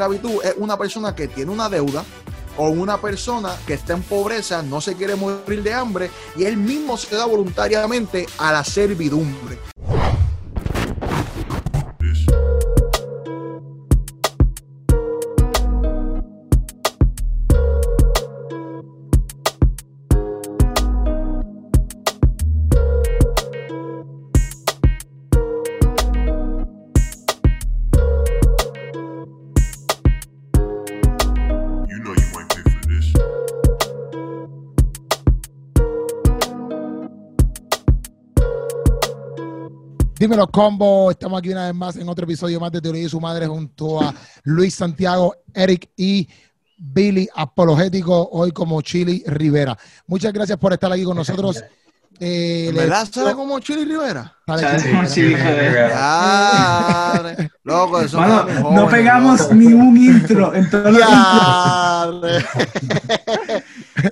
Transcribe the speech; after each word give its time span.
esclavitud 0.00 0.44
es 0.44 0.54
una 0.58 0.78
persona 0.78 1.12
que 1.12 1.26
tiene 1.26 1.50
una 1.50 1.68
deuda 1.68 2.04
o 2.56 2.68
una 2.68 3.00
persona 3.00 3.56
que 3.66 3.74
está 3.74 3.94
en 3.94 4.02
pobreza, 4.04 4.62
no 4.62 4.80
se 4.80 4.94
quiere 4.94 5.16
morir 5.16 5.60
de 5.64 5.74
hambre 5.74 6.08
y 6.36 6.44
él 6.44 6.56
mismo 6.56 6.96
se 6.96 7.16
da 7.16 7.26
voluntariamente 7.26 8.24
a 8.38 8.52
la 8.52 8.62
servidumbre. 8.62 9.58
Dímelo, 40.28 40.46
combo. 40.48 41.10
Estamos 41.10 41.38
aquí 41.38 41.48
una 41.48 41.64
vez 41.64 41.74
más 41.74 41.96
en 41.96 42.06
otro 42.06 42.24
episodio 42.24 42.60
más 42.60 42.70
de 42.70 42.82
Teoría 42.82 43.02
y 43.02 43.08
su 43.08 43.18
madre 43.18 43.46
junto 43.46 44.02
a 44.02 44.14
Luis 44.42 44.74
Santiago, 44.74 45.34
Eric 45.54 45.88
y 45.96 46.28
Billy 46.76 47.26
Apologético, 47.34 48.28
hoy 48.32 48.52
como 48.52 48.82
Chili 48.82 49.24
Rivera. 49.26 49.78
Muchas 50.06 50.34
gracias 50.34 50.58
por 50.58 50.74
estar 50.74 50.92
aquí 50.92 51.02
con 51.02 51.16
nosotros. 51.16 51.64
Eh, 52.20 52.66
¿En 52.68 52.74
le- 52.74 52.80
verdad 52.80 53.08
sabe 53.10 53.34
como 53.34 53.60
Chili 53.60 53.84
Rivera? 53.84 54.34
Loco, 57.64 58.00
eso 58.00 58.20
mi 58.20 58.74
no 58.74 58.88
pegamos 58.88 59.40
loco. 59.40 59.54
ni 59.54 59.66
un 59.72 59.96
intro 59.96 60.54
en 60.54 60.68
todo 60.70 60.90
lo 60.90 60.98
Ya, 60.98 62.06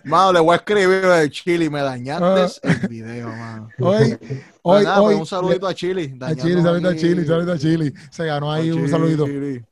Mano, 0.05 0.33
le 0.33 0.41
voy 0.41 0.53
a 0.55 0.57
escribir 0.57 1.01
de 1.07 1.31
Chili, 1.31 1.71
me 1.71 1.81
dañaste 1.81 2.25
Ah. 2.69 2.73
el 2.83 2.89
video, 2.89 3.29
mano. 3.29 3.69
Hoy, 3.79 4.17
Pues 4.19 4.41
hoy, 4.63 4.85
nada, 4.85 5.01
hoy. 5.01 5.07
pues 5.15 5.19
un 5.21 5.27
saludito 5.27 5.67
a 5.67 5.75
Chili. 5.75 6.19
a 6.21 6.35
Chili, 6.35 6.63
saludito 6.63 6.89
a 6.89 6.97
Chili, 6.97 7.25
saludito 7.27 7.53
a 7.53 7.59
Chili. 7.59 7.93
Se 8.11 8.25
ganó 8.27 8.53
ahí 8.53 8.71
un 8.71 8.89
saludito. 8.89 9.25
Pero 9.25 9.63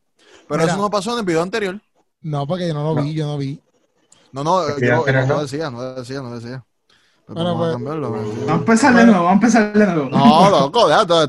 Mira. 0.61 0.65
eso 0.65 0.77
no 0.77 0.91
pasó 0.91 1.13
en 1.13 1.21
el 1.21 1.25
video 1.25 1.43
anterior. 1.43 1.81
No, 2.21 2.47
porque 2.47 2.69
yo 2.69 2.75
no 2.75 2.95
lo 2.95 3.03
vi, 3.03 3.15
yo 3.15 3.27
no 3.27 3.37
vi. 3.39 3.61
No, 4.33 4.43
no, 4.45 4.67
yo, 4.79 5.05
no 5.07 5.27
¿no? 5.27 5.43
decía, 5.43 5.71
no 5.71 5.95
decía, 5.95 6.21
no 6.21 6.39
decía. 6.39 6.65
Bueno, 7.27 7.45
vamos 7.45 7.55
a 7.55 7.59
pues- 7.59 7.73
cambiarlo, 7.75 8.11
pues. 8.11 8.27
Vamos 8.27 8.51
a 8.51 8.55
empezar 8.55 8.95
de 8.95 9.05
nuevo, 9.07 9.25
vamos 9.25 9.31
a 9.31 9.35
empezar 9.35 9.73
de 9.73 9.87
nuevo. 9.87 10.11
No, 10.11 10.51
loco, 10.51 10.89
deja, 10.89 11.07
todo. 11.07 11.29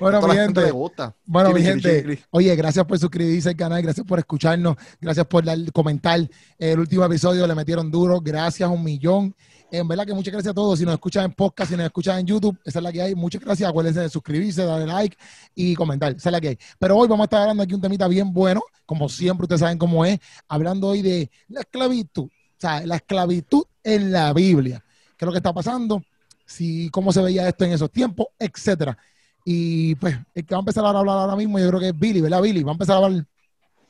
Bueno, 0.00 0.26
mi 0.26 0.34
gente 0.34 0.70
gusta. 0.70 1.14
Bueno, 1.26 1.50
mi 1.52 1.62
gente, 1.62 2.24
oye, 2.30 2.56
gracias 2.56 2.84
por 2.86 2.98
suscribirse 2.98 3.50
al 3.50 3.56
canal, 3.56 3.82
gracias 3.82 4.06
por 4.06 4.18
escucharnos, 4.18 4.76
gracias 5.00 5.26
por 5.26 5.44
dar, 5.44 5.58
comentar 5.72 6.20
el 6.58 6.78
último 6.78 7.04
episodio, 7.04 7.46
le 7.46 7.54
metieron 7.54 7.90
duro, 7.90 8.20
gracias 8.20 8.68
un 8.70 8.82
millón. 8.82 9.34
En 9.70 9.86
verdad 9.86 10.04
que 10.04 10.14
muchas 10.14 10.32
gracias 10.32 10.50
a 10.50 10.54
todos. 10.54 10.78
Si 10.78 10.84
nos 10.84 10.94
escuchan 10.94 11.26
en 11.26 11.32
podcast, 11.32 11.70
si 11.70 11.76
nos 11.76 11.86
escuchan 11.86 12.18
en 12.18 12.26
YouTube, 12.26 12.58
esa 12.64 12.80
es 12.80 12.82
la 12.82 12.90
que 12.90 13.02
hay. 13.02 13.14
Muchas 13.14 13.40
gracias. 13.40 13.68
Acuérdense 13.68 14.00
de 14.00 14.08
suscribirse, 14.08 14.64
darle 14.64 14.86
like 14.86 15.16
y 15.54 15.74
comentar. 15.76 16.12
Esa 16.12 16.30
es 16.30 16.32
la 16.32 16.40
que 16.40 16.48
hay. 16.48 16.58
Pero 16.78 16.96
hoy 16.96 17.06
vamos 17.06 17.24
a 17.24 17.26
estar 17.26 17.42
hablando 17.42 17.62
aquí 17.62 17.74
un 17.74 17.80
temita 17.80 18.08
bien 18.08 18.32
bueno, 18.32 18.62
como 18.84 19.08
siempre 19.08 19.44
ustedes 19.44 19.60
saben 19.60 19.78
cómo 19.78 20.04
es, 20.04 20.18
hablando 20.48 20.88
hoy 20.88 21.02
de 21.02 21.30
la 21.48 21.60
esclavitud. 21.60 22.28
O 22.60 22.62
sea, 22.62 22.86
la 22.86 22.96
esclavitud 22.96 23.64
en 23.82 24.12
la 24.12 24.34
Biblia. 24.34 24.84
¿Qué 25.16 25.24
es 25.24 25.26
lo 25.26 25.32
que 25.32 25.38
está 25.38 25.54
pasando? 25.54 26.04
Si, 26.44 26.90
cómo 26.90 27.10
se 27.10 27.22
veía 27.22 27.48
esto 27.48 27.64
en 27.64 27.72
esos 27.72 27.90
tiempos, 27.90 28.26
etcétera. 28.38 28.98
Y 29.46 29.94
pues, 29.94 30.14
el 30.34 30.44
que 30.44 30.54
va 30.54 30.58
a 30.58 30.60
empezar 30.60 30.84
a 30.84 30.90
hablar 30.90 31.16
ahora 31.16 31.36
mismo, 31.36 31.58
yo 31.58 31.68
creo 31.68 31.80
que 31.80 31.88
es 31.88 31.98
Billy, 31.98 32.20
¿verdad, 32.20 32.42
Billy? 32.42 32.62
Va 32.62 32.72
a 32.72 32.74
empezar 32.74 32.96
a 33.02 33.06
hablar. 33.06 33.26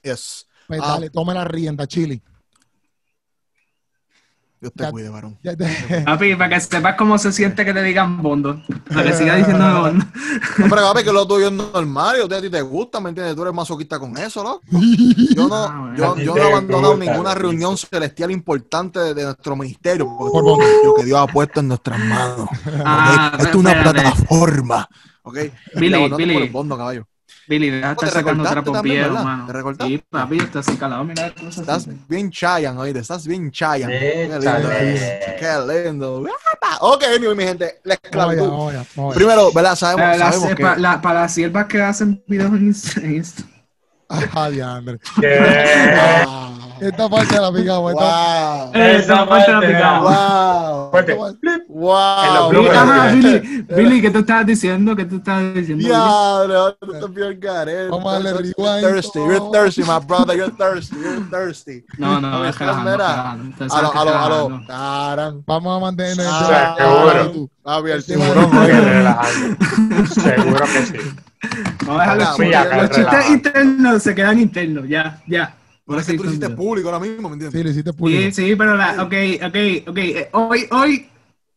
Yes. 0.04 0.46
Pues 0.68 0.80
Ah. 0.84 0.92
dale, 0.92 1.10
tome 1.10 1.34
la 1.34 1.44
rienda, 1.44 1.84
Chili. 1.88 2.22
Dios 4.60 4.74
te 4.76 4.82
Ya- 4.84 4.90
cuide, 4.90 5.08
varón. 5.08 5.38
Te- 5.42 5.56
Papi, 6.04 6.34
para 6.34 6.50
que 6.50 6.60
sepas 6.60 6.94
cómo 6.96 7.16
se 7.16 7.32
siente 7.32 7.64
que 7.64 7.72
te 7.72 7.82
digan 7.82 8.20
bondo. 8.22 8.62
Para 8.88 9.04
que 9.04 9.14
sigas 9.14 9.38
diciendo 9.38 9.64
bondo. 9.82 10.04
No, 10.58 10.66
pero 10.68 10.82
papi, 10.82 11.02
que 11.02 11.12
lo 11.12 11.26
tuyo 11.26 11.46
es 11.46 11.52
normal 11.52 12.16
y 12.20 12.24
a 12.24 12.28
ti- 12.28 12.34
a 12.34 12.40
ti 12.42 12.50
te 12.50 12.60
gusta, 12.60 13.00
¿me 13.00 13.08
entiendes? 13.08 13.34
Tú 13.34 13.42
eres 13.42 13.54
masoquista 13.54 13.98
con 13.98 14.16
eso, 14.18 14.42
loco. 14.42 14.60
Yo 14.70 15.48
no, 15.48 15.54
Ah, 15.54 15.94
yo, 15.96 16.14
no 16.14 16.36
he 16.36 16.42
abandonado 16.42 16.94
gusta, 16.96 17.10
ninguna 17.10 17.34
reunión 17.34 17.76
celestial 17.78 18.30
importante 18.32 18.98
de, 19.00 19.14
de 19.14 19.24
nuestro 19.24 19.56
ministerio. 19.56 20.06
Porque 20.18 20.32
Por 20.32 20.44
lo 20.84 20.94
que 20.94 21.04
Dios 21.04 21.18
ha 21.18 21.26
puesto 21.26 21.60
en 21.60 21.68
nuestras 21.68 21.98
manos. 21.98 22.48
Ah, 22.84 23.32
Esto 23.38 23.48
es 23.48 23.54
una 23.54 23.72
espérate. 23.72 24.00
plataforma. 24.02 24.88
¿ok? 25.22 25.38
Billy, 25.76 26.08
no 26.08 26.16
Billy. 26.16 26.34
por 26.34 26.42
el 26.42 26.50
fondo, 26.52 26.76
caballo. 26.76 27.06
Billy, 27.50 27.68
deja 27.70 27.88
de 27.90 27.96
¿Te 27.96 28.06
estar 28.06 28.22
sacando 28.22 28.44
trapo 28.48 28.70
también, 28.70 29.08
viejo, 29.10 29.24
mano. 29.24 29.46
¿Te 29.46 29.52
recortaste? 29.52 29.92
Sí, 29.96 30.02
papi, 30.08 30.38
estás 30.38 30.68
así 30.68 30.76
calado. 30.78 31.02
Mira 31.04 31.26
Estás 31.26 31.82
siente. 31.82 32.04
bien 32.08 32.30
chayan, 32.30 32.78
oíste. 32.78 33.00
Estás 33.00 33.26
bien 33.26 33.50
chayan. 33.50 33.90
Qué 33.90 34.38
lindo. 34.40 34.68
Qué 35.38 35.82
lindo. 35.84 36.24
Ok, 36.80 37.02
anyway, 37.16 37.34
mi 37.34 37.42
gente. 37.44 37.80
La 37.82 37.94
esclavitud. 37.94 38.44
allá, 38.44 38.84
vamos 38.96 39.06
allá. 39.08 39.14
Primero, 39.14 39.50
¿verdad? 39.52 39.74
Sabemos, 39.74 40.02
Para 40.04 40.16
las, 40.16 40.34
sabemos 40.36 40.54
que... 40.56 40.80
la- 40.80 41.02
para 41.02 41.20
las 41.22 41.34
siervas 41.34 41.66
que 41.66 41.82
hacen 41.82 42.22
videos 42.28 42.52
en 42.52 42.66
Insta. 42.66 43.00
en 43.00 43.14
Insta. 43.16 43.42
Ah, 44.34 44.50
diantre. 44.50 44.98
¿Qué? 45.20 45.38
Ah, 45.98 46.59
Esta 46.80 47.08
parte 47.08 47.34
de 47.34 47.40
la 47.40 47.52
picamos. 47.52 47.92
Esta... 47.92 48.64
Wow. 48.64 48.74
Esa 48.74 49.26
parte 49.28 49.52
la 49.52 49.60
picamos. 49.60 50.02
Wow. 50.02 50.98
Esta- 50.98 51.14
Wow. 51.72 52.50
Billy, 52.50 52.62
bloopers. 52.62 52.76
ajá, 52.78 53.12
Billy, 53.12 53.62
Billy, 53.74 54.00
¿qué 54.02 54.10
tú 54.10 54.18
estabas 54.18 54.44
diciendo? 54.46 54.94
¿Qué 54.96 55.04
tú 55.04 55.16
estabas 55.16 55.54
diciendo? 55.54 55.84
Diablo, 55.86 56.74
tú 56.74 56.92
estás 56.94 57.14
bien 57.14 57.40
careta. 57.40 57.90
Vamos 57.90 58.06
a 58.12 58.12
darle 58.20 58.30
You're 58.30 58.52
rewind. 58.56 58.80
thirsty, 58.86 59.18
you're 59.20 59.40
thirsty, 59.52 59.82
my 59.82 59.98
brother, 60.06 60.36
you're 60.36 60.50
thirsty, 60.56 60.96
you're 60.96 61.20
thirsty. 61.30 61.84
No, 61.96 62.20
no, 62.20 62.30
No, 62.30 62.44
es 62.44 62.50
estás, 62.50 62.66
relajando, 62.66 62.90
mira, 62.90 63.06
relajando. 63.06 63.56
Tú 63.56 63.64
A 63.64 63.68
sabes 63.68 63.82
lo, 63.84 63.92
que 63.92 63.98
a 63.98 64.04
lo, 64.04 64.10
a 64.10 64.28
lo, 64.28 64.34
relajando. 64.48 64.66
tarán. 64.66 65.42
Vamos 65.46 65.76
a 65.76 65.80
mantenernos 65.80 66.26
en 66.26 66.30
el 66.30 66.54
Ah, 66.54 66.74
seguro. 66.76 67.48
Papi, 67.62 67.90
el 67.90 68.04
tiburón. 68.04 68.50
Seguro 70.10 70.64
que 70.66 70.86
sí. 70.86 70.96
Vamos 71.86 72.02
a 72.08 72.14
dejar 72.16 72.76
los 72.82 72.90
chistes. 72.90 73.30
internos 73.30 74.02
se 74.02 74.14
quedan 74.14 74.38
internos, 74.40 74.88
ya, 74.88 75.20
ya. 75.26 75.54
Pero 75.90 76.00
es 76.00 76.06
que 76.06 76.16
tú 76.16 76.22
lo 76.24 76.30
hiciste 76.30 76.46
Sí, 76.46 76.52
público 76.54 76.88
ahora 76.88 77.00
mismo, 77.00 77.28
¿me 77.28 77.34
entiendes? 77.34 77.58
Sí, 77.58 77.64
lo 77.64 77.70
hiciste 77.70 77.92
público. 77.92 78.34
sí, 78.34 78.56
pero 78.56 78.76
la, 78.76 78.92
ok, 79.02 79.14
ok, 79.46 79.88
ok. 79.88 79.98
eh, 79.98 80.28
Hoy, 80.32 80.66
hoy 80.70 81.08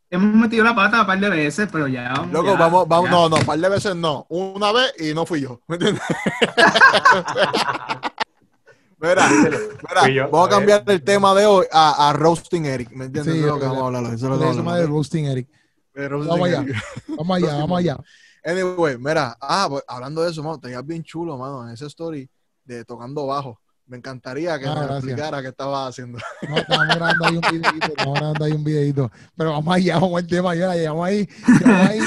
hemos 0.10 0.36
metido 0.36 0.64
la 0.64 0.76
pata 0.76 1.02
un 1.02 1.08
par 1.08 1.20
de 1.20 1.30
veces, 1.30 1.70
pero 1.72 1.88
ya. 1.88 2.14
vamos, 2.14 2.32
Loco, 2.34 2.48
ya, 2.48 2.56
vamos, 2.58 2.88
vamos, 2.88 3.06
ya. 3.06 3.12
no, 3.12 3.30
no, 3.30 3.36
un 3.38 3.46
par 3.46 3.60
de 3.60 3.70
veces 3.70 3.96
no. 3.96 4.26
Una 4.30 4.72
vez 4.72 4.94
y 5.00 5.14
no 5.14 5.26
fui 5.26 5.42
yo, 5.42 5.62
¿me 5.68 5.76
entiendes? 5.76 6.02
Mira, 9.00 9.28
vamos 10.32 10.48
a 10.48 10.50
cambiar 10.50 10.84
el 10.88 11.04
tema 11.04 11.34
de 11.36 11.46
hoy 11.46 11.66
a, 11.72 12.10
a 12.10 12.14
Roasting 12.14 12.66
Eric, 12.66 12.92
¿me 12.92 13.06
entiendes? 13.06 13.34
Sí, 13.34 13.40
Eso 13.40 13.48
es 13.48 13.54
lo 13.54 13.60
que 13.60 13.66
vamos 13.66 13.84
a 13.84 13.86
hablar 13.88 14.04
eso 14.06 14.14
es 14.14 14.22
lo 14.24 14.40
que 14.40 14.46
vamos 14.46 14.58
a 14.58 14.60
hablar 14.62 14.78
de 14.78 14.86
roasting, 14.88 15.26
Eric. 15.26 15.48
De 15.94 16.10
Roasting 16.10 16.30
Vamos 16.30 16.48
allá. 16.48 16.66
Vamos 17.18 17.38
allá, 17.38 17.56
vamos 17.56 17.80
allá. 17.80 17.98
Anyway, 18.46 18.98
mira, 18.98 19.38
ah, 19.40 19.68
pues, 19.70 19.86
hablando 19.88 20.22
de 20.22 20.30
eso, 20.30 20.44
mano, 20.44 20.60
te 20.60 20.68
veías 20.68 20.86
bien 20.86 21.02
chulo, 21.02 21.38
mano, 21.38 21.66
en 21.66 21.74
esa 21.74 21.86
story 21.88 22.30
de 22.66 22.84
tocando 22.84 23.26
bajo. 23.26 23.58
Me 23.86 23.98
encantaría 23.98 24.58
que 24.58 24.66
Ah, 24.66 24.70
me 24.76 24.76
gracias. 24.82 24.98
explicara 25.04 25.42
qué 25.42 25.48
estaba 25.50 25.88
haciendo. 25.88 26.18
No, 26.48 26.58
estamos 26.58 26.88
grabando 26.88 27.26
ahí 27.26 27.36
un 27.36 27.42
videito, 27.52 27.88
estamos 27.88 28.14
grabando 28.20 28.46
ahí 28.46 28.52
un 28.54 28.64
videito. 28.64 29.12
Pero 29.36 29.52
vamos 29.52 29.76
allá, 29.76 29.96
vamos 30.00 30.22
al 30.22 30.28
tema, 30.28 30.56
ya 30.56 30.74
llevamos 30.76 31.06
ahí, 31.08 31.28
llevamos 31.60 31.90
ahí, 31.90 32.00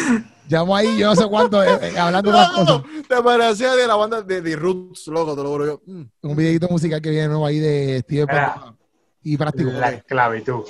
llevamos 0.49 0.79
ahí, 0.79 0.99
yo 0.99 1.07
no 1.09 1.17
sé 1.17 1.27
cuánto, 1.29 1.63
eh, 1.63 1.79
eh, 1.83 1.99
hablando 1.99 2.33
de 2.33 2.39
otras 2.39 2.53
cosas. 2.53 2.83
te 3.09 3.23
parecía 3.23 3.75
de 3.77 3.87
la 3.87 3.95
banda 3.97 4.23
de 4.23 4.41
The 4.43 4.57
Roots, 4.57 5.07
loco, 5.09 5.37
te 5.37 5.43
lo 5.43 5.49
juro 5.51 5.67
yo. 5.67 5.83
Mm. 5.87 6.03
Un 6.23 6.37
videito 6.37 6.69
musical 6.69 7.01
que 7.03 7.11
viene 7.11 7.29
nuevo 7.29 7.45
ahí 7.47 7.59
de 7.59 8.01
Steve 8.01 8.27
y 9.23 9.37
práctico. 9.37 9.71
La 9.73 9.91
esclavitud. 9.91 10.63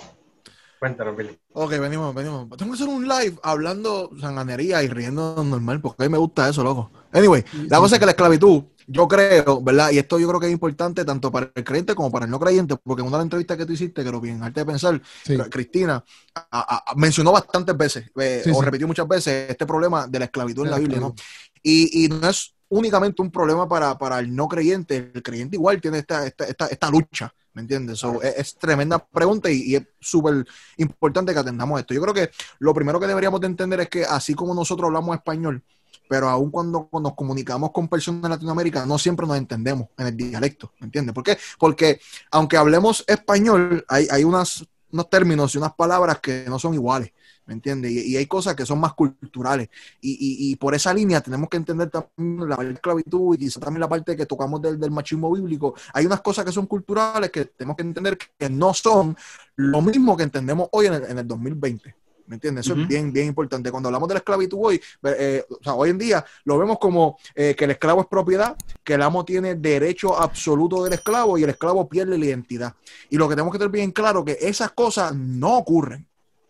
Cuéntanos, 0.79 1.17
Billy. 1.17 1.39
Ok, 1.53 1.71
venimos, 1.79 2.15
venimos. 2.15 2.49
Tengo 2.59 2.73
que 2.73 2.77
hacer 2.83 2.89
un 2.89 3.09
live 3.09 3.37
hablando 3.43 4.11
sanganería 4.21 4.83
y 4.83 4.89
riendo 4.89 5.43
normal, 5.43 5.81
porque 5.81 6.05
a 6.05 6.07
mí 6.07 6.13
me 6.13 6.19
gusta 6.19 6.49
eso, 6.49 6.63
loco. 6.63 6.91
Anyway, 7.17 7.45
la 7.69 7.79
cosa 7.79 7.97
es 7.97 8.01
que 8.01 8.05
la 8.07 8.13
esclavitud, 8.13 8.65
yo 8.87 9.09
creo, 9.09 9.61
¿verdad? 9.63 9.91
Y 9.91 9.99
esto 9.99 10.19
yo 10.19 10.29
creo 10.29 10.39
que 10.39 10.47
es 10.47 10.53
importante 10.53 11.05
tanto 11.05 11.33
para 11.33 11.51
el 11.55 11.65
creyente 11.65 11.95
como 11.95 12.11
para 12.13 12.27
el 12.27 12.31
no 12.31 12.39
creyente, 12.39 12.77
porque 12.77 13.01
en 13.01 13.09
una 13.09 13.17
de 13.17 13.21
las 13.21 13.25
entrevistas 13.27 13.57
que 13.57 13.67
tú 13.67 13.73
hiciste, 13.73 14.05
que 14.05 14.11
lo 14.13 14.21
vi 14.21 14.31
en 14.31 14.43
Arte 14.43 14.61
de 14.61 14.67
Pensar, 14.67 15.01
Sí. 15.25 15.37
Cristina 15.51 16.05
a- 16.35 16.47
a- 16.51 16.85
a- 16.91 16.95
mencionó 16.95 17.33
bastantes 17.33 17.77
veces, 17.77 18.11
eh, 18.21 18.43
Sí, 18.45 18.51
o 18.51 18.55
sí. 18.55 18.61
repitió 18.65 18.87
muchas 18.87 19.09
veces, 19.09 19.51
este 19.51 19.67
problema 19.67 20.07
de 20.07 20.19
la 20.19 20.25
esclavitud 20.27 20.65
en 20.65 20.71
la 20.71 20.79
Biblia, 20.79 21.01
¿no? 21.01 21.15
Y, 21.63 22.05
y 22.05 22.09
no 22.09 22.29
es 22.29 22.55
únicamente 22.69 23.23
un 23.23 23.31
problema 23.31 23.69
para, 23.69 23.97
para 23.97 24.19
el 24.19 24.35
no 24.35 24.47
creyente, 24.49 25.11
el 25.15 25.23
creyente 25.23 25.57
igual 25.57 25.81
tiene 25.81 25.99
esta, 25.99 26.27
esta, 26.27 26.45
esta, 26.45 26.67
esta 26.67 26.91
lucha, 26.91 27.33
¿me 27.55 27.63
entiendes? 27.63 27.99
So, 27.99 28.21
es, 28.23 28.35
es 28.37 28.57
tremenda 28.59 28.99
pregunta 28.99 29.51
y, 29.51 29.63
y 29.63 29.77
es 29.77 29.83
súper 30.01 30.45
importante 30.77 31.33
que 31.33 31.39
atendamos 31.39 31.81
esto. 31.81 31.95
Yo 31.95 32.03
creo 32.03 32.15
que 32.15 32.31
lo 32.59 32.75
primero 32.75 33.01
que 33.01 33.07
deberíamos 33.07 33.41
de 33.41 33.47
entender 33.47 33.81
es 33.81 33.89
que 33.89 34.05
así 34.05 34.35
como 34.35 34.55
nosotros 34.55 34.87
hablamos 34.89 35.17
español, 35.17 35.63
pero 36.09 36.29
aun 36.29 36.51
cuando, 36.51 36.89
nos 36.93 37.15
comunicamos 37.15 37.71
con 37.73 37.89
personas 37.89 38.23
de 38.23 38.29
Latinoamérica, 38.31 38.87
no 38.87 38.99
siempre 38.99 39.27
nos 39.27 39.37
entendemos 39.37 39.89
en 39.99 40.07
el 40.07 40.17
dialecto, 40.17 40.73
¿me 40.81 40.87
entiendes? 40.87 41.15
¿Por 41.15 41.25
qué? 41.25 41.39
Porque 41.59 42.01
aunque 42.31 42.57
hablemos 42.57 43.05
español, 43.07 43.85
hay, 43.89 44.09
hay 44.11 44.25
unas 44.25 44.67
unos 44.93 45.11
términos 45.11 45.55
y 45.55 45.59
unas 45.59 45.75
palabras 45.75 46.21
que 46.21 46.45
no 46.49 46.59
son 46.59 46.75
iguales, 46.75 47.13
¿me 47.47 47.55
entiendes? 47.55 47.91
Y, 47.93 48.17
hay 48.17 48.27
cosas 48.27 48.55
que 48.55 48.65
son 48.65 48.81
más 48.81 48.95
culturales. 48.95 49.69
Y, 50.01 50.53
y- 50.53 50.57
por 50.57 50.75
esa 50.75 50.95
línea 50.95 51.21
tenemos 51.21 51.49
que 51.49 51.57
entender 51.57 51.91
también 51.91 52.49
la 52.49 52.57
esclavitud 52.73 53.35
y 53.35 53.39
quizá 53.39 53.61
también 53.61 53.81
la 53.81 53.89
parte 53.89 54.17
que 54.17 54.27
tocamos 54.27 54.63
del, 54.63 54.79
del 54.79 54.91
machismo 54.91 55.31
bíblico. 55.33 55.75
Hay 55.93 56.07
unas 56.07 56.21
cosas 56.23 56.45
que 56.45 56.53
son 56.53 56.67
culturales 56.67 57.31
que 57.31 57.47
tenemos 57.47 57.77
que 57.77 57.83
entender 57.83 58.17
que 58.17 58.49
no 58.49 58.73
son 58.75 59.17
lo 59.57 59.83
mismo 59.83 60.17
que 60.17 60.25
entendemos 60.25 60.69
hoy 60.73 60.87
en 60.87 60.95
el, 60.95 61.05
en 61.05 61.19
el 61.19 61.27
2020. 61.27 62.06
¿Me 62.27 62.35
entiendes? 62.35 62.67
Eso 62.67 62.75
es 62.75 62.89
bien, 62.89 63.13
bien 63.13 63.29
importante. 63.29 63.71
Cuando 63.71 63.89
hablamos 63.89 64.09
de 64.09 64.15
la 64.15 64.19
esclavitud 64.19 64.59
hoy, 64.61 64.81
eh, 65.05 65.45
o 65.49 65.63
sea, 65.63 65.75
hoy 65.75 65.91
en 65.91 65.99
día 65.99 66.25
lo 66.45 66.59
vemos 66.59 66.79
como 66.79 67.19
eh, 67.35 67.55
que 67.57 67.65
el 67.65 67.73
esclavo 67.73 68.01
es 68.01 68.07
propiedad, 68.09 68.57
que 68.83 68.95
el 68.95 69.03
amo 69.03 69.25
tiene 69.25 69.55
derecho 69.55 70.19
absoluto 70.19 70.83
del 70.83 70.95
esclavo 70.95 71.39
y 71.39 71.45
el 71.45 71.51
esclavo 71.51 71.89
pierde 71.89 72.19
la 72.19 72.27
identidad. 72.27 72.75
Y 73.11 73.17
lo 73.17 73.29
que 73.29 73.35
tenemos 73.35 73.53
que 73.53 73.59
tener 73.59 73.71
bien 73.71 73.93
claro 73.93 74.25
que 74.25 74.37
esas 74.41 74.73
cosas 74.73 75.15
no 75.15 75.57
ocurren, 75.59 76.07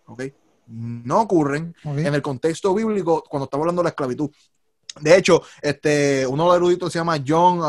¿ok? 0.06 0.22
No 0.68 1.20
ocurren 1.20 1.74
en 1.84 2.14
el 2.14 2.22
contexto 2.22 2.74
bíblico 2.74 3.22
cuando 3.28 3.44
estamos 3.44 3.62
hablando 3.62 3.82
de 3.82 3.84
la 3.84 3.90
esclavitud. 3.90 4.30
De 5.00 5.16
hecho, 5.16 5.42
este, 5.60 6.26
uno 6.26 6.44
de 6.44 6.48
los 6.48 6.56
eruditos 6.56 6.92
se 6.92 6.98
llama 6.98 7.22
John 7.24 7.60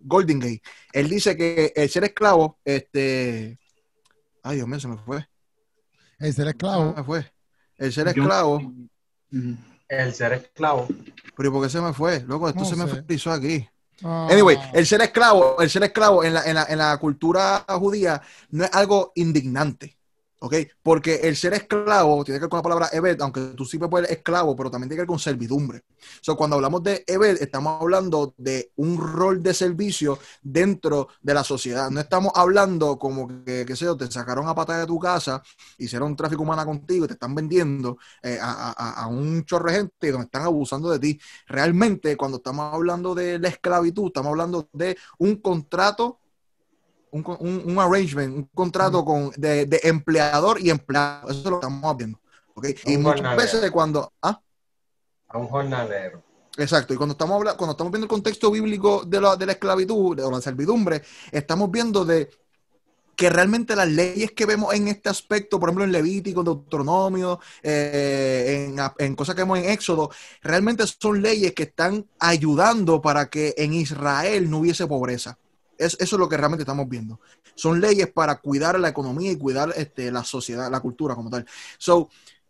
Goldingay. 0.00 0.60
Él 0.92 1.08
dice 1.08 1.36
que 1.36 1.72
el 1.74 1.88
ser 1.88 2.04
esclavo, 2.04 2.58
este, 2.64 3.58
ay 4.42 4.56
Dios 4.56 4.68
mío, 4.68 4.80
se 4.80 4.88
me 4.88 4.98
fue. 4.98 5.26
El 6.20 6.32
ser 6.34 6.44
Se 6.44 6.50
esclavo. 6.50 6.94
me 6.96 7.02
fue. 7.04 7.32
El 7.76 7.92
ser 7.92 8.08
esclavo. 8.08 8.60
El 9.88 10.14
ser 10.14 10.32
esclavo. 10.34 10.86
pero 11.36 11.48
¿y 11.48 11.52
por 11.52 11.62
qué 11.64 11.68
se 11.70 11.80
me 11.80 11.92
fue? 11.92 12.20
Loco, 12.20 12.48
esto 12.48 12.60
No 12.60 12.66
se 12.66 12.76
me 12.76 12.86
frizó 12.86 13.32
aquí. 13.32 13.66
Ah, 14.02 14.28
Anyway, 14.30 14.56
el 14.72 14.86
ser 14.86 15.00
esclavo, 15.02 15.60
el 15.60 15.68
ser 15.68 15.82
esclavo 15.82 16.24
en 16.24 16.32
la, 16.34 16.44
en 16.44 16.54
la, 16.54 16.64
en 16.64 16.78
la 16.78 16.96
cultura 16.98 17.64
judía 17.68 18.22
no 18.50 18.64
es 18.64 18.70
algo 18.72 19.12
indignante, 19.14 19.98
¿ok? 20.40 20.54
Porque 20.82 21.16
el 21.22 21.36
ser 21.36 21.54
esclavo 21.54 22.24
tiene 22.24 22.38
que 22.38 22.44
ver 22.44 22.50
con 22.50 22.58
la 22.58 22.62
palabra 22.62 22.88
Ebed, 22.92 23.20
aunque 23.20 23.40
tú 23.56 23.64
sí 23.64 23.78
puedes 23.78 23.90
poner 23.90 24.10
esclavo, 24.10 24.56
pero 24.56 24.70
también 24.70 24.88
tiene 24.88 24.98
que 24.98 25.02
ver 25.02 25.08
con 25.08 25.18
servidumbre. 25.18 25.82
So, 26.20 26.36
cuando 26.36 26.56
hablamos 26.56 26.82
de 26.82 27.04
Ebed, 27.06 27.42
estamos 27.42 27.80
hablando 27.80 28.34
de 28.38 28.72
un 28.76 28.98
rol 28.98 29.42
de 29.42 29.54
servicio 29.54 30.18
dentro 30.42 31.08
de 31.22 31.34
la 31.34 31.44
sociedad. 31.44 31.90
No 31.90 32.00
estamos 32.00 32.32
hablando 32.34 32.98
como 32.98 33.28
que, 33.44 33.64
qué 33.66 33.76
sé 33.76 33.84
yo, 33.84 33.96
te 33.96 34.10
sacaron 34.10 34.48
a 34.48 34.54
pata 34.54 34.78
de 34.78 34.86
tu 34.86 34.98
casa, 34.98 35.42
hicieron 35.78 36.16
tráfico 36.16 36.42
humano 36.42 36.64
contigo 36.64 37.04
y 37.04 37.08
te 37.08 37.14
están 37.14 37.34
vendiendo 37.34 37.98
eh, 38.22 38.38
a, 38.40 38.70
a- 38.76 39.02
a 39.02 39.06
un 39.08 39.44
chorro 39.44 39.70
de 39.70 39.76
gente 39.78 40.10
donde 40.12 40.24
están 40.26 40.42
abusando 40.42 40.90
de 40.90 40.98
ti 40.98 41.20
realmente 41.46 42.16
cuando 42.16 42.38
estamos 42.38 42.72
hablando 42.74 43.14
de 43.14 43.38
la 43.38 43.48
esclavitud, 43.48 44.06
estamos 44.06 44.30
hablando 44.30 44.68
de 44.72 44.96
un 45.18 45.36
contrato, 45.36 46.20
un, 47.12 47.24
un- 47.40 47.62
un 47.66 47.78
arrangement, 47.78 48.34
un 48.36 48.44
contrato 48.54 49.04
con, 49.04 49.30
de, 49.36 49.66
de 49.66 49.80
empleador 49.84 50.60
y 50.60 50.70
empleado. 50.70 51.28
Eso 51.30 51.38
es 51.40 51.44
lo 51.44 51.60
que 51.60 51.66
estamos 51.66 51.96
viendo. 51.96 52.20
¿ok? 52.54 52.66
Y 52.86 52.96
muchas 52.98 53.20
jornalero. 53.20 53.42
veces 53.42 53.70
cuando... 53.70 54.12
¿ah? 54.22 54.40
A 55.28 55.38
un 55.38 55.46
jornalero. 55.48 56.22
Exacto, 56.56 56.92
y 56.92 56.96
cuando 56.96 57.12
estamos, 57.12 57.36
habla- 57.36 57.56
cuando 57.56 57.72
estamos 57.72 57.92
viendo 57.92 58.04
el 58.06 58.08
contexto 58.10 58.50
bíblico 58.50 59.04
de 59.06 59.20
la, 59.20 59.36
de 59.36 59.46
la 59.46 59.52
esclavitud 59.52 60.16
de- 60.16 60.24
o 60.24 60.30
la 60.30 60.40
servidumbre, 60.40 61.02
estamos 61.30 61.70
viendo 61.70 62.04
de 62.04 62.28
que 63.16 63.28
realmente 63.30 63.76
las 63.76 63.86
leyes 63.88 64.32
que 64.32 64.46
vemos 64.46 64.72
en 64.74 64.88
este 64.88 65.08
aspecto, 65.10 65.60
por 65.60 65.68
ejemplo 65.68 65.84
en 65.84 65.92
Levítico, 65.92 66.42
Deuteronomio, 66.42 67.38
eh, 67.62 68.66
en, 68.74 68.76
en 68.98 69.14
cosas 69.14 69.34
que 69.34 69.42
vemos 69.42 69.58
en 69.58 69.68
Éxodo, 69.68 70.10
realmente 70.42 70.84
son 70.86 71.20
leyes 71.20 71.52
que 71.52 71.64
están 71.64 72.06
ayudando 72.18 73.00
para 73.02 73.28
que 73.28 73.54
en 73.58 73.74
Israel 73.74 74.50
no 74.50 74.58
hubiese 74.58 74.86
pobreza. 74.86 75.38
Es- 75.80 75.96
eso 76.00 76.16
es 76.16 76.20
lo 76.20 76.28
que 76.28 76.36
realmente 76.36 76.62
estamos 76.62 76.88
viendo. 76.88 77.20
Son 77.54 77.80
leyes 77.80 78.08
para 78.12 78.36
cuidar 78.40 78.78
la 78.78 78.88
economía 78.88 79.32
y 79.32 79.36
cuidar 79.36 79.72
este, 79.76 80.10
la 80.10 80.24
sociedad, 80.24 80.70
la 80.70 80.80
cultura 80.80 81.14
como 81.14 81.30
tal. 81.30 81.46
So, 81.78 82.08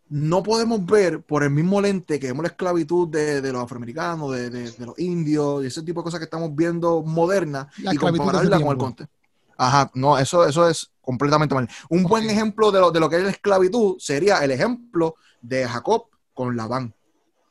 no 0.09 0.43
podemos 0.43 0.85
ver 0.85 1.21
por 1.23 1.43
el 1.43 1.51
mismo 1.51 1.79
lente 1.79 2.19
que 2.19 2.27
vemos 2.27 2.43
la 2.43 2.49
esclavitud 2.49 3.07
de, 3.07 3.41
de 3.41 3.51
los 3.53 3.63
afroamericanos, 3.63 4.33
de, 4.33 4.49
de- 4.49 4.71
de 4.71 4.85
los 4.85 4.99
indios 4.99 5.63
y 5.63 5.67
ese 5.67 5.83
tipo 5.83 6.01
de 6.01 6.03
cosas 6.05 6.19
que 6.19 6.25
estamos 6.25 6.53
viendo 6.55 7.01
modernas 7.01 7.67
La 7.77 7.93
y 7.93 7.97
compararla 7.97 8.59
con 8.59 8.71
el 8.71 8.77
contexto. 8.77 9.15
Ajá, 9.57 9.91
no, 9.93 10.17
eso, 10.17 10.45
eso 10.45 10.67
es 10.67 10.91
completamente 11.01 11.53
mal. 11.55 11.69
Un 11.89 12.03
buen 12.03 12.29
ejemplo 12.29 12.71
de 12.71 12.79
lo, 12.79 12.91
de 12.91 12.99
lo 12.99 13.09
que 13.09 13.17
es 13.17 13.23
la 13.23 13.29
esclavitud 13.29 13.95
sería 13.99 14.39
el 14.43 14.51
ejemplo 14.51 15.15
de 15.41 15.67
Jacob 15.67 16.07
con 16.33 16.57
Labán. 16.57 16.93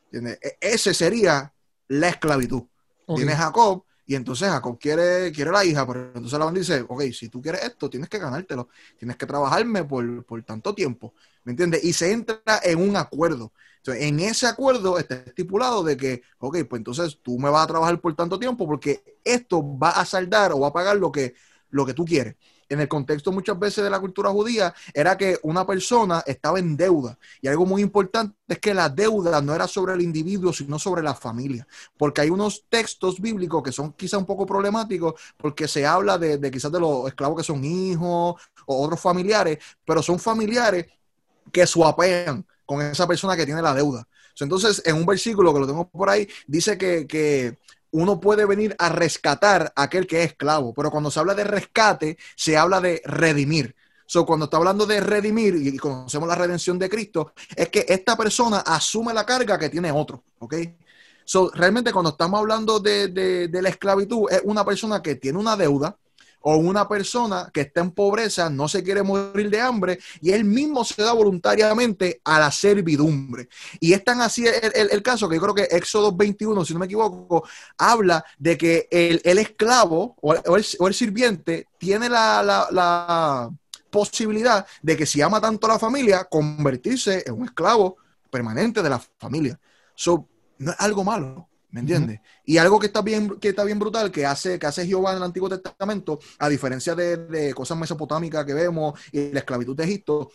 ¿Entiendes? 0.07 0.39
E- 0.43 0.59
Ese 0.61 0.95
sería 0.95 1.53
la 1.89 2.09
esclavitud. 2.09 2.63
Tiene 3.13 3.35
Jacob 3.35 3.85
y 4.11 4.17
entonces 4.17 4.49
Jacob 4.49 4.77
quiere, 4.77 5.31
quiere 5.31 5.53
la 5.53 5.65
hija, 5.65 5.87
pero 5.87 6.07
entonces 6.09 6.37
Labán 6.37 6.55
dice, 6.55 6.85
ok, 6.89 7.03
si 7.13 7.29
tú 7.29 7.41
quieres 7.41 7.63
esto, 7.63 7.89
tienes 7.89 8.09
que 8.09 8.19
ganártelo, 8.19 8.69
tienes 8.99 9.17
que 9.17 9.25
trabajarme 9.25 9.85
por, 9.85 10.25
por 10.25 10.43
tanto 10.43 10.75
tiempo, 10.75 11.15
¿me 11.45 11.53
entiendes? 11.53 11.85
Y 11.85 11.93
se 11.93 12.11
entra 12.11 12.41
en 12.65 12.81
un 12.81 12.97
acuerdo. 12.97 13.53
Entonces, 13.77 14.03
en 14.03 14.19
ese 14.19 14.49
acuerdo 14.49 14.99
está 14.99 15.15
estipulado 15.15 15.85
de 15.85 15.97
que, 15.97 16.23
ok, 16.39 16.59
pues 16.69 16.81
entonces 16.81 17.21
tú 17.23 17.39
me 17.39 17.51
vas 17.51 17.63
a 17.63 17.69
trabajar 17.69 18.01
por 18.01 18.17
tanto 18.17 18.37
tiempo 18.37 18.67
porque 18.67 19.21
esto 19.23 19.63
va 19.79 19.91
a 19.91 20.05
saldar 20.05 20.51
o 20.51 20.59
va 20.59 20.69
a 20.69 20.73
pagar 20.73 20.97
lo 20.97 21.13
que, 21.13 21.35
lo 21.69 21.87
que 21.87 21.95
tú 21.95 22.05
quieres. 22.05 22.35
En 22.71 22.81
el 22.81 22.87
contexto 22.87 23.33
muchas 23.33 23.59
veces 23.59 23.83
de 23.83 23.91
la 23.91 23.99
cultura 23.99 24.31
judía 24.31 24.73
era 24.95 25.19
que 25.19 25.39
una 25.43 25.67
persona 25.67 26.23
estaba 26.25 26.61
en 26.61 26.77
deuda. 26.77 27.19
Y 27.43 27.49
algo 27.49 27.67
muy 27.67 27.83
importante 27.83 28.37
es 28.47 28.61
que 28.61 28.73
la 28.73 28.89
deuda 28.89 29.43
no 29.43 29.53
era 29.53 29.67
sobre 29.67 29.95
el 29.95 30.01
individuo, 30.01 30.53
sino 30.53 30.79
sobre 30.79 31.03
la 31.03 31.13
familia. 31.13 31.67
Porque 31.99 32.21
hay 32.21 32.31
unos 32.31 32.65
textos 32.69 33.21
bíblicos 33.21 33.61
que 33.65 33.73
son 33.73 33.93
quizá 33.95 34.19
un 34.19 34.25
poco 34.25 34.47
problemáticos 34.47 35.21
porque 35.37 35.67
se 35.67 35.85
habla 35.85 36.17
de, 36.17 36.49
quizás 36.49 36.71
de 36.71 36.79
los 36.79 37.09
esclavos 37.09 37.37
que 37.37 37.45
son 37.45 37.65
hijos 37.65 38.41
o 38.67 38.85
otros 38.85 39.01
familiares, 39.01 39.59
pero 39.85 40.01
son 40.01 40.21
familiares 40.21 40.87
que 41.53 41.67
swapean 41.67 42.47
con 42.65 42.81
esa 42.83 43.05
persona 43.09 43.37
que 43.37 43.45
tiene 43.45 43.63
la 43.63 43.75
deuda. 43.75 44.07
Entonces, 44.39 44.81
en 44.87 44.97
un 44.97 45.05
versículo 45.05 45.53
que 45.53 45.61
lo 45.61 45.67
tengo 45.67 45.89
por 45.89 46.09
ahí, 46.09 46.27
dice 46.47 46.79
que, 46.79 47.07
que 47.07 47.59
uno 47.93 48.21
puede 48.21 48.45
venir 48.47 48.75
a 48.79 48.89
rescatar 48.89 49.73
a 49.77 49.83
aquel 49.83 50.07
que 50.07 50.23
es 50.23 50.31
esclavo, 50.31 50.73
pero 50.75 50.91
cuando 50.91 51.11
se 51.11 51.21
habla 51.21 51.35
de 51.35 51.45
rescate, 51.45 52.19
se 52.37 52.57
habla 52.57 52.81
de 52.81 53.03
redimir. 53.05 53.75
So, 54.07 54.27
cuando 54.27 54.45
está 54.47 54.57
hablando 54.57 54.87
de 54.87 55.01
redimir 55.01 55.55
y 55.57 55.77
conocemos 55.79 56.29
la 56.29 56.35
redención 56.35 56.79
de 56.79 56.89
Cristo, 56.91 57.33
es 57.55 57.69
que 57.69 57.87
esta 57.89 58.17
persona 58.17 58.59
asume 58.59 59.15
la 59.15 59.25
carga 59.25 59.59
que 59.59 59.69
tiene 59.69 59.93
otro, 59.93 60.25
¿ok? 60.41 60.55
So, 61.25 61.51
realmente 61.55 61.93
cuando 61.93 62.11
estamos 62.11 62.41
hablando 62.41 62.81
de, 62.81 63.09
de- 63.09 63.49
de 63.49 63.63
la 63.63 63.69
esclavitud, 63.69 64.27
es 64.31 64.41
una 64.45 64.65
persona 64.65 65.01
que 65.03 65.15
tiene 65.17 65.39
una 65.39 65.57
deuda 65.57 65.97
o 66.43 66.57
una 66.57 66.89
persona 66.89 67.51
que 67.53 67.63
está 67.63 67.81
en 67.81 67.91
pobreza, 67.91 68.49
no 68.51 68.69
se 68.69 68.83
quiere 68.83 69.03
morir 69.03 69.51
de 69.51 69.61
hambre 69.61 69.99
y 70.21 70.31
él 70.33 70.45
mismo 70.45 70.85
se 70.85 71.03
da 71.03 71.13
voluntariamente 71.13 72.21
a 72.25 72.39
la 72.41 72.51
servidumbre. 72.51 73.49
Y 73.81 73.93
es 73.93 74.05
tan 74.05 74.21
así 74.21 74.47
el, 74.47 74.89
el- 74.91 75.03
caso 75.03 75.29
que 75.29 75.37
yo 75.37 75.43
creo 75.43 75.55
que 75.55 75.63
Éxodo 75.77 76.13
21, 76.13 76.65
si 76.65 76.73
no 76.73 76.79
me 76.81 76.87
equivoco, 76.87 77.45
habla 77.79 78.25
de 78.39 78.57
que 78.59 78.89
el, 78.91 79.21
el 79.25 79.39
esclavo 79.39 80.17
o 80.21 80.35
o 80.79 80.89
el 80.89 80.95
sirviente 80.95 81.69
tiene 81.79 82.09
la, 82.09 82.43
la- 82.43 82.69
la 82.71 83.51
posibilidad 83.91 84.67
de 84.83 84.97
que 84.97 85.07
si 85.07 85.21
ama 85.21 85.41
tanto 85.41 85.67
a 85.67 85.71
la 85.71 85.79
familia, 85.79 86.25
convertirse 86.25 87.25
en 87.27 87.35
un 87.35 87.45
esclavo 87.47 87.97
permanente 88.31 88.83
de 88.83 88.91
la 88.91 89.01
familia. 89.19 89.59
So, 89.95 90.29
no 90.59 90.71
es 90.73 90.77
algo 90.81 91.03
malo, 91.05 91.49
¿me 91.71 91.81
entiendes? 91.81 92.21
Y 92.45 92.59
algo 92.59 92.79
que 92.79 92.87
está 92.87 93.03
bien, 93.03 93.39
que 93.39 93.51
está 93.51 93.65
bien 93.65 93.79
brutal, 93.79 94.11
que 94.11 94.27
hace, 94.27 94.59
que 94.59 94.67
hace 94.67 94.87
Jehová 94.87 95.13
en 95.13 95.19
el 95.19 95.23
Antiguo 95.25 95.49
Testamento, 95.49 96.19
a 96.39 96.49
diferencia 96.49 96.95
de, 96.95 97.17
de 97.17 97.55
cosas 97.55 97.79
mesopotámicas 97.79 98.45
que 98.45 98.55
vemos 98.55 98.99
y 99.13 99.33
la 99.33 99.41
esclavitud 99.41 99.77
de 99.77 99.85
Egipto, 99.85 100.31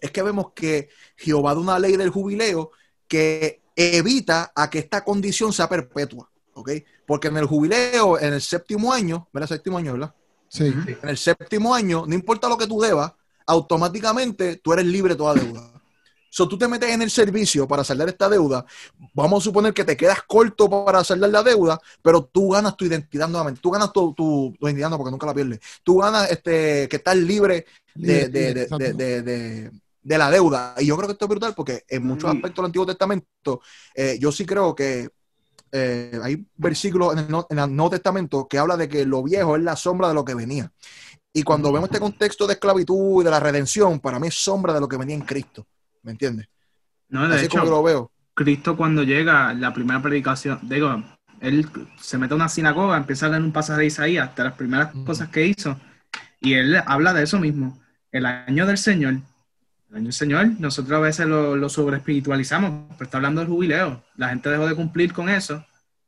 es 0.00 0.10
que 0.10 0.22
vemos 0.22 0.52
que 0.54 0.88
Jehová 1.16 1.54
da 1.54 1.60
una 1.60 1.78
ley 1.78 1.96
del 1.96 2.10
jubileo 2.10 2.70
que 3.06 3.62
evita 3.74 4.52
a 4.54 4.68
que 4.68 4.80
esta 4.80 5.04
condición 5.04 5.52
sea 5.52 5.68
perpetua, 5.68 6.30
¿ok? 6.54 6.70
Porque 7.06 7.28
en 7.28 7.36
el 7.36 7.46
jubileo, 7.46 8.18
en 8.18 8.34
el 8.34 8.42
séptimo 8.42 8.92
año, 8.92 9.28
¿verdad? 9.32 9.48
Séptimo 9.48 9.78
año, 9.78 9.92
¿verdad? 9.92 10.14
Sí. 10.48 10.66
En 10.66 11.08
el 11.08 11.16
séptimo 11.16 11.74
año, 11.74 12.04
no 12.06 12.14
importa 12.14 12.48
lo 12.48 12.56
que 12.58 12.66
tú 12.66 12.80
debas, 12.80 13.12
automáticamente 13.46 14.56
tú 14.56 14.72
eres 14.72 14.86
libre 14.86 15.14
de 15.14 15.18
toda 15.18 15.34
deuda. 15.34 15.77
So, 16.30 16.46
tú 16.48 16.58
te 16.58 16.68
metes 16.68 16.90
en 16.90 17.02
el 17.02 17.10
servicio 17.10 17.66
para 17.66 17.82
saldar 17.84 18.08
esta 18.08 18.28
deuda. 18.28 18.64
Vamos 19.14 19.42
a 19.42 19.44
suponer 19.44 19.72
que 19.72 19.84
te 19.84 19.96
quedas 19.96 20.22
corto 20.26 20.68
para 20.84 21.02
saldar 21.04 21.30
la 21.30 21.42
deuda, 21.42 21.80
pero 22.02 22.24
tú 22.24 22.50
ganas 22.50 22.76
tu 22.76 22.84
identidad 22.84 23.28
nuevamente. 23.28 23.60
Tú 23.60 23.70
ganas 23.70 23.92
tu, 23.92 24.12
tu- 24.14 24.54
tu 24.58 24.66
identidad, 24.66 24.90
no, 24.90 24.96
porque 24.98 25.10
nunca 25.10 25.26
la 25.26 25.34
pierdes. 25.34 25.60
Tú 25.82 25.98
ganas 25.98 26.30
este, 26.30 26.88
que 26.88 26.96
estás 26.96 27.16
libre 27.16 27.66
de, 27.94 28.26
Libre, 28.26 28.28
de- 28.28 28.54
de- 28.54 28.62
exacto. 28.62 28.78
de- 28.84 28.92
de- 28.92 29.22
de- 29.22 29.70
de 30.02 30.18
la 30.18 30.30
deuda. 30.30 30.74
Y 30.78 30.86
yo 30.86 30.96
creo 30.96 31.08
que 31.08 31.12
esto 31.12 31.24
es 31.24 31.28
brutal 31.30 31.54
porque 31.54 31.84
en 31.88 32.06
muchos 32.06 32.32
Mm. 32.32 32.36
aspectos 32.36 32.56
del 32.56 32.66
Antiguo 32.66 32.86
Testamento, 32.86 33.60
eh, 33.94 34.16
yo 34.20 34.30
sí 34.32 34.44
creo 34.46 34.74
que 34.74 35.08
eh, 35.70 36.18
hay 36.22 36.46
versículos 36.56 37.12
en 37.12 37.18
el, 37.20 37.28
no- 37.30 37.46
en 37.50 37.58
el 37.58 37.76
Nuevo 37.76 37.90
Testamento 37.90 38.48
que 38.48 38.58
habla 38.58 38.74
de 38.78 38.88
que 38.88 39.04
lo 39.04 39.22
viejo 39.22 39.54
es 39.54 39.62
la 39.62 39.76
sombra 39.76 40.08
de 40.08 40.14
lo 40.14 40.24
que 40.24 40.34
venía. 40.34 40.72
Y 41.30 41.42
cuando 41.42 41.70
vemos 41.70 41.88
este 41.90 42.00
contexto 42.00 42.46
de 42.46 42.54
esclavitud 42.54 43.20
y 43.20 43.24
de 43.24 43.30
la 43.30 43.38
redención, 43.38 44.00
para 44.00 44.18
mí 44.18 44.28
es 44.28 44.34
sombra 44.34 44.72
de 44.72 44.80
lo 44.80 44.88
que 44.88 44.96
venía 44.96 45.14
en 45.14 45.20
Cristo. 45.22 45.66
¿Me 46.08 46.12
entiendes? 46.12 46.48
No, 47.10 47.28
de 47.28 47.34
Así 47.36 47.44
hecho, 47.44 47.58
como 47.58 47.70
lo 47.70 47.82
veo. 47.82 48.10
Cristo 48.32 48.78
cuando 48.78 49.02
llega, 49.02 49.52
la 49.52 49.74
primera 49.74 50.00
predicación, 50.00 50.58
digo, 50.62 51.04
él 51.40 51.68
se 52.00 52.16
mete 52.16 52.32
a 52.32 52.36
una 52.36 52.48
sinagoga, 52.48 52.96
empieza 52.96 53.26
a 53.26 53.28
leer 53.28 53.42
un 53.42 53.52
pasaje 53.52 53.80
de 53.80 53.86
Isaías, 53.88 54.26
hasta 54.30 54.44
las 54.44 54.54
primeras 54.54 54.90
cosas 55.04 55.28
que 55.28 55.46
hizo, 55.46 55.78
y 56.40 56.54
él 56.54 56.80
habla 56.86 57.12
de 57.12 57.24
eso 57.24 57.38
mismo, 57.38 57.78
el 58.10 58.24
año 58.24 58.64
del 58.64 58.78
Señor, 58.78 59.18
el 59.90 59.96
año 59.96 60.04
del 60.04 60.12
Señor, 60.14 60.46
nosotros 60.58 60.96
a 60.96 61.00
veces 61.00 61.26
lo, 61.26 61.56
lo 61.56 61.68
sobreespiritualizamos, 61.68 62.86
pero 62.92 63.04
está 63.04 63.18
hablando 63.18 63.42
del 63.42 63.50
jubileo. 63.50 64.02
La 64.16 64.30
gente 64.30 64.48
dejó 64.48 64.66
de 64.66 64.74
cumplir 64.74 65.12
con 65.12 65.28
eso 65.28 65.62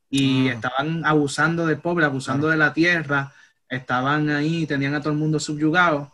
y 0.08 0.48
Ah. 0.48 0.52
estaban 0.54 1.04
abusando 1.04 1.66
del 1.66 1.76
pobre, 1.76 2.06
abusando 2.06 2.48
de 2.48 2.56
la 2.56 2.72
tierra, 2.72 3.34
estaban 3.68 4.30
ahí, 4.30 4.66
tenían 4.66 4.94
a 4.94 5.00
todo 5.00 5.12
el 5.12 5.18
mundo 5.18 5.38
subyugado 5.38 6.10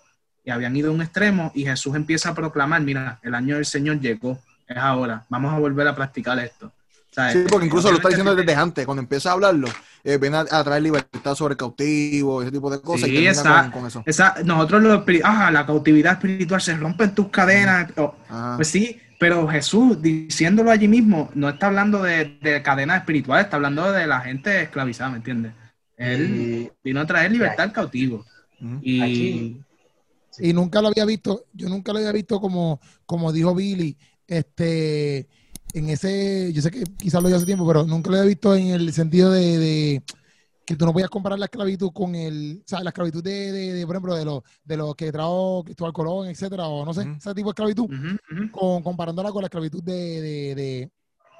y 0.46 0.50
habían 0.52 0.74
ido 0.76 0.90
a 0.90 0.94
un 0.94 1.02
extremo 1.02 1.50
y 1.54 1.64
Jesús 1.64 1.94
empieza 1.96 2.30
a 2.30 2.34
proclamar, 2.34 2.80
mira, 2.80 3.18
el 3.22 3.34
año 3.34 3.56
del 3.56 3.66
Señor 3.66 4.00
llegó, 4.00 4.38
es 4.68 4.76
ahora, 4.76 5.24
vamos 5.28 5.52
a 5.52 5.58
volver 5.58 5.86
a 5.88 5.94
practicar 5.94 6.38
esto. 6.38 6.66
O 6.68 7.14
sea, 7.16 7.32
Sí, 7.32 7.44
porque 7.50 7.66
incluso 7.66 7.90
lo 7.90 7.96
está 7.96 8.08
diciendo 8.10 8.34
desde 8.34 8.54
antes, 8.54 8.84
cuando 8.86 9.02
empieza 9.02 9.30
a 9.30 9.32
hablarlo, 9.32 9.68
eh, 10.04 10.18
viene 10.18 10.36
a, 10.36 10.40
a 10.50 10.62
traer 10.64 10.82
libertad 10.82 11.34
sobre 11.34 11.52
el 11.54 11.56
cautivo, 11.58 12.42
ese 12.42 12.52
tipo 12.52 12.70
de 12.70 12.80
cosas. 12.80 13.08
Sí, 13.08 13.16
y 13.16 13.26
esa- 13.26 13.62
con, 13.62 13.70
con 13.72 13.86
eso. 13.86 14.02
Esa, 14.06 14.36
nosotros 14.44 14.82
lo 14.82 15.04
espiri- 15.04 15.22
ah, 15.24 15.50
la 15.50 15.66
cautividad 15.66 16.12
espiritual 16.12 16.60
se 16.60 16.76
rompen 16.76 17.12
tus 17.14 17.28
cadenas. 17.28 17.90
Oh, 17.96 18.14
Ajá. 18.28 18.52
pues 18.56 18.68
sí, 18.68 19.00
pero 19.18 19.48
Jesús 19.48 20.00
diciéndolo 20.00 20.70
allí 20.70 20.86
mismo, 20.88 21.30
no 21.34 21.48
está 21.48 21.66
hablando 21.68 22.02
de, 22.02 22.38
de 22.40 22.62
cadenas 22.62 22.98
espirituales, 22.98 23.46
está 23.46 23.56
hablando 23.56 23.90
de 23.90 24.06
la 24.06 24.20
gente 24.20 24.62
esclavizada, 24.62 25.10
¿me 25.10 25.16
entiendes? 25.16 25.52
Él 25.96 26.20
Y 26.36 26.70
vino 26.84 27.00
a 27.00 27.06
traer 27.06 27.32
libertad 27.32 27.64
al 27.64 27.72
cautivo. 27.72 28.24
Y 28.82 29.00
Aquí- 29.02 29.60
y 30.38 30.52
nunca 30.52 30.80
lo 30.82 30.88
había 30.88 31.04
visto, 31.04 31.46
yo 31.52 31.68
nunca 31.68 31.92
lo 31.92 31.98
había 31.98 32.12
visto 32.12 32.40
como, 32.40 32.80
como 33.06 33.32
dijo 33.32 33.54
Billy, 33.54 33.96
este, 34.26 35.28
en 35.72 35.88
ese, 35.90 36.52
yo 36.52 36.62
sé 36.62 36.70
que 36.70 36.84
quizás 36.98 37.22
lo 37.22 37.28
dio 37.28 37.36
hace 37.36 37.46
tiempo, 37.46 37.66
pero 37.66 37.84
nunca 37.84 38.10
lo 38.10 38.16
había 38.16 38.28
visto 38.28 38.54
en 38.54 38.68
el 38.68 38.92
sentido 38.92 39.30
de, 39.30 39.58
de 39.58 40.02
que 40.64 40.76
tú 40.76 40.84
no 40.84 40.92
podías 40.92 41.10
comparar 41.10 41.38
la 41.38 41.44
esclavitud 41.46 41.90
con 41.92 42.14
el, 42.14 42.62
o 42.64 42.68
sea, 42.68 42.82
la 42.82 42.90
esclavitud 42.90 43.22
de, 43.22 43.52
de, 43.52 43.72
de, 43.72 43.86
por 43.86 43.94
ejemplo, 43.96 44.14
de 44.16 44.24
los 44.24 44.42
de 44.64 44.76
los 44.76 44.94
que 44.96 45.12
trajo 45.12 45.62
Cristóbal 45.64 45.92
Colón, 45.92 46.28
etcétera, 46.28 46.66
o 46.66 46.84
no 46.84 46.92
sé, 46.92 47.02
ese 47.16 47.34
tipo 47.34 47.48
de 47.48 47.52
esclavitud, 47.52 47.88
con, 48.50 48.82
comparándola 48.82 49.30
con 49.30 49.42
la 49.42 49.46
esclavitud 49.46 49.82
de, 49.82 50.20
de, 50.20 50.54
de, 50.54 50.90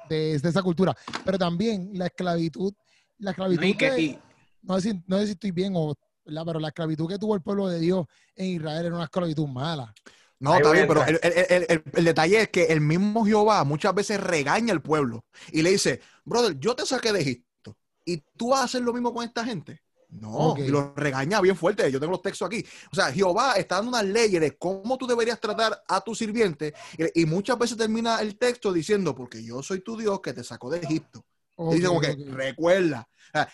de- 0.09 0.35
esa 0.49 0.61
cultura. 0.63 0.95
Pero 1.25 1.37
también 1.37 1.91
la 1.93 2.05
esclavitud, 2.07 2.73
la 3.19 3.31
esclavitud 3.31 3.65
No, 3.65 3.77
que- 3.77 3.91
que- 3.95 4.01
y- 4.01 4.19
no 4.61 4.79
sé 4.79 4.91
si, 4.91 5.03
no 5.07 5.17
sé 5.19 5.25
si 5.25 5.31
estoy 5.33 5.51
bien 5.51 5.73
o 5.75 5.93
¿verdad? 6.27 6.43
pero 6.45 6.59
la 6.59 6.67
esclavitud 6.69 7.07
que 7.09 7.17
tuvo 7.17 7.35
el 7.35 7.41
pueblo 7.41 7.67
de 7.67 7.79
Dios 7.79 8.05
en 8.35 8.47
Israel 8.47 8.85
era 8.85 8.95
una 8.95 9.05
esclavitud 9.05 9.47
mala. 9.47 9.93
No, 10.39 10.55
está 10.55 10.71
bien, 10.71 10.87
pero 10.87 11.03
el, 11.03 11.19
el- 11.23 11.33
el- 11.49 11.65
el- 11.69 11.83
el 11.93 12.05
detalle 12.05 12.41
es 12.41 12.49
que 12.49 12.65
el 12.65 12.79
mismo 12.81 13.25
Jehová 13.25 13.63
muchas 13.63 13.95
veces 13.95 14.19
regaña 14.21 14.71
al 14.71 14.81
pueblo 14.83 15.25
y 15.51 15.63
le 15.63 15.71
dice, 15.71 15.99
brother, 16.25 16.57
yo 16.59 16.75
te 16.75 16.85
saqué 16.85 17.11
de 17.11 17.21
Egipto 17.21 17.75
y 18.05 18.17
tú 18.37 18.49
vas 18.49 18.61
a 18.61 18.63
hacer 18.65 18.81
lo 18.83 18.93
mismo 18.93 19.13
con 19.13 19.25
esta 19.25 19.43
gente. 19.43 19.81
No, 20.09 20.55
y 20.57 20.69
lo 20.69 20.93
regaña 20.95 21.41
bien 21.41 21.57
fuerte. 21.57 21.91
Yo 21.91 21.99
tengo 21.99 22.11
los 22.13 22.21
textos 22.21 22.45
aquí. 22.45 22.65
O 22.91 22.95
sea, 22.95 23.11
Jehová 23.11 23.53
está 23.55 23.75
dando 23.75 23.89
unas 23.89 24.05
leyes 24.05 24.39
de 24.39 24.57
cómo 24.57 24.97
tú 24.97 25.05
deberías 25.05 25.39
tratar 25.39 25.83
a 25.87 25.99
tu 26.01 26.15
sirviente 26.15 26.73
y, 26.97 27.23
y 27.23 27.25
muchas 27.25 27.57
veces 27.57 27.75
termina 27.77 28.21
el 28.21 28.37
texto 28.37 28.71
diciendo, 28.71 29.13
porque 29.13 29.43
yo 29.43 29.61
soy 29.61 29.81
tu 29.81 29.97
Dios 29.97 30.21
que 30.21 30.31
te 30.33 30.43
sacó 30.45 30.69
de 30.69 30.79
Egipto. 30.79 31.25
Ok, 31.59 31.73
Dice 31.73 31.87
como 31.87 31.99
que, 32.01 32.11
ok. 32.11 32.19
recuerda, 32.33 33.07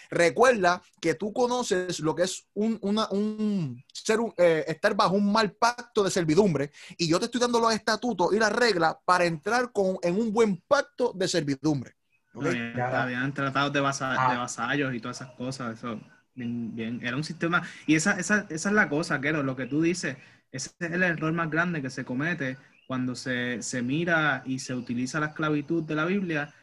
recuerda 0.09 0.81
que 1.01 1.15
tú 1.15 1.31
conoces 1.33 1.99
lo 2.01 2.13
que 2.15 2.23
es 2.23 2.47
un, 2.53 2.77
una- 2.81 3.07
un 3.11 3.81
ser, 3.93 4.19
un- 4.19 4.33
eh, 4.37 4.65
estar 4.67 4.93
bajo 4.95 5.15
un 5.15 5.31
mal 5.31 5.53
pacto 5.53 6.03
de 6.03 6.11
servidumbre 6.11 6.71
y 6.97 7.07
yo 7.07 7.17
te 7.19 7.25
estoy 7.25 7.39
dando 7.41 7.59
los 7.59 7.73
estatutos 7.73 8.33
y 8.33 8.39
las 8.39 8.51
reglas 8.51 8.95
para 9.05 9.25
entrar 9.25 9.71
con, 9.71 9.97
en 10.01 10.15
un 10.19 10.33
buen 10.33 10.57
pacto 10.67 11.13
de 11.15 11.27
servidumbre. 11.27 11.93
¿ok? 12.33 12.45
habían, 12.93 13.33
tratados 13.33 13.71
de, 13.73 13.79
vasa- 13.79 14.15
Ah. 14.17 14.31
de 14.31 14.37
vasallos 14.37 14.93
y 14.93 14.99
todas 14.99 15.21
esas 15.21 15.31
cosas. 15.35 15.77
Eso, 15.77 15.99
bien, 16.35 16.75
bien, 16.75 16.99
era 17.03 17.15
un 17.15 17.23
sistema. 17.23 17.61
Y 17.87 17.95
esa, 17.95 18.13
esa, 18.19 18.45
esa 18.49 18.69
es 18.69 18.75
la 18.75 18.89
cosa, 18.89 19.21
que 19.21 19.31
lo 19.31 19.55
que 19.55 19.65
tú 19.67 19.81
dices, 19.81 20.17
ese 20.51 20.71
es 20.79 20.91
el 20.91 21.03
error 21.03 21.31
más 21.33 21.49
grande 21.49 21.81
que 21.81 21.89
se 21.89 22.05
comete 22.05 22.57
cuando 22.87 23.15
se, 23.15 23.61
se 23.61 23.81
mira 23.81 24.43
y 24.45 24.59
se 24.59 24.73
utiliza 24.75 25.19
la 25.19 25.27
esclavitud 25.27 25.83
de 25.83 25.95
la 25.95 26.05
Biblia 26.05 26.53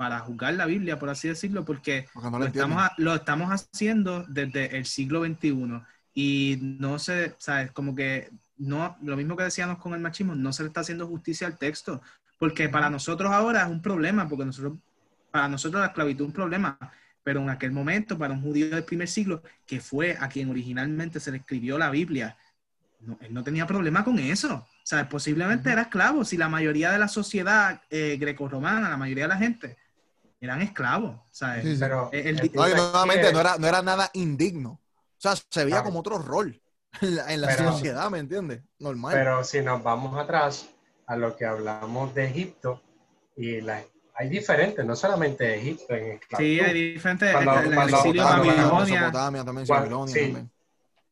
para 0.00 0.20
juzgar 0.20 0.54
la 0.54 0.64
Biblia, 0.64 0.98
por 0.98 1.10
así 1.10 1.28
decirlo, 1.28 1.66
porque 1.66 2.08
Porque 2.14 2.30
no 2.30 2.38
lo 2.38 2.46
estamos, 2.46 2.90
lo 2.96 3.14
estamos 3.14 3.50
haciendo 3.50 4.24
desde 4.28 4.78
el 4.78 4.86
siglo 4.86 5.22
XXI 5.22 5.82
y 6.14 6.56
no 6.62 6.98
se, 6.98 7.34
¿sabes? 7.36 7.70
Como 7.72 7.94
que 7.94 8.30
no, 8.56 8.96
lo 9.02 9.14
mismo 9.14 9.36
que 9.36 9.42
decíamos 9.42 9.76
con 9.76 9.92
el 9.92 10.00
machismo, 10.00 10.34
no 10.34 10.54
se 10.54 10.62
le 10.62 10.68
está 10.68 10.80
haciendo 10.80 11.06
justicia 11.06 11.46
al 11.46 11.58
texto, 11.58 12.00
porque 12.38 12.70
para 12.70 12.88
nosotros 12.88 13.30
ahora 13.30 13.64
es 13.64 13.68
un 13.68 13.82
problema, 13.82 14.26
porque 14.26 14.46
nosotros, 14.46 14.78
para 15.30 15.48
nosotros 15.48 15.82
la 15.82 15.88
esclavitud 15.88 16.24
es 16.24 16.28
un 16.28 16.32
problema, 16.32 16.78
pero 17.22 17.42
en 17.42 17.50
aquel 17.50 17.72
momento, 17.72 18.16
para 18.16 18.32
un 18.32 18.40
judío 18.40 18.70
del 18.70 18.84
primer 18.84 19.06
siglo, 19.06 19.42
que 19.66 19.82
fue 19.82 20.16
a 20.18 20.30
quien 20.30 20.48
originalmente 20.48 21.20
se 21.20 21.30
le 21.30 21.36
escribió 21.36 21.76
la 21.76 21.90
Biblia, 21.90 22.38
no, 23.00 23.18
él 23.20 23.34
no 23.34 23.44
tenía 23.44 23.66
problema 23.66 24.02
con 24.02 24.18
eso. 24.18 24.54
O 24.54 24.66
sea, 24.82 25.06
posiblemente 25.10 25.70
era 25.70 25.82
esclavo. 25.82 26.24
Si 26.24 26.38
la 26.38 26.48
mayoría 26.48 26.90
de 26.90 26.98
la 26.98 27.08
sociedad 27.08 27.82
eh, 27.90 28.16
grecorromana, 28.18 28.88
la 28.88 28.96
mayoría 28.96 29.24
de 29.24 29.28
la 29.28 29.36
gente, 29.36 29.76
eran 30.40 30.62
esclavos. 30.62 31.20
¿sabes? 31.30 31.64
Sí, 31.64 31.74
sí. 31.74 31.80
Pero 31.80 32.08
El- 32.12 32.26
el- 32.26 32.40
el 32.40 32.52
No, 32.54 32.68
nuevamente, 32.68 33.28
era, 33.28 33.56
no 33.58 33.66
era 33.66 33.82
nada 33.82 34.10
indigno. 34.14 34.70
O 34.72 35.20
sea, 35.20 35.34
se 35.36 35.64
veía 35.64 35.76
Claro. 35.76 35.84
como 35.86 36.00
otro 36.00 36.18
rol 36.18 36.60
en 37.02 37.16
la, 37.16 37.32
en 37.32 37.40
la 37.42 37.48
Pero- 37.48 37.72
sociedad, 37.72 38.10
¿me 38.10 38.18
entiendes? 38.18 38.62
Normal. 38.78 39.12
Pero 39.14 39.44
si 39.44 39.60
nos 39.60 39.82
vamos 39.82 40.18
atrás 40.18 40.68
a 41.06 41.16
lo 41.16 41.36
que 41.36 41.44
hablamos 41.44 42.14
de 42.14 42.24
Egipto, 42.26 42.80
y 43.36 43.60
la, 43.60 43.82
hay 44.14 44.28
diferentes, 44.28 44.84
no 44.84 44.94
solamente 44.96 45.54
Egipto 45.56 45.94
en 45.94 46.12
esclavitud, 46.12 46.38
Sí, 46.38 46.60
hay 46.60 46.92
diferentes. 46.92 47.32
Cuando- 47.32 47.52
el, 47.60 47.66
el 47.68 47.74
cuando- 47.74 47.96
exilio 47.96 48.24
Babilonia. 48.24 48.54
Mesopotamia 49.00 49.44
también, 49.44 49.66
Cuando- 49.66 49.74
Babilonia 49.98 50.14
sí. 50.14 50.20
también. 50.20 50.50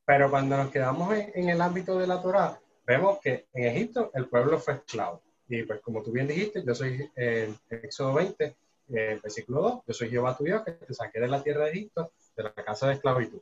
pero 0.05 0.31
cuando 0.31 0.57
nos 0.57 0.71
quedamos 0.71 1.15
en, 1.15 1.33
en 1.35 1.49
el 1.51 1.61
ámbito 1.61 1.99
de 1.99 2.07
la 2.07 2.21
Torá, 2.23 2.59
vemos 2.87 3.19
que 3.23 3.47
en 3.53 3.65
Egipto 3.77 4.11
el 4.15 4.27
pueblo 4.27 4.59
fue 4.59 4.75
esclavo. 4.75 5.23
Y 5.51 5.63
pues 5.65 5.81
como 5.81 6.03
tú 6.03 6.13
bien 6.13 6.27
dijiste, 6.27 6.63
yo 6.67 6.75
soy 6.75 7.11
eh, 7.17 7.55
en 7.71 7.79
Éxodo 7.85 8.15
20, 8.15 8.57
eh, 8.95 9.19
versículo 9.23 9.61
2, 9.63 9.83
yo 9.87 9.95
soy 9.95 10.11
Jehová 10.11 10.37
tu 10.37 10.45
Dios 10.45 10.63
que 10.65 10.73
te 10.73 10.95
saqué 10.95 11.21
de 11.21 11.29
la 11.29 11.43
tierra 11.43 11.65
de 11.65 11.71
Egipto, 11.73 12.13
de 12.37 12.43
la 12.45 12.53
casa 12.53 12.87
de 12.89 12.95
esclavitud. 12.95 13.41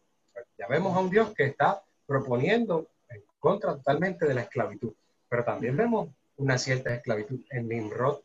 Ya 0.58 0.66
vemos 0.68 0.96
a 0.96 1.00
un 1.00 1.10
Dios 1.10 1.30
que 1.34 1.44
está 1.44 1.82
proponiendo 2.06 2.86
en 3.08 3.22
contra 3.38 3.74
totalmente 3.74 4.26
de 4.26 4.34
la 4.34 4.42
esclavitud, 4.42 4.92
pero 5.28 5.44
también 5.44 5.76
vemos 5.76 6.08
una 6.38 6.58
cierta 6.58 6.94
esclavitud 6.94 7.40
en 7.50 7.68
Nimrod, 7.68 8.20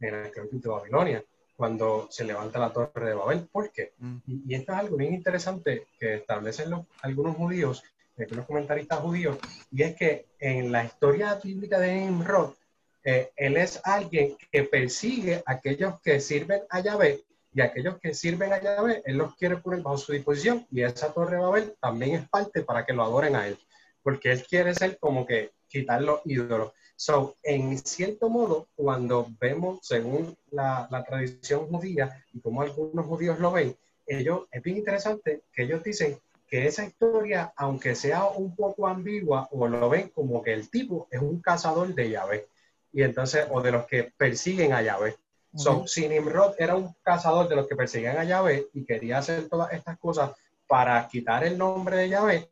en 0.00 0.12
la 0.12 0.26
esclavitud 0.26 0.60
de 0.62 0.68
Babilonia, 0.68 1.24
cuando 1.56 2.08
se 2.10 2.24
levanta 2.24 2.58
la 2.58 2.72
torre 2.72 3.08
de 3.10 3.14
Babel. 3.14 3.46
¿Por 3.52 3.70
qué? 3.70 3.92
Mm. 3.98 4.16
Y, 4.26 4.42
y 4.48 4.54
esto 4.54 4.72
es 4.72 4.78
algo 4.78 4.96
bien 4.96 5.12
interesante 5.14 5.86
que 5.98 6.14
establecen 6.14 6.70
los- 6.70 6.86
algunos 7.02 7.36
judíos, 7.36 7.82
algunos 8.18 8.46
comentaristas 8.46 8.98
judíos, 9.00 9.38
y 9.70 9.82
es 9.82 9.94
que 9.96 10.26
en 10.38 10.70
la 10.72 10.84
historia 10.84 11.38
bíblica 11.42 11.78
de 11.78 11.94
Nimrod, 11.94 12.54
él 13.02 13.56
es 13.56 13.80
alguien 13.84 14.36
que 14.50 14.64
persigue 14.64 15.42
a 15.46 15.52
aquellos 15.52 16.00
que 16.00 16.20
sirven 16.20 16.62
a 16.68 16.80
Yahvé 16.80 17.24
y 17.52 17.60
aquellos 17.60 17.98
que 17.98 18.14
sirven 18.14 18.52
a 18.52 18.60
Yahvé, 18.60 19.02
él 19.04 19.16
los 19.16 19.34
quiere 19.34 19.56
poner 19.56 19.82
bajo 19.82 19.98
su 19.98 20.12
disposición 20.12 20.66
y 20.70 20.82
esa 20.82 21.12
torre 21.12 21.36
de 21.36 21.42
Babel 21.42 21.74
también 21.80 22.14
es 22.14 22.28
parte 22.28 22.62
para 22.62 22.86
que 22.86 22.92
lo 22.92 23.02
adoren 23.02 23.34
a 23.34 23.48
él, 23.48 23.58
porque 24.02 24.30
él 24.30 24.44
quiere 24.46 24.74
ser 24.74 24.98
como 24.98 25.26
que 25.26 25.50
quitar 25.66 26.02
los 26.02 26.20
ídolos. 26.24 26.72
So, 26.94 27.36
en 27.42 27.78
cierto 27.78 28.28
modo, 28.28 28.68
cuando 28.76 29.26
vemos, 29.40 29.80
según 29.82 30.36
la, 30.50 30.86
la 30.90 31.02
tradición 31.02 31.66
judía 31.66 32.24
y 32.32 32.40
como 32.40 32.62
algunos 32.62 33.06
judíos 33.06 33.38
lo 33.40 33.52
ven, 33.52 33.74
ellos, 34.06 34.46
es 34.52 34.62
bien 34.62 34.76
interesante 34.76 35.42
que 35.52 35.62
ellos 35.62 35.82
dicen 35.82 36.18
que 36.46 36.66
esa 36.66 36.84
historia, 36.84 37.52
aunque 37.56 37.94
sea 37.94 38.26
un 38.26 38.54
poco 38.54 38.86
ambigua, 38.86 39.48
o 39.52 39.66
lo 39.66 39.88
ven 39.88 40.08
como 40.10 40.42
que 40.42 40.52
el 40.52 40.68
tipo 40.68 41.08
es 41.10 41.20
un 41.20 41.40
cazador 41.40 41.94
de 41.94 42.10
Yahvé, 42.10 42.48
y 42.92 43.02
entonces, 43.02 43.46
o 43.50 43.60
de 43.62 43.72
los 43.72 43.86
que 43.86 44.12
persiguen 44.16 44.72
a 44.72 44.82
Yahvé. 44.82 45.16
So, 45.54 45.78
Ok. 45.78 45.88
si 45.88 46.08
Nimrod 46.08 46.54
era 46.58 46.76
un 46.76 46.94
cazador 47.02 47.48
de 47.48 47.56
los 47.56 47.66
que 47.66 47.74
perseguían 47.76 48.16
a 48.18 48.24
Yahvé 48.24 48.68
y 48.72 48.84
quería 48.84 49.18
hacer 49.18 49.48
todas 49.48 49.72
estas 49.72 49.98
cosas 49.98 50.30
para 50.66 51.06
quitar 51.08 51.42
el 51.44 51.58
nombre 51.58 51.96
de 51.96 52.08
Yahvé, 52.08 52.48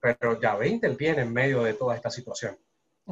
pero 0.00 0.40
Yahvé 0.40 0.68
interviene 0.68 1.22
en 1.22 1.32
medio 1.32 1.62
de 1.62 1.74
toda 1.74 1.94
esta 1.94 2.10
situación. 2.10 2.56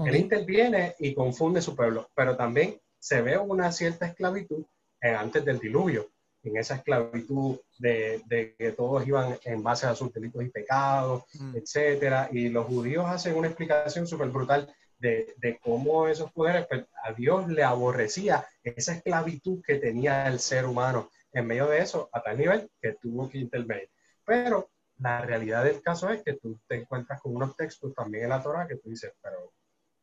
Él 0.06 0.16
interviene 0.16 0.94
y 0.98 1.14
confunde 1.14 1.60
su 1.60 1.76
pueblo, 1.76 2.08
pero 2.14 2.34
también 2.36 2.80
se 2.98 3.20
ve 3.22 3.36
una 3.38 3.70
cierta 3.70 4.06
esclavitud 4.06 4.64
eh, 5.00 5.10
antes 5.10 5.44
del 5.44 5.58
diluvio, 5.58 6.08
en 6.44 6.56
esa 6.56 6.76
esclavitud 6.76 7.58
de, 7.78 8.22
de 8.26 8.54
que 8.56 8.72
todos 8.72 9.06
iban 9.06 9.38
en 9.44 9.62
base 9.62 9.86
a 9.86 9.94
sus 9.94 10.12
delitos 10.12 10.42
y 10.42 10.48
pecados, 10.48 11.24
Mm. 11.38 11.56
etcétera, 11.56 12.28
y 12.32 12.48
los 12.48 12.66
judíos 12.66 13.04
hacen 13.06 13.36
una 13.36 13.48
explicación 13.48 14.06
súper 14.06 14.28
brutal 14.28 14.72
de, 15.02 15.34
de 15.38 15.58
cómo 15.58 16.06
esos 16.06 16.32
poderes, 16.32 16.66
pues, 16.68 16.84
a 17.02 17.12
Dios 17.12 17.48
le 17.48 17.64
aborrecía 17.64 18.46
esa 18.62 18.94
esclavitud 18.94 19.60
que 19.66 19.74
tenía 19.74 20.28
el 20.28 20.38
ser 20.38 20.64
humano 20.64 21.10
en 21.32 21.46
medio 21.46 21.66
de 21.66 21.80
eso, 21.80 22.08
a 22.12 22.22
tal 22.22 22.38
nivel 22.38 22.70
que 22.80 22.92
tuvo 22.94 23.28
que 23.28 23.38
intervenir. 23.38 23.90
Pero 24.24 24.70
la 24.98 25.22
realidad 25.22 25.64
del 25.64 25.82
caso 25.82 26.08
es 26.10 26.22
que 26.22 26.34
tú 26.34 26.60
te 26.68 26.76
encuentras 26.76 27.20
con 27.20 27.34
unos 27.34 27.56
textos 27.56 27.92
también 27.94 28.24
en 28.24 28.30
la 28.30 28.42
Torah 28.42 28.68
que 28.68 28.76
tú 28.76 28.90
dices, 28.90 29.12
pero 29.20 29.52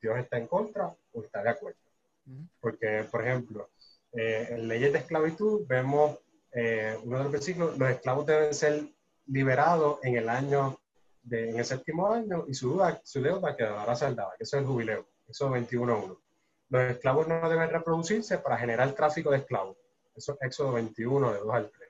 Dios 0.01 0.17
está 0.17 0.37
en 0.37 0.47
contra 0.47 0.93
o 1.13 1.23
está 1.23 1.41
de 1.43 1.49
acuerdo. 1.49 1.79
Porque, 2.59 3.05
por 3.09 3.25
ejemplo, 3.25 3.69
eh, 4.11 4.47
en 4.51 4.67
leyes 4.67 4.91
de 4.91 4.99
esclavitud 4.99 5.65
vemos 5.65 6.19
eh, 6.51 6.97
uno 7.03 7.17
de 7.19 7.23
los 7.23 7.31
versículos, 7.31 7.77
los 7.77 7.89
esclavos 7.89 8.25
deben 8.25 8.53
ser 8.53 8.83
liberados 9.27 9.99
en 10.03 10.17
el 10.17 10.27
año 10.27 10.79
de, 11.21 11.49
en 11.49 11.59
el 11.59 11.65
séptimo 11.65 12.11
año 12.11 12.45
y 12.47 12.53
su 12.53 12.69
deuda, 12.69 13.01
su 13.03 13.21
deuda 13.21 13.55
quedará 13.55 13.95
saldada, 13.95 14.33
que 14.37 14.43
eso 14.43 14.57
es 14.57 14.61
el 14.61 14.67
jubileo, 14.67 15.07
eso 15.27 15.55
es 15.55 15.69
21.1. 15.69 16.17
Los 16.69 16.91
esclavos 16.91 17.27
no 17.27 17.49
deben 17.49 17.69
reproducirse 17.69 18.37
para 18.37 18.57
generar 18.57 18.91
tráfico 18.93 19.31
de 19.31 19.37
esclavos, 19.37 19.77
eso 20.15 20.33
es 20.33 20.47
Éxodo 20.47 20.73
21, 20.73 21.33
de 21.33 21.39
2 21.39 21.53
al 21.53 21.69
3. 21.69 21.89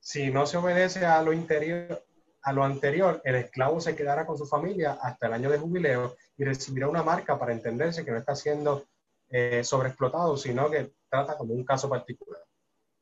Si 0.00 0.30
no 0.30 0.46
se 0.46 0.56
obedece 0.56 1.04
a 1.04 1.20
lo, 1.22 1.32
interior, 1.32 2.04
a 2.42 2.52
lo 2.52 2.62
anterior, 2.62 3.20
el 3.24 3.34
esclavo 3.34 3.80
se 3.80 3.96
quedará 3.96 4.24
con 4.24 4.38
su 4.38 4.46
familia 4.46 4.98
hasta 5.02 5.26
el 5.26 5.32
año 5.32 5.50
de 5.50 5.58
jubileo 5.58 6.16
y 6.36 6.44
recibirá 6.44 6.88
una 6.88 7.02
marca 7.02 7.38
para 7.38 7.52
entenderse 7.52 8.04
que 8.04 8.12
no 8.12 8.18
está 8.18 8.36
siendo 8.36 8.86
eh, 9.28 9.64
sobreexplotado, 9.64 10.36
sino 10.36 10.70
que 10.70 10.92
trata 11.08 11.36
como 11.36 11.54
un 11.54 11.64
caso 11.64 11.88
particular. 11.88 12.40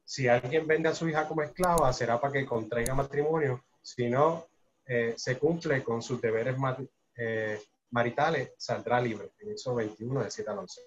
Si 0.03 0.29
alguien 0.29 0.67
vende 0.67 0.89
a 0.89 0.95
su 0.95 1.09
hija 1.09 1.29
como 1.29 1.43
esclava, 1.43 1.93
será 1.93 2.21
para 2.21 2.33
que 2.33 2.47
contraiga 2.47 2.95
matrimonio, 2.95 3.65
si 3.83 4.09
no 4.09 4.47
eh, 4.87 5.15
se 5.17 5.39
cumple 5.39 5.83
con 5.83 6.03
sus 6.03 6.21
deberes 6.21 6.57
mat- 6.59 6.81
eh, 7.17 7.61
maritales, 7.91 8.53
saldrá 8.59 9.01
libre. 9.01 9.33
En 9.39 9.53
eso 9.53 9.75
21, 9.75 10.23
de 10.25 10.31
7 10.31 10.51
al 10.51 10.59
11. 10.59 10.81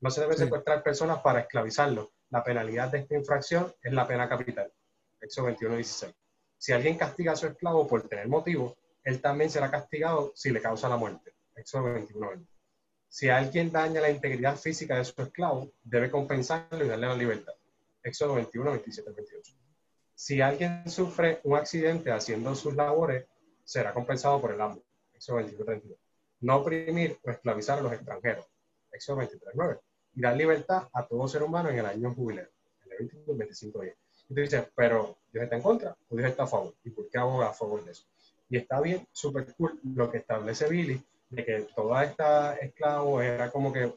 No 0.00 0.10
se 0.10 0.20
debe 0.20 0.34
Sí. 0.34 0.44
secuestrar 0.44 0.82
personas 0.82 1.20
para 1.20 1.40
esclavizarlos. 1.40 2.08
La 2.30 2.42
penalidad 2.44 2.90
de 2.90 2.98
esta 3.00 3.14
infracción 3.14 3.72
es 3.82 3.92
la 3.92 4.06
pena 4.06 4.28
capital. 4.28 4.72
Éxodo 5.20 5.46
21, 5.46 5.76
16. 5.76 6.14
Si 6.58 6.72
alguien 6.72 6.96
castiga 6.96 7.32
a 7.32 7.36
su 7.36 7.46
esclavo 7.46 7.86
por 7.86 8.08
tener 8.08 8.28
motivo, 8.28 8.76
él 9.04 9.20
también 9.20 9.50
será 9.50 9.70
castigado 9.70 10.32
si 10.34 10.50
le 10.50 10.60
causa 10.60 10.88
la 10.88 10.96
muerte. 10.96 11.32
Éxodo 11.54 11.84
21, 11.92 12.28
20. 12.30 12.50
Si 13.08 13.28
alguien 13.28 13.70
daña 13.72 14.00
la 14.00 14.10
integridad 14.10 14.56
física 14.56 14.96
de 14.98 15.04
su 15.04 15.20
esclavo, 15.22 15.70
debe 15.82 16.10
compensarlo 16.10 16.84
y 16.84 16.88
darle 16.88 17.06
la 17.06 17.14
libertad. 17.16 17.54
Éxodo 18.02 18.34
21, 18.34 18.70
27, 18.72 19.10
28. 19.10 19.52
Si 20.18 20.40
alguien 20.40 20.88
sufre 20.88 21.40
un 21.44 21.56
accidente 21.56 22.10
haciendo 22.10 22.54
sus 22.54 22.74
labores, 22.74 23.26
será 23.62 23.92
compensado 23.92 24.40
por 24.40 24.50
el. 24.50 24.60
Éxodo 25.12 25.36
21, 25.36 25.64
32. 25.64 25.98
No 26.40 26.56
oprimir 26.56 27.18
o 27.22 27.30
esclavizar 27.30 27.78
a 27.78 27.82
los 27.82 27.92
extranjeros. 27.92 28.46
Éxodo 28.90 29.16
23, 29.18 29.52
9. 29.54 29.78
Y 30.14 30.22
dar 30.22 30.34
libertad 30.34 30.88
a 30.94 31.06
todo 31.06 31.28
ser 31.28 31.42
humano 31.42 31.68
en 31.68 31.80
el 31.80 31.86
año 31.86 32.14
jubileo. 32.14 32.48
En 32.82 32.88
Levítico 32.88 33.36
25, 33.36 33.80
10. 33.82 33.96
Y 34.30 34.34
tú 34.34 34.40
dices, 34.40 34.64
pero 34.74 35.18
Dios 35.30 35.44
está 35.44 35.56
en 35.56 35.62
contra 35.62 35.94
o 36.08 36.16
Dios 36.16 36.30
está 36.30 36.44
a 36.44 36.46
favor. 36.46 36.74
¿Y 36.82 36.90
por 36.90 37.10
qué 37.10 37.18
aboga 37.18 37.50
a 37.50 37.52
favor 37.52 37.84
de 37.84 37.92
eso? 37.92 38.04
Y 38.48 38.56
está 38.56 38.80
bien, 38.80 39.06
súper 39.12 39.54
cool 39.54 39.78
lo 39.82 40.10
que 40.10 40.18
establece 40.18 40.66
Billy, 40.66 41.02
de 41.28 41.44
que 41.44 41.60
toda 41.74 42.04
esta 42.04 42.56
esclavo 42.56 43.20
era 43.20 43.50
como 43.50 43.70
que 43.70 43.92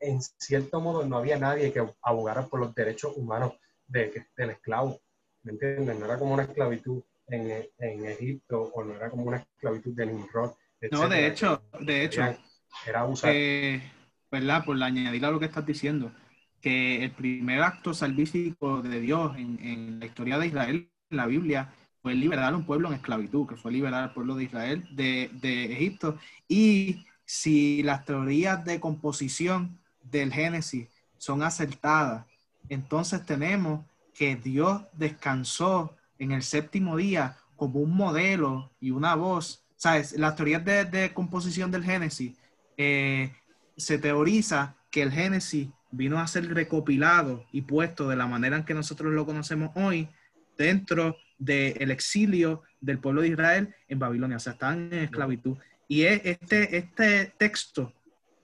en 0.00 0.20
cierto 0.20 0.80
modo 0.80 1.04
no 1.04 1.18
había 1.18 1.38
nadie 1.38 1.72
que 1.72 1.86
abogara 2.02 2.46
por 2.46 2.58
los 2.58 2.74
derechos 2.74 3.16
humanos 3.16 3.54
de, 3.86 4.26
del 4.36 4.50
esclavo. 4.50 5.00
¿Me 5.44 5.52
entiendes? 5.52 5.98
No 5.98 6.04
era 6.06 6.18
como 6.18 6.34
una 6.34 6.44
esclavitud 6.44 7.02
en, 7.26 7.50
en 7.78 8.06
Egipto 8.06 8.70
o 8.74 8.84
no 8.84 8.94
era 8.94 9.10
como 9.10 9.24
una 9.24 9.38
esclavitud 9.38 9.94
de 9.94 10.06
Nimrod. 10.06 10.52
No, 10.90 11.08
de 11.08 11.26
hecho, 11.26 11.62
de 11.80 12.04
hecho, 12.04 12.22
Era, 12.22 12.38
era 12.86 13.00
abusar. 13.00 13.30
eh, 13.32 13.82
¿verdad? 14.30 14.64
Por 14.64 14.82
añadir 14.82 15.24
a 15.24 15.30
lo 15.30 15.38
que 15.38 15.46
estás 15.46 15.64
diciendo, 15.66 16.12
que 16.60 17.04
el 17.04 17.12
primer 17.12 17.62
acto 17.62 17.94
salvífico 17.94 18.82
de 18.82 19.00
Dios 19.00 19.36
en, 19.36 19.58
en 19.64 20.00
la 20.00 20.06
historia 20.06 20.38
de 20.38 20.46
Israel, 20.48 20.90
en 21.10 21.16
la 21.16 21.26
Biblia, 21.26 21.72
fue 22.02 22.14
liberar 22.14 22.52
a 22.52 22.56
un 22.56 22.66
pueblo 22.66 22.88
en 22.88 22.94
esclavitud, 22.94 23.46
que 23.48 23.56
fue 23.56 23.70
liberar 23.72 24.02
al 24.04 24.12
pueblo 24.12 24.34
de 24.34 24.44
Israel 24.44 24.88
de, 24.92 25.30
de 25.40 25.72
Egipto. 25.72 26.18
Y 26.48 27.04
si 27.24 27.82
las 27.84 28.04
teorías 28.04 28.64
de 28.64 28.80
composición 28.80 29.78
del 30.02 30.32
Génesis 30.32 30.88
son 31.18 31.42
acertadas, 31.44 32.26
entonces 32.68 33.24
tenemos 33.24 33.84
que 34.14 34.36
Dios 34.36 34.82
descansó 34.92 35.96
en 36.18 36.32
el 36.32 36.42
séptimo 36.42 36.96
día 36.96 37.36
como 37.56 37.80
un 37.80 37.94
modelo 37.94 38.72
y 38.80 38.90
una 38.90 39.14
voz. 39.14 39.64
¿Sabes? 39.76 40.12
Las 40.12 40.36
teorías 40.36 40.64
de, 40.64 40.84
de 40.84 41.12
composición 41.12 41.70
del 41.70 41.82
Génesis 41.84 42.36
eh, 42.76 43.32
se 43.76 43.98
teoriza 43.98 44.76
que 44.90 45.02
el 45.02 45.10
Génesis 45.10 45.68
vino 45.90 46.18
a 46.20 46.26
ser 46.26 46.52
recopilado 46.54 47.44
y 47.52 47.62
puesto 47.62 48.08
de 48.08 48.16
la 48.16 48.26
manera 48.26 48.56
en 48.56 48.64
que 48.64 48.74
nosotros 48.74 49.12
lo 49.12 49.26
conocemos 49.26 49.70
hoy 49.74 50.08
dentro 50.56 51.16
del 51.38 51.90
exilio 51.90 52.62
del 52.80 52.98
pueblo 52.98 53.22
de 53.22 53.28
Israel 53.28 53.74
en 53.88 53.98
Babilonia, 53.98 54.36
o 54.36 54.40
sea, 54.40 54.52
estaban 54.52 54.92
en 54.92 55.00
esclavitud. 55.04 55.56
Y 55.88 56.02
es- 56.02 56.20
este, 56.24 56.76
este 56.76 57.34
texto 57.36 57.92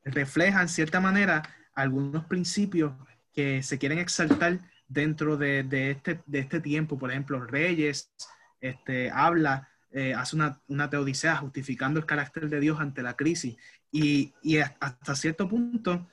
refleja 0.04 0.60
en 0.62 0.68
cierta 0.68 1.00
manera 1.00 1.42
algunos 1.74 2.24
principios 2.24 2.92
que 3.32 3.62
se 3.62 3.78
quieren 3.78 3.98
exaltar 3.98 4.58
dentro 4.88 5.36
de, 5.36 5.62
de 5.62 5.90
este, 5.92 6.20
de 6.26 6.38
este 6.38 6.60
tiempo. 6.60 6.98
Por 6.98 7.10
ejemplo, 7.10 7.40
Reyes 7.40 8.10
este, 8.60 9.10
habla, 9.10 9.68
eh, 9.92 10.14
hace 10.14 10.36
una, 10.36 10.60
una 10.68 10.90
teodicea 10.90 11.36
justificando 11.36 12.00
el 12.00 12.06
carácter 12.06 12.48
de 12.48 12.60
Dios 12.60 12.80
ante 12.80 13.02
la 13.02 13.14
crisis. 13.14 13.56
Y, 13.92 14.32
y 14.42 14.58
hasta 14.58 15.14
cierto 15.14 15.48
punto, 15.48 16.08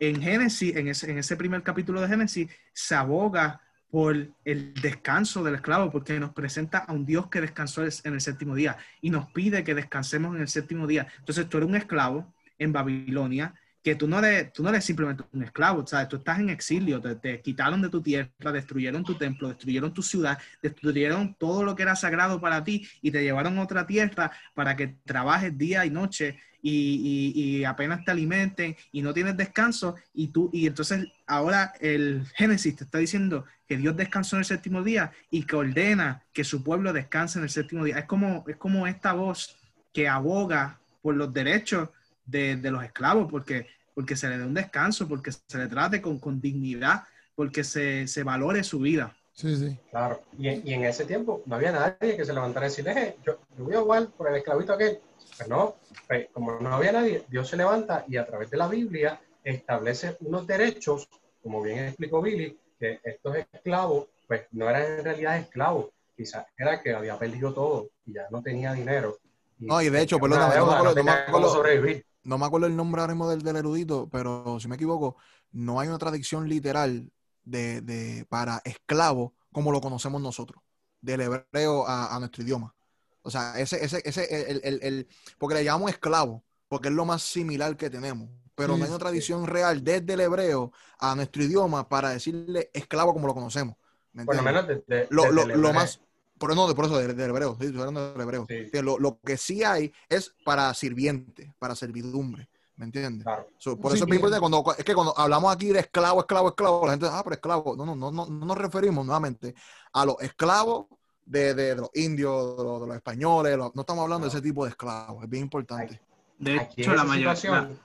en 0.00 0.22
Génesis, 0.22 0.76
en 0.76 0.88
ese, 0.88 1.10
en 1.10 1.18
ese 1.18 1.36
primer 1.36 1.62
capítulo 1.62 2.00
de 2.00 2.08
Génesis, 2.08 2.50
se 2.72 2.94
aboga 2.94 3.60
por 3.90 4.14
el 4.44 4.74
descanso 4.74 5.42
del 5.42 5.54
esclavo, 5.56 5.90
porque 5.90 6.20
nos 6.20 6.32
presenta 6.32 6.78
a 6.78 6.92
un 6.92 7.06
Dios 7.06 7.28
que 7.28 7.40
descansó 7.40 7.82
en 7.82 8.12
el 8.12 8.20
séptimo 8.20 8.54
día 8.54 8.76
y 9.00 9.10
nos 9.10 9.30
pide 9.32 9.64
que 9.64 9.74
descansemos 9.74 10.36
en 10.36 10.42
el 10.42 10.48
séptimo 10.48 10.86
día. 10.86 11.06
Entonces 11.18 11.48
tú 11.48 11.56
eres 11.56 11.68
un 11.68 11.74
esclavo 11.74 12.34
en 12.58 12.72
Babilonia, 12.72 13.54
que 13.88 13.96
tú 13.96 14.06
no 14.08 14.18
eres, 14.18 14.52
tú 14.52 14.62
no 14.62 14.68
eres 14.70 14.84
simplemente 14.84 15.24
un 15.32 15.42
esclavo, 15.42 15.86
¿sabes? 15.86 16.08
Tú 16.08 16.16
estás 16.16 16.38
en 16.40 16.50
exilio, 16.50 17.00
te, 17.00 17.14
te 17.16 17.40
quitaron 17.40 17.80
de 17.82 17.88
tu 17.88 18.00
tierra, 18.02 18.52
destruyeron 18.52 19.04
tu 19.04 19.14
templo, 19.14 19.48
destruyeron 19.48 19.92
tu 19.94 20.02
ciudad, 20.02 20.38
destruyeron 20.62 21.34
todo 21.34 21.62
lo 21.64 21.74
que 21.74 21.82
era 21.82 21.96
sagrado 21.96 22.40
para 22.40 22.62
ti 22.64 22.86
y 23.02 23.10
te 23.10 23.22
llevaron 23.22 23.58
a 23.58 23.62
otra 23.62 23.86
tierra 23.86 24.32
para 24.54 24.76
que 24.76 24.96
trabajes 25.04 25.56
día 25.56 25.84
y 25.86 25.90
noche 25.90 26.38
y, 26.60 27.32
y- 27.34 27.58
y 27.60 27.64
apenas 27.64 28.04
te 28.04 28.10
alimenten 28.10 28.76
y 28.92 29.02
no 29.02 29.14
tienes 29.14 29.36
descanso 29.36 29.94
y 30.12 30.28
tú 30.28 30.50
y 30.52 30.66
entonces 30.66 31.06
ahora 31.26 31.72
el 31.80 32.26
Génesis 32.34 32.76
te 32.76 32.84
está 32.84 32.98
diciendo 32.98 33.44
que 33.66 33.76
Dios 33.76 33.96
descansó 33.96 34.36
en 34.36 34.40
el 34.40 34.44
séptimo 34.46 34.82
día 34.82 35.12
y 35.30 35.44
que 35.44 35.56
ordena 35.56 36.22
que 36.32 36.44
su 36.44 36.62
pueblo 36.64 36.92
descanse 36.92 37.38
en 37.38 37.44
el 37.44 37.50
séptimo 37.50 37.84
día. 37.84 37.98
Es 37.98 38.06
como, 38.06 38.44
es 38.48 38.56
como 38.56 38.86
esta 38.86 39.12
voz 39.12 39.56
que 39.92 40.08
aboga 40.08 40.78
por 41.02 41.14
los 41.16 41.32
derechos 41.32 41.90
de, 42.26 42.56
de 42.56 42.70
los 42.70 42.82
esclavos, 42.84 43.28
porque, 43.30 43.66
porque 43.98 44.14
se 44.14 44.28
le 44.28 44.38
dé 44.38 44.44
un 44.44 44.54
descanso, 44.54 45.08
porque 45.08 45.32
se 45.32 45.58
le 45.58 45.66
trate 45.66 46.00
con, 46.00 46.20
con 46.20 46.40
dignidad, 46.40 47.02
porque 47.34 47.64
se, 47.64 48.06
se 48.06 48.22
valore 48.22 48.62
su 48.62 48.78
vida. 48.78 49.12
Sí, 49.32 49.56
sí. 49.56 49.76
Claro, 49.90 50.22
y, 50.38 50.46
en- 50.46 50.62
y 50.64 50.72
en 50.74 50.84
ese 50.84 51.04
tiempo 51.04 51.42
no 51.46 51.56
había 51.56 51.72
nadie 51.72 52.16
que 52.16 52.24
se 52.24 52.32
levantara 52.32 52.66
y 52.66 52.68
decirle, 52.68 52.92
"Eh, 52.92 53.16
yo, 53.26 53.38
yo 53.58 53.64
voy 53.64 53.74
a 53.74 53.80
jugar 53.80 54.06
por 54.16 54.28
el 54.30 54.36
esclavito 54.36 54.72
aquel. 54.72 55.00
Pues 55.36 55.48
no, 55.48 55.74
pues, 56.06 56.28
como 56.32 56.60
no 56.60 56.74
había 56.76 56.92
nadie, 56.92 57.24
Dios 57.28 57.48
se 57.48 57.56
levanta 57.56 58.04
y 58.06 58.16
a 58.18 58.24
través 58.24 58.50
de 58.50 58.56
la 58.56 58.68
Biblia 58.68 59.20
establece 59.42 60.16
unos 60.20 60.46
derechos, 60.46 61.08
como 61.42 61.60
bien 61.60 61.80
explicó 61.86 62.22
Billy, 62.22 62.56
que 62.78 63.00
estos 63.02 63.34
esclavos, 63.52 64.06
pues 64.28 64.42
no 64.52 64.70
eran 64.70 64.98
en 65.00 65.04
realidad 65.04 65.38
esclavos, 65.38 65.86
quizás 66.16 66.46
era 66.56 66.80
que 66.80 66.94
había 66.94 67.18
perdido 67.18 67.52
todo 67.52 67.88
y 68.06 68.12
ya 68.12 68.28
no 68.30 68.40
tenía 68.42 68.72
dinero. 68.74 69.18
No, 69.58 69.82
y 69.82 69.88
de 69.90 70.02
hecho, 70.02 70.20
perdóname, 70.20 70.54
no 70.54 70.66
me 70.66 70.66
deuda, 70.66 70.78
acuerdo- 70.78 70.94
no 70.94 71.02
me 71.02 71.10
cómo 71.10 71.38
acuerdo- 71.38 71.52
sobrevivir. 71.52 72.04
No 72.28 72.38
me 72.38 72.46
acuerdo 72.46 72.66
el 72.66 72.76
nombre 72.76 73.00
ahora 73.00 73.14
mismo 73.14 73.28
del, 73.28 73.42
del 73.42 73.56
erudito, 73.56 74.08
pero 74.10 74.58
si 74.60 74.68
me 74.68 74.76
equivoco, 74.76 75.16
no 75.52 75.80
hay 75.80 75.88
una 75.88 75.98
traducción 75.98 76.48
literal 76.48 77.10
de, 77.44 77.80
de- 77.82 78.26
para 78.28 78.60
esclavo 78.64 79.34
como 79.52 79.72
lo 79.72 79.80
conocemos 79.80 80.20
nosotros, 80.20 80.62
del 81.00 81.22
hebreo 81.22 81.86
a, 81.86 82.14
a 82.14 82.18
nuestro 82.20 82.42
idioma. 82.44 82.74
O 83.22 83.30
sea, 83.30 83.58
ese, 83.58 83.84
ese, 83.84 84.02
ese, 84.04 84.50
el, 84.50 84.60
el- 84.64 84.80
el- 84.82 85.08
porque 85.38 85.54
le 85.56 85.64
llamamos 85.64 85.90
esclavo, 85.90 86.44
porque 86.68 86.88
es 86.88 86.94
lo 86.94 87.04
más 87.04 87.22
similar 87.22 87.76
que 87.76 87.90
tenemos, 87.90 88.28
pero 88.54 88.74
Sí, 88.74 88.78
no 88.78 88.84
hay 88.84 88.90
una 88.90 88.98
sí. 88.98 89.04
tradición 89.04 89.46
real 89.46 89.82
desde 89.84 90.12
el 90.14 90.20
hebreo 90.20 90.72
a 90.98 91.14
nuestro 91.14 91.42
idioma 91.44 91.88
para 91.88 92.10
decirle 92.10 92.70
esclavo 92.72 93.12
como 93.12 93.26
lo 93.26 93.34
conocemos. 93.34 93.76
¿me 94.12 94.24
Por 94.24 94.36
lo 94.36 94.42
menos 94.42 94.66
desde, 94.68 95.08
lo, 95.10 95.22
desde 95.22 95.32
lo- 95.32 95.56
lo 95.56 95.72
más, 95.72 96.00
por, 96.38 96.54
no, 96.54 96.74
por 96.74 96.84
eso 96.86 96.98
del, 96.98 97.16
del 97.16 97.30
hebreo, 97.30 97.56
sí, 97.58 97.66
estoy 97.66 97.80
hablando 97.80 98.12
del 98.12 98.20
hebreo. 98.20 98.46
Sí. 98.48 98.70
Lo, 98.82 98.98
lo 98.98 99.18
que 99.20 99.36
sí 99.36 99.64
hay 99.64 99.92
es 100.08 100.34
para 100.44 100.72
sirviente, 100.74 101.52
para 101.58 101.74
servidumbre, 101.74 102.48
¿me 102.76 102.84
entiendes? 102.86 103.24
Claro. 103.24 103.48
So, 103.58 103.76
por 103.78 103.90
Sí, 103.92 103.96
eso 103.96 104.04
es 104.04 104.10
bien 104.10 104.16
importante 104.20 104.40
cuando, 104.40 104.74
es 104.78 104.84
que 104.84 104.94
cuando 104.94 105.18
hablamos 105.18 105.52
aquí 105.54 105.68
de 105.72 105.80
esclavo, 105.80 106.20
esclavo, 106.20 106.48
esclavo, 106.48 106.86
la 106.86 106.92
gente 106.92 107.06
dice, 107.06 107.16
ah, 107.18 107.22
pero 107.24 107.34
esclavo. 107.34 107.76
No, 107.76 107.84
no, 107.84 107.94
no, 107.96 108.10
no, 108.10 108.26
no 108.26 108.46
nos 108.46 108.56
referimos 108.56 109.04
nuevamente 109.04 109.54
a 109.92 110.06
los 110.06 110.16
esclavos 110.20 110.86
de, 111.24 111.52
de- 111.54 111.74
de 111.74 111.76
los 111.76 111.90
indios, 111.94 112.56
de 112.56 112.62
los, 112.64 112.80
de 112.80 112.86
los 112.86 112.96
españoles, 112.96 113.56
los- 113.56 113.74
no 113.74 113.82
estamos 113.82 114.02
hablando 114.04 114.26
de 114.26 114.30
ese 114.30 114.40
tipo 114.40 114.64
de 114.64 114.70
esclavos, 114.70 115.24
es 115.24 115.28
bien 115.30 115.42
importante. 115.44 116.00
De 116.38 116.56
hecho, 116.56 116.90
en 116.90 116.96
la 116.96 117.02
esa 117.02 117.04
mayoría... 117.04 117.36
situación, 117.36 117.80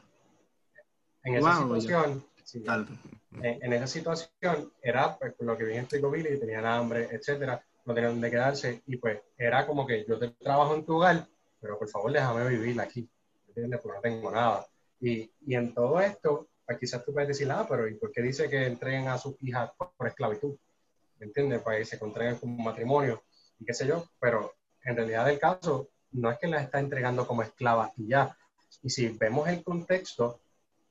en 1.24 1.36
esa 1.36 1.60
Wow, 1.60 1.64
situación, 1.82 2.26
sí, 2.44 2.64
en, 3.42 3.64
en 3.64 3.74
esa 3.74 3.88
situación 3.88 4.72
era 4.82 5.18
pues, 5.18 5.34
por 5.34 5.48
lo 5.48 5.58
que 5.58 5.64
bien 5.64 5.80
explicó 5.80 6.12
Billy, 6.12 6.40
tenían 6.40 6.66
hambre, 6.66 7.10
etcétera, 7.12 7.66
no 7.86 7.94
tenían 7.94 8.14
donde 8.14 8.32
quedarse 8.32 8.82
y 8.86 8.98
pues 8.98 9.20
era 9.38 9.66
como 9.66 9.86
que 9.86 10.06
yo 10.08 10.18
te 10.18 10.30
trabajo 10.30 10.76
en 10.76 10.86
tu 10.86 10.98
hogar, 10.98 11.28
pero 11.60 11.78
por 11.78 11.90
favor 11.90 12.12
déjame 12.12 12.48
vivir 12.48 12.80
aquí, 12.80 13.10
¿entiendes? 13.48 13.80
Porque 13.82 13.98
no 13.98 14.02
tengo 14.02 14.32
nada. 14.32 14.66
Y, 15.00 15.30
y 15.46 15.56
en 15.56 15.74
todo 15.74 16.00
esto, 16.00 16.48
pues, 16.66 16.80
quizás 16.80 17.04
tú 17.06 17.14
puedes 17.14 17.28
decir, 17.28 17.52
ah, 17.52 17.66
pero 17.68 17.88
¿y 17.88 17.96
por 17.96 18.12
qué 18.12 18.22
dice 18.22 18.50
que 18.50 18.66
entreguen 18.66 19.08
a 19.08 19.18
sus 19.18 19.36
hijas 19.42 19.72
por, 19.78 20.08
esclavitud? 20.08 20.56
¿Me 21.20 21.28
entiendes? 21.28 21.62
Para 21.62 21.78
que 21.78 21.86
se 21.86 22.00
contraigan 22.00 22.38
como 22.38 22.64
matrimonio 22.64 23.24
y 23.60 23.66
qué 23.66 23.74
sé 23.74 23.86
yo, 23.86 24.06
pero 24.20 24.54
en 24.84 24.96
realidad 24.96 25.30
el 25.30 25.40
caso, 25.40 25.90
no 26.12 26.32
es 26.32 26.40
que 26.40 26.48
las 26.48 26.64
está 26.64 26.80
entregando 26.80 27.28
como 27.28 27.44
esclavas 27.44 27.92
y 27.98 28.08
ya. 28.08 28.36
Y 28.82 28.90
si 28.90 29.08
vemos 29.10 29.48
el 29.48 29.64
contexto, 29.64 30.40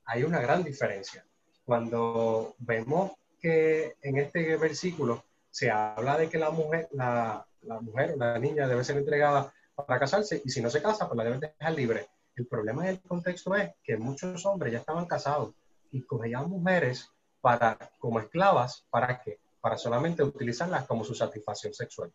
hay 0.05 0.23
una 0.23 0.39
gran 0.39 0.63
diferencia. 0.63 1.25
Cuando 1.65 2.55
vemos 2.59 3.11
que 3.39 3.95
en 4.01 4.17
este 4.17 4.55
versículo 4.57 5.23
se 5.53 5.69
habla 5.69 6.17
de 6.17 6.29
que 6.29 6.39
la 6.39 6.49
mujer, 6.49 6.89
la, 6.93 7.45
la 7.61 7.79
mujer, 7.79 8.15
la 8.17 8.39
niña 8.39 8.67
debe 8.67 8.83
ser 8.83 8.97
entregada 8.97 9.53
para 9.75 9.99
casarse 9.99 10.41
y 10.43 10.49
si 10.49 10.63
no 10.63 10.69
se 10.71 10.81
casa, 10.81 11.07
pues 11.07 11.15
la 11.15 11.25
deben 11.25 11.39
dejar 11.39 11.73
libre. 11.73 12.07
El 12.35 12.47
problema 12.47 12.83
del 12.85 12.99
contexto 13.01 13.55
es 13.55 13.69
que 13.83 13.95
muchos 13.95 14.43
hombres 14.47 14.73
ya 14.73 14.79
estaban 14.79 15.05
casados 15.05 15.53
y 15.91 16.01
cogían 16.01 16.49
mujeres 16.49 17.07
para, 17.39 17.77
como 17.99 18.19
esclavas, 18.19 18.87
¿para 18.89 19.21
qué? 19.21 19.37
Para 19.61 19.77
solamente 19.77 20.23
utilizarlas 20.23 20.87
como 20.87 21.03
su 21.03 21.13
satisfacción 21.13 21.71
sexual. 21.71 22.11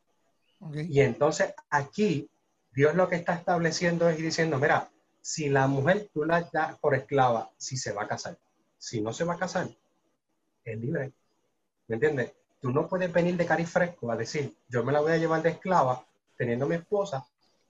Y 0.74 1.00
entonces 1.00 1.54
aquí 1.70 2.28
Dios 2.72 2.96
lo 2.96 3.08
que 3.08 3.14
está 3.14 3.34
estableciendo 3.34 4.08
es 4.08 4.18
y 4.18 4.22
diciendo, 4.22 4.58
mira, 4.58 4.90
si 5.20 5.48
la 5.48 5.68
mujer 5.68 6.10
tú 6.12 6.24
la 6.24 6.42
das 6.52 6.76
por 6.80 6.96
esclava, 6.96 7.52
si 7.56 7.76
se 7.76 7.92
va 7.92 8.02
a 8.02 8.08
casar, 8.08 8.36
si 8.78 9.00
no 9.00 9.12
se 9.12 9.22
va 9.22 9.34
a 9.34 9.38
casar, 9.38 9.68
es 10.64 10.76
libre. 10.80 11.12
¿Me 11.86 11.94
entiendes? 11.94 12.32
Tú 12.60 12.70
no 12.72 12.88
puedes 12.88 13.12
venir 13.12 13.36
de 13.36 13.46
cari 13.46 13.64
fresco 13.64 14.10
a 14.10 14.16
decir, 14.16 14.54
yo 14.68 14.82
me 14.84 14.92
la 14.92 15.00
voy 15.00 15.12
a 15.12 15.16
llevar 15.16 15.42
de 15.42 15.50
esclava 15.50 16.04
teniendo 16.36 16.66
mi 16.66 16.74
esposa, 16.76 17.24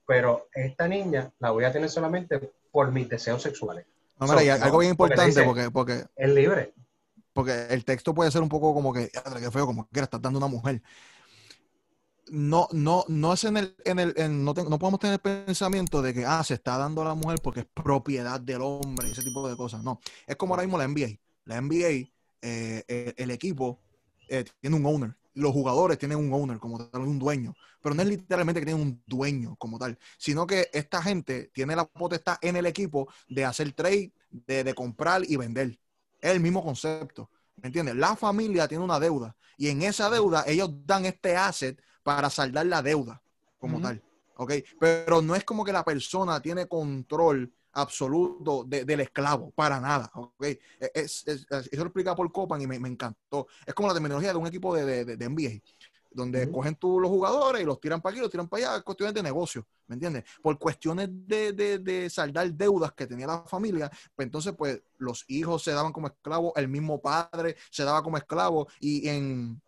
pero 0.06 0.46
esta 0.54 0.88
niña 0.88 1.30
la 1.38 1.50
voy 1.50 1.64
a 1.64 1.72
tener 1.72 1.90
solamente 1.90 2.38
por 2.70 2.90
mis 2.90 3.08
deseos 3.08 3.42
sexuales. 3.42 3.86
No, 4.18 4.26
mira, 4.26 4.42
y 4.42 4.58
So, 4.58 4.64
algo 4.64 4.78
bien 4.78 4.96
porque 4.96 5.12
importante, 5.12 5.40
dice- 5.40 5.44
porque, 5.44 5.70
porque, 5.70 6.04
Es 6.16 6.30
libre. 6.30 6.72
porque 7.32 7.66
el 7.70 7.84
texto 7.84 8.14
puede 8.14 8.30
ser 8.30 8.42
un 8.42 8.48
poco 8.48 8.74
como 8.74 8.92
que, 8.92 9.08
"Diadre, 9.12 9.40
qué 9.40 9.50
feo, 9.50 9.66
como 9.66 9.88
que 9.88 10.00
estás 10.00 10.20
dando 10.20 10.38
una 10.38 10.48
mujer. 10.48 10.82
No, 12.30 12.68
no, 12.72 13.04
no 13.08 13.32
es 13.32 13.44
en 13.44 13.56
el, 13.56 13.74
en 13.86 13.98
el, 13.98 14.12
en- 14.18 14.44
no, 14.44 14.52
te- 14.52 14.62
no 14.64 14.78
podemos 14.78 15.00
tener 15.00 15.14
el 15.14 15.20
pensamiento 15.46 16.02
de 16.02 16.12
que, 16.12 16.26
ah, 16.26 16.44
se 16.44 16.54
está 16.54 16.76
dando 16.76 17.00
a 17.00 17.06
la 17.06 17.14
mujer 17.14 17.38
porque 17.42 17.60
es 17.60 17.66
propiedad 17.72 18.38
del 18.38 18.60
hombre, 18.60 19.10
ese 19.10 19.22
tipo 19.22 19.48
de 19.48 19.56
cosas. 19.56 19.82
No, 19.82 19.98
es 20.26 20.36
como 20.36 20.52
ahora 20.54 20.64
mismo 20.64 20.76
la 20.76 20.84
NBA. 20.84 21.18
La 21.46 21.56
NBA, 21.56 21.88
eh, 22.42 22.84
eh, 22.86 23.14
el 23.16 23.30
equipo 23.30 23.80
eh, 24.28 24.44
tiene 24.60 24.76
un 24.76 24.86
owner. 24.86 25.16
Los 25.34 25.52
jugadores 25.52 25.98
tienen 25.98 26.18
un 26.18 26.32
owner 26.32 26.58
como 26.58 26.88
tal, 26.88 27.02
un 27.02 27.18
dueño. 27.18 27.54
Pero 27.80 27.94
no 27.94 28.02
es 28.02 28.08
literalmente 28.08 28.60
que 28.60 28.66
tienen 28.66 28.82
un 28.82 29.02
dueño 29.06 29.54
como 29.56 29.78
tal, 29.78 29.98
sino 30.16 30.46
que 30.46 30.68
esta 30.72 31.02
gente 31.02 31.50
tiene 31.54 31.76
la 31.76 31.86
potestad 31.86 32.36
en 32.40 32.56
el 32.56 32.66
equipo 32.66 33.08
de 33.28 33.44
hacer 33.44 33.72
trade, 33.72 34.12
de, 34.30 34.64
de 34.64 34.74
comprar 34.74 35.22
y 35.24 35.36
vender. 35.36 35.78
Es 36.20 36.32
el 36.32 36.40
mismo 36.40 36.62
concepto. 36.64 37.30
¿Me 37.56 37.68
entiendes? 37.68 37.96
La 37.96 38.16
familia 38.16 38.68
tiene 38.68 38.84
una 38.84 39.00
deuda 39.00 39.36
y 39.56 39.68
en 39.68 39.82
esa 39.82 40.08
deuda 40.10 40.44
ellos 40.46 40.70
dan 40.86 41.04
este 41.04 41.36
asset 41.36 41.80
para 42.02 42.30
saldar 42.30 42.66
la 42.66 42.82
deuda 42.82 43.22
como 43.58 43.80
tal. 43.80 44.02
¿Ok? 44.36 44.52
Pero 44.78 45.20
no 45.20 45.34
es 45.34 45.44
como 45.44 45.64
que 45.64 45.72
la 45.72 45.84
persona 45.84 46.40
tiene 46.40 46.66
control 46.66 47.52
absoluto 47.80 48.64
de- 48.64 48.84
del 48.84 49.00
esclavo, 49.00 49.50
para 49.52 49.80
nada. 49.80 50.10
¿ok? 50.14 50.44
Es, 50.44 51.26
es- 51.26 51.26
es- 51.26 51.46
eso 51.50 51.82
lo 51.82 51.86
explica 51.86 52.14
por 52.14 52.30
Copan 52.32 52.60
y 52.62 52.66
me, 52.66 52.78
me 52.78 52.88
encantó. 52.88 53.46
Es 53.66 53.74
como 53.74 53.88
la 53.88 53.94
terminología 53.94 54.32
de 54.32 54.38
un 54.38 54.46
equipo 54.46 54.74
de, 54.74 55.04
de, 55.04 55.16
de- 55.16 55.24
NBA, 55.24 55.62
donde 56.10 56.50
cogen 56.50 56.74
tú 56.76 56.98
los 57.00 57.10
jugadores 57.10 57.62
y 57.62 57.64
los 57.64 57.80
tiran 57.80 58.00
para 58.00 58.12
aquí, 58.12 58.20
los 58.20 58.30
tiran 58.30 58.48
para 58.48 58.66
allá, 58.70 58.76
es 58.78 58.82
cuestiones 58.82 59.14
de 59.14 59.22
negocio, 59.22 59.66
¿me 59.86 59.94
entiendes? 59.94 60.24
Por 60.42 60.58
cuestiones 60.58 61.08
de, 61.10 61.52
de, 61.52 61.78
de 61.78 62.10
saldar 62.10 62.52
deudas 62.52 62.92
que 62.92 63.06
tenía 63.06 63.26
la 63.26 63.44
familia, 63.44 63.90
pues 64.16 64.26
entonces 64.26 64.54
pues 64.56 64.82
los 64.98 65.24
hijos 65.28 65.62
se 65.62 65.72
daban 65.72 65.92
como 65.92 66.08
esclavos, 66.08 66.52
el 66.56 66.68
mismo 66.68 67.00
padre 67.00 67.56
se 67.70 67.84
daba 67.84 68.02
como 68.02 68.16
esclavo 68.16 68.68
y 68.80 69.06
en, 69.08 69.60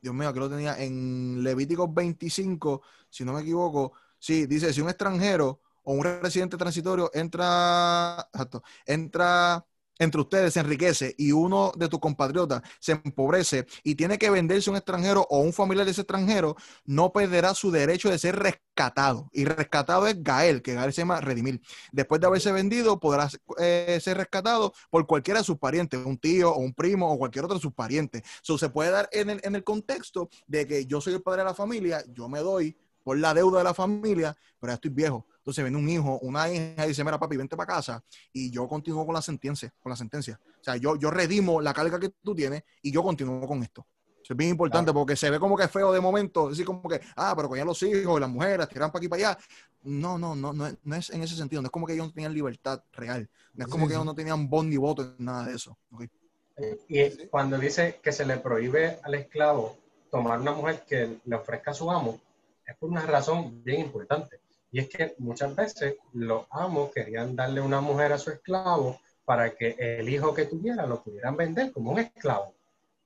Dios 0.00 0.14
mío, 0.14 0.28
aquí 0.28 0.38
lo 0.38 0.50
tenía, 0.50 0.78
en 0.82 1.42
Levíticos 1.44 1.92
25, 1.92 2.82
si 3.08 3.24
no 3.24 3.32
me 3.32 3.42
equivoco, 3.42 3.92
sí, 4.18 4.46
dice, 4.46 4.72
si 4.72 4.80
un 4.80 4.88
extranjero 4.88 5.60
o 5.84 5.94
un 5.94 6.04
residente 6.04 6.56
transitorio 6.56 7.10
entra, 7.14 8.28
entra 8.86 9.64
entre 9.98 10.20
ustedes, 10.20 10.54
se 10.54 10.60
enriquece 10.60 11.14
y 11.16 11.32
uno 11.32 11.72
de 11.76 11.88
tus 11.88 12.00
compatriotas 12.00 12.62
se 12.80 12.92
empobrece 12.92 13.66
y 13.84 13.94
tiene 13.94 14.18
que 14.18 14.30
venderse 14.30 14.70
a 14.70 14.72
un 14.72 14.76
extranjero 14.76 15.26
o 15.30 15.38
un 15.38 15.52
familiar 15.52 15.84
de 15.84 15.92
ese 15.92 16.02
extranjero, 16.02 16.56
no 16.84 17.12
perderá 17.12 17.54
su 17.54 17.70
derecho 17.70 18.10
de 18.10 18.18
ser 18.18 18.36
rescatado. 18.36 19.30
Y 19.32 19.44
rescatado 19.44 20.06
es 20.06 20.22
Gael, 20.22 20.62
que 20.62 20.74
Gael 20.74 20.92
se 20.92 21.02
llama 21.02 21.20
redimir. 21.20 21.60
Después 21.92 22.20
de 22.20 22.26
haberse 22.26 22.52
vendido, 22.52 22.98
podrá 22.98 23.28
eh, 23.58 23.98
ser 24.02 24.16
rescatado 24.16 24.72
por 24.90 25.06
cualquiera 25.06 25.40
de 25.40 25.44
sus 25.44 25.58
parientes, 25.58 26.00
un 26.04 26.18
tío 26.18 26.52
o 26.52 26.58
un 26.58 26.74
primo 26.74 27.10
o 27.10 27.18
cualquier 27.18 27.44
otro 27.44 27.56
de 27.56 27.62
sus 27.62 27.72
parientes. 27.72 28.22
So, 28.42 28.58
se 28.58 28.70
puede 28.70 28.90
dar 28.90 29.08
en 29.12 29.30
el, 29.30 29.40
en 29.44 29.54
el 29.54 29.64
contexto 29.64 30.28
de 30.46 30.66
que 30.66 30.86
yo 30.86 31.00
soy 31.00 31.14
el 31.14 31.22
padre 31.22 31.42
de 31.42 31.46
la 31.46 31.54
familia, 31.54 32.04
yo 32.08 32.28
me 32.28 32.40
doy 32.40 32.76
por 33.02 33.18
la 33.18 33.34
deuda 33.34 33.58
de 33.58 33.64
la 33.64 33.74
familia, 33.74 34.36
pero 34.58 34.70
ya 34.70 34.74
estoy 34.74 34.90
viejo. 34.90 35.26
Entonces 35.42 35.64
viene 35.64 35.76
un 35.76 35.88
hijo, 35.88 36.18
una 36.22 36.48
hija 36.52 36.84
y 36.84 36.90
dice, 36.90 37.02
mira 37.02 37.18
papi, 37.18 37.36
vente 37.36 37.56
para 37.56 37.74
casa 37.74 38.02
y 38.32 38.48
yo 38.52 38.68
continúo 38.68 39.04
con 39.04 39.14
la 39.14 39.22
sentencia, 39.22 39.74
con 39.82 39.90
la 39.90 39.96
sentencia. 39.96 40.38
O 40.60 40.64
sea, 40.64 40.76
yo, 40.76 40.94
yo 40.94 41.10
redimo 41.10 41.60
la 41.60 41.74
carga 41.74 41.98
que 41.98 42.10
tú 42.22 42.32
tienes 42.34 42.62
y 42.80 42.92
yo 42.92 43.02
continúo 43.02 43.44
con 43.46 43.60
esto. 43.62 43.84
Eso 44.22 44.34
es 44.34 44.36
bien 44.36 44.50
importante 44.50 44.92
porque 44.92 45.16
se 45.16 45.28
ve 45.30 45.40
como 45.40 45.56
que 45.56 45.64
es 45.64 45.70
feo 45.70 45.92
de 45.92 46.00
momento, 46.00 46.48
decir 46.48 46.64
como 46.64 46.88
que, 46.88 47.00
ah, 47.16 47.32
pero 47.34 47.48
cogían 47.48 47.66
los 47.66 47.82
hijos 47.82 48.18
y 48.18 48.20
las 48.20 48.30
mujeres, 48.30 48.68
tiran 48.68 48.92
para 48.92 49.00
aquí 49.00 49.08
para 49.08 49.30
allá. 49.30 49.38
No, 49.82 50.16
no, 50.16 50.36
no, 50.36 50.52
no 50.52 50.68
es, 50.68 50.76
no 50.84 50.94
es 50.94 51.10
en 51.10 51.22
ese 51.24 51.34
sentido. 51.34 51.60
No 51.60 51.66
es 51.66 51.72
como 51.72 51.88
que 51.88 51.94
ellos 51.94 52.06
no 52.06 52.12
tenían 52.12 52.32
libertad 52.32 52.84
real. 52.92 53.28
No 53.54 53.64
es 53.64 53.68
como 53.68 53.86
Sí, 53.86 53.88
que 53.88 53.94
sí. 53.94 53.94
ellos 53.94 54.06
no 54.06 54.14
tenían 54.14 54.48
voz 54.48 54.64
ni 54.64 54.76
voto 54.76 55.02
en 55.02 55.24
nada 55.24 55.46
de 55.46 55.56
eso. 55.56 55.76
¿ok? 55.90 56.04
Y 56.88 57.26
cuando 57.26 57.58
dice 57.58 57.98
que 58.00 58.12
se 58.12 58.24
le 58.24 58.36
prohíbe 58.36 59.00
al 59.02 59.14
esclavo 59.14 59.76
tomar 60.10 60.38
una 60.40 60.52
mujer 60.52 60.84
que 60.86 61.18
le 61.24 61.34
ofrezca 61.34 61.72
a 61.72 61.74
su 61.74 61.90
amo, 61.90 62.20
es 62.64 62.76
por 62.76 62.90
una 62.90 63.04
razón 63.04 63.64
bien 63.64 63.80
importante. 63.80 64.38
Y 64.72 64.80
es 64.80 64.88
que 64.88 65.14
muchas 65.18 65.54
veces 65.54 65.96
los 66.14 66.46
amos 66.50 66.90
querían 66.92 67.36
darle 67.36 67.60
una 67.60 67.82
mujer 67.82 68.14
a 68.14 68.18
su 68.18 68.30
esclavo 68.30 68.98
para 69.24 69.54
que 69.54 69.76
el 69.78 70.08
hijo 70.08 70.32
que 70.32 70.46
tuviera 70.46 70.86
lo 70.86 71.02
pudieran 71.02 71.36
vender 71.36 71.70
como 71.72 71.92
un 71.92 71.98
esclavo. 71.98 72.54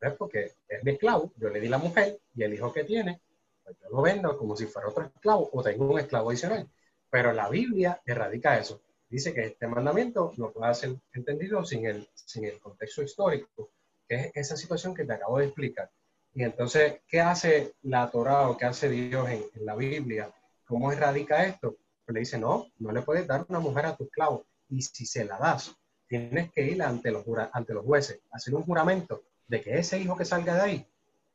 ¿Ves? 0.00 0.14
Porque 0.14 0.52
es 0.68 0.85
mi 0.85 0.92
esclavo, 0.92 1.33
yo 1.37 1.48
le 1.48 1.59
di 1.61 1.68
la 1.68 1.79
mujer 1.79 2.20
y 2.37 2.44
el 2.44 2.55
hijo 2.55 2.72
que 2.72 2.85
tiene, 2.85 3.20
pues 3.64 3.76
yo 3.83 3.88
lo 3.90 4.00
vendo 4.00 4.38
como 4.38 4.57
si 4.57 4.66
fuera 4.66 4.88
otro 4.88 5.07
esclavo 5.07 5.50
o 5.52 5.62
tengo 5.62 5.90
un 5.90 5.98
esclavo 5.98 6.31
adicional. 6.31 6.68
Pero 7.11 7.33
la 7.33 7.48
Biblia 7.48 8.00
erradica 8.07 8.57
eso. 8.59 8.81
Dice 9.09 9.35
que 9.35 9.46
este 9.46 9.66
mandamiento 9.66 10.33
no 10.37 10.52
puede 10.52 10.72
ser 10.74 10.94
entendido 11.14 11.64
sin 11.64 11.85
el, 11.87 12.09
sin 12.14 12.44
el 12.44 12.61
contexto 12.61 13.02
histórico, 13.02 13.70
que 14.09 14.14
es 14.14 14.31
esa 14.35 14.57
situación 14.57 14.94
que 14.94 15.05
te 15.05 15.14
acabo 15.14 15.38
de 15.38 15.46
explicar. 15.46 15.90
Y 16.33 16.44
entonces, 16.44 17.00
¿qué 17.09 17.20
hace 17.20 17.74
la 17.83 18.09
Torah 18.09 18.50
o 18.50 18.57
qué 18.57 18.66
hace 18.66 18.88
Dios 18.88 19.29
en, 19.29 19.44
en 19.55 19.66
la 19.66 19.74
Biblia? 19.74 20.31
¿Cómo 20.66 20.92
erradica 20.92 21.44
esto? 21.44 21.76
Pues 22.05 22.14
le 22.14 22.20
dice, 22.20 22.38
no, 22.38 22.66
no 22.79 22.92
le 22.92 23.02
puedes 23.02 23.26
dar 23.26 23.46
una 23.48 23.61
mujer 23.61 23.87
a 23.87 23.96
tu 23.96 24.05
esclavo. 24.05 24.44
Y 24.68 24.83
si 24.83 25.07
se 25.07 25.24
la 25.24 25.38
das, 25.38 25.74
tienes 26.09 26.52
que 26.52 26.62
ir 26.62 26.83
ante 26.83 27.11
los, 27.11 27.24
ante 27.52 27.74
los 27.74 27.85
jueces, 27.85 28.20
hacer 28.31 28.55
un 28.55 28.62
juramento 28.62 29.22
de 29.48 29.61
que 29.61 29.79
ese 29.79 29.98
hijo 29.98 30.16
que 30.16 30.24
salga 30.24 30.55
de 30.55 30.61
ahí 30.61 30.87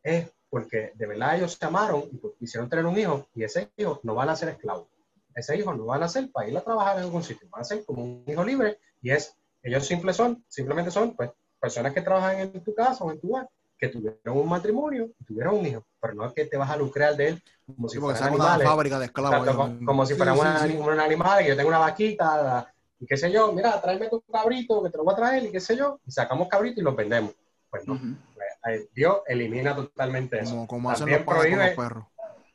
es 0.04 0.32
porque 0.50 0.92
de 0.96 1.08
verdad 1.08 1.38
ellos 1.38 1.54
se 1.54 1.66
amaron 1.66 2.04
y 2.12 2.18
pues, 2.18 2.34
quisieron 2.38 2.70
tener 2.70 2.86
un 2.86 2.98
hijo 2.98 3.28
y 3.34 3.44
ese 3.44 3.72
hijo 3.78 4.02
no 4.04 4.14
van 4.16 4.30
a 4.30 4.36
ser 4.36 4.50
esclavos. 4.50 4.88
Ese 5.34 5.58
hijo 5.58 5.74
no 5.74 5.86
van 5.86 6.04
a 6.04 6.10
ser 6.10 6.30
para 6.30 6.50
ir 6.50 6.58
a 6.58 6.62
trabajar 6.62 6.98
en 6.98 7.04
algún 7.04 7.24
sitio, 7.24 7.48
van 7.50 7.62
a 7.62 7.64
ser 7.64 7.86
como 7.86 8.04
un 8.04 8.26
hijo 8.28 8.44
libre 8.44 8.80
y 9.02 9.12
es, 9.12 9.34
ellos 9.64 9.88
simples 9.88 10.18
son, 10.18 10.44
simplemente 10.50 10.92
son 10.92 11.16
pues 11.16 11.32
personas 11.58 11.94
que 11.94 12.02
trabajan 12.02 12.40
en 12.40 12.64
tu 12.64 12.76
casa 12.76 13.04
o 13.06 13.12
en 13.12 13.20
tu 13.22 13.30
hogar, 13.30 13.50
que 13.82 13.88
tuvieron 13.90 14.38
un 14.38 14.48
matrimonio 14.48 15.10
y 15.20 15.24
tuvieron 15.26 15.56
un 15.58 15.66
hijo, 15.66 15.84
pero 16.00 16.14
no 16.14 16.24
es 16.28 16.34
que 16.34 16.46
te 16.46 16.56
vas 16.56 16.70
a 16.70 16.78
lucrar 16.78 17.16
de 17.16 17.30
él 17.30 17.42
como 17.66 17.90
si 17.90 17.96
Sí, 17.98 18.02
fueran 18.02 18.22
son 18.22 18.34
una 18.36 18.44
animales. 18.46 18.68
fábrica 18.68 19.00
de 19.00 19.06
esclavos. 19.06 19.40
Exacto, 19.40 19.80
como 19.84 20.06
si 20.06 20.14
Sí, 20.14 20.18
fueran 20.20 20.36
sí, 20.36 20.42
un 20.78 21.00
animal, 21.00 21.42
que 21.42 21.50
yo 21.50 21.56
tengo 21.56 21.70
una 21.70 21.80
vaquita 21.80 22.72
y 23.00 23.08
qué 23.08 23.18
sé 23.18 23.32
yo, 23.32 23.52
mira, 23.52 23.82
tráeme 23.82 24.08
tu 24.08 24.22
cabrito 24.32 24.84
que 24.84 24.92
te 24.92 24.98
lo 25.00 25.04
voy 25.04 25.14
a 25.14 25.18
traer 25.18 25.46
y 25.46 25.52
qué 25.52 25.60
sé 25.60 25.76
yo, 25.76 26.00
y 26.06 26.12
sacamos 26.12 26.48
cabrito 26.48 26.80
y 26.80 26.84
los 26.84 26.96
vendemos. 26.96 27.32
Pues 27.72 27.88
no, 27.88 28.00
pues, 28.36 28.48
eh, 28.68 28.88
Dios 28.94 29.22
elimina 29.26 29.76
totalmente 29.76 30.38
eso. 30.40 30.52
como, 30.52 30.68
como 30.68 30.92
hacen 30.92 31.06
También 31.08 31.22
los 31.22 31.26
panas 31.26 31.48
con 31.48 31.58
los 31.58 31.68
prohíbe- 31.70 31.76
perros. 31.76 32.06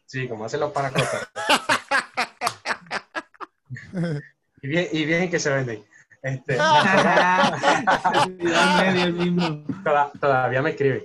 Sí, 0.06 0.28
como 0.28 0.44
hacen 0.44 0.60
los 0.60 0.70
panas 0.70 0.92
con 0.92 1.00
los 1.00 1.10
perros. 1.10 1.28
y, 4.62 4.68
bien, 4.68 4.88
y 4.92 5.04
bien 5.04 5.28
que 5.28 5.40
se 5.40 5.50
venden. 5.50 5.84
Este, 6.22 6.56
todavía 10.20 10.62
me 10.62 10.70
escriben. 10.70 11.04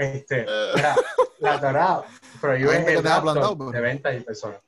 Este, 0.00 0.46
mira, 0.74 0.96
la 1.40 1.60
Torah 1.60 2.02
prohíbe 2.40 2.92
el 2.94 3.04
rapto 3.04 3.70
de 3.70 3.80
venta 3.80 4.08
de 4.10 4.20
personas. 4.22 4.60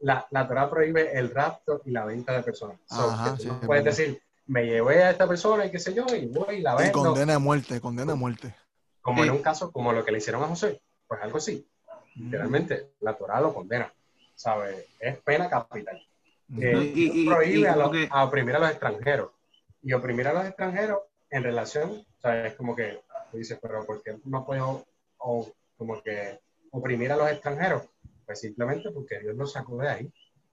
La, 0.00 0.26
la 0.30 0.48
Torah 0.48 0.70
prohíbe 0.70 1.12
el 1.18 1.30
rapto 1.34 1.82
y 1.84 1.90
la 1.90 2.04
venta 2.06 2.32
de 2.32 2.42
personas. 2.42 2.78
So, 2.86 3.10
Ajá, 3.10 3.36
sí, 3.36 3.46
no 3.46 3.60
es 3.60 3.66
puedes 3.66 3.84
verdad. 3.84 3.96
decir, 3.98 4.22
me 4.46 4.64
llevé 4.64 5.04
a 5.04 5.10
esta 5.10 5.28
persona 5.28 5.66
y 5.66 5.70
qué 5.70 5.78
sé 5.78 5.92
yo, 5.92 6.06
y 6.14 6.26
voy 6.26 6.56
y 6.56 6.60
la 6.62 6.74
Y 6.74 6.78
vendo. 6.84 6.92
condena 7.02 7.32
de 7.34 7.38
muerte, 7.38 7.80
condena 7.80 8.12
de 8.12 8.18
muerte. 8.18 8.54
Como 9.02 9.22
en 9.22 9.30
un 9.30 9.42
caso 9.42 9.70
como 9.70 9.92
lo 9.92 10.02
que 10.04 10.12
le 10.12 10.18
hicieron 10.18 10.42
a 10.42 10.46
José. 10.46 10.80
Pues 11.06 11.20
algo 11.22 11.38
así. 11.38 11.66
Literalmente, 12.14 12.92
la 13.00 13.14
Torah 13.14 13.40
lo 13.40 13.52
condena. 13.54 13.92
¿Sabes? 14.34 14.86
Es 14.98 15.18
pena 15.18 15.48
capital. 15.50 16.02
Mm. 16.48 16.62
Eh, 16.62 16.92
y- 16.94 17.22
y- 17.22 17.26
prohíbe 17.26 17.58
y 17.60 17.64
a, 17.66 17.76
los- 17.76 17.90
a 18.10 18.24
oprimir 18.24 18.56
a 18.56 18.58
los 18.60 18.70
extranjeros. 18.70 19.30
Y 19.82 19.92
oprimir 19.92 20.26
a 20.28 20.32
los 20.32 20.46
extranjeros 20.46 21.00
en 21.30 21.42
relación, 21.42 21.90
o 21.90 22.20
sea, 22.20 22.46
es 22.46 22.54
como 22.54 22.74
que 22.74 23.00
tú 23.30 23.38
dices, 23.38 23.58
pero 23.60 23.84
¿por 23.84 24.02
qué 24.02 24.18
no 24.24 24.44
puedo 24.44 24.84
o, 25.18 25.52
como 25.76 26.02
que 26.02 26.40
oprimir 26.70 27.12
a 27.12 27.16
los 27.16 27.30
extranjeros? 27.30 27.84
Pues 28.26 28.40
simplemente 28.40 28.90
porque 28.90 29.20
Dios 29.20 29.36
los 29.36 29.52
sacó 29.52 29.78
de 29.78 29.88
ahí. 29.88 30.12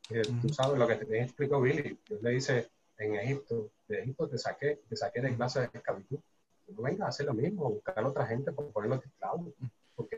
Eh, 0.09 0.21
Tú 0.41 0.49
sabes 0.49 0.79
lo 0.79 0.87
que 0.87 0.95
te 0.95 1.21
explicó 1.21 1.61
Billy. 1.61 1.99
Dios 2.07 2.21
le 2.21 2.29
dice 2.31 2.69
en 2.97 3.15
Egipto, 3.15 3.71
de 3.87 4.01
Egipto 4.01 4.27
te 4.27 4.37
saqué, 4.37 4.79
te 4.87 4.95
saqué 4.95 5.21
de 5.21 5.35
clase 5.35 5.61
de 5.61 5.69
esclavitud. 5.73 6.19
No 6.67 6.81
vengas 6.81 7.05
a 7.05 7.09
hacer 7.09 7.25
lo 7.25 7.33
mismo, 7.33 7.69
buscar 7.69 7.99
a 7.99 8.07
otra 8.07 8.25
gente 8.25 8.51
por 8.51 8.71
ponerlos 8.71 9.05
esclavos. 9.05 9.53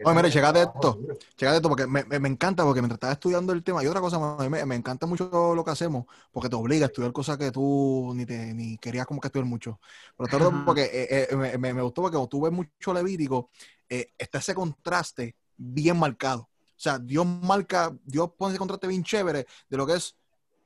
Oye, 0.03 0.15
mire, 0.15 0.29
checate 0.31 0.61
esto. 0.63 1.01
duro. 1.01 1.15
Chécate 1.37 1.57
esto, 1.57 1.69
porque 1.69 1.87
me, 1.87 2.03
me- 2.19 2.27
encanta, 2.29 2.63
porque 2.63 2.81
mientras 2.81 2.97
estás 2.97 3.11
estudiando 3.13 3.53
el 3.53 3.63
tema, 3.63 3.83
y 3.83 3.87
otra 3.87 4.01
cosa 4.01 4.19
me, 4.49 4.65
me 4.65 4.75
encanta 4.75 5.05
mucho 5.05 5.29
lo 5.55 5.63
que 5.63 5.71
hacemos, 5.71 6.05
porque 6.31 6.49
te 6.49 6.55
obliga 6.55 6.85
a 6.85 6.87
estudiar 6.87 7.11
cosas 7.13 7.37
que 7.37 7.51
tú 7.51 8.11
ni, 8.15 8.25
te, 8.25 8.53
ni 8.53 8.77
querías 8.77 9.05
como 9.05 9.19
que 9.21 9.27
estudiar 9.27 9.45
mucho. 9.47 9.79
Pero 10.17 10.27
digo 10.39 10.51
Ajá. 10.51 10.65
porque 10.65 10.83
eh, 10.85 11.27
eh, 11.31 11.35
me, 11.57 11.73
me- 11.73 11.81
gustó 11.81 12.01
porque 12.01 12.15
cuando 12.15 12.27
tú 12.29 12.41
ves 12.41 12.51
mucho 12.51 12.93
Levítico, 12.93 13.51
eh, 13.89 14.11
está 14.17 14.39
ese 14.39 14.53
contraste 14.55 15.35
bien 15.57 15.97
marcado. 15.97 16.43
O 16.43 16.81
sea, 16.81 16.97
Dios 16.99 17.25
marca, 17.25 17.93
Dios 18.03 18.31
pone 18.37 18.51
ese 18.53 18.59
contraste 18.59 18.87
bien 18.87 19.03
chévere 19.03 19.45
de 19.69 19.77
lo 19.77 19.85
que 19.85 19.93
es 19.95 20.15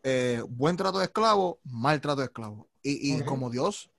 eh, 0.04 0.44
buen 0.50 0.78
trato 0.78 1.00
de 1.00 1.06
esclavo, 1.06 1.60
mal 1.66 2.02
trato 2.02 2.22
de 2.22 2.26
esclavo. 2.28 2.70
Y, 2.84 3.16
y 3.20 3.24
como 3.24 3.50
Dios 3.50 3.90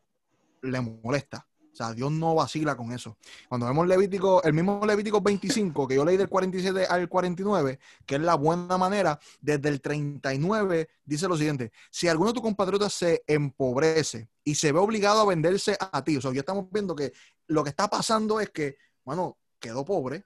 le 0.62 0.80
molesta. 0.80 1.46
O 1.74 1.76
sea, 1.76 1.92
Dios 1.92 2.12
no 2.12 2.36
vacila 2.36 2.76
con 2.76 2.92
eso. 2.92 3.18
Cuando 3.48 3.66
vemos 3.66 3.88
Levítico, 3.88 4.40
el 4.44 4.52
mismo 4.52 4.80
Levítico 4.86 5.20
25, 5.20 5.88
que 5.88 5.96
yo 5.96 6.04
leí 6.04 6.16
del 6.16 6.28
47 6.28 6.86
al 6.86 7.08
49, 7.08 7.80
que 8.06 8.14
es 8.14 8.20
la 8.20 8.36
buena 8.36 8.78
manera, 8.78 9.18
desde 9.40 9.70
el 9.70 9.80
39 9.80 10.88
dice 11.04 11.26
lo 11.26 11.36
siguiente, 11.36 11.72
si 11.90 12.06
alguno 12.06 12.30
de 12.30 12.34
tus 12.34 12.42
compatriotas 12.44 12.94
se 12.94 13.24
empobrece 13.26 14.28
y 14.44 14.54
se 14.54 14.70
ve 14.70 14.78
obligado 14.78 15.20
a 15.20 15.26
venderse 15.26 15.76
a 15.80 16.04
ti, 16.04 16.16
o 16.16 16.20
sea, 16.20 16.32
ya 16.32 16.40
estamos 16.40 16.66
viendo 16.70 16.94
que 16.94 17.12
lo 17.48 17.64
que 17.64 17.70
está 17.70 17.90
pasando 17.90 18.38
es 18.38 18.50
que, 18.50 18.76
bueno, 19.04 19.36
quedó 19.58 19.84
pobre, 19.84 20.24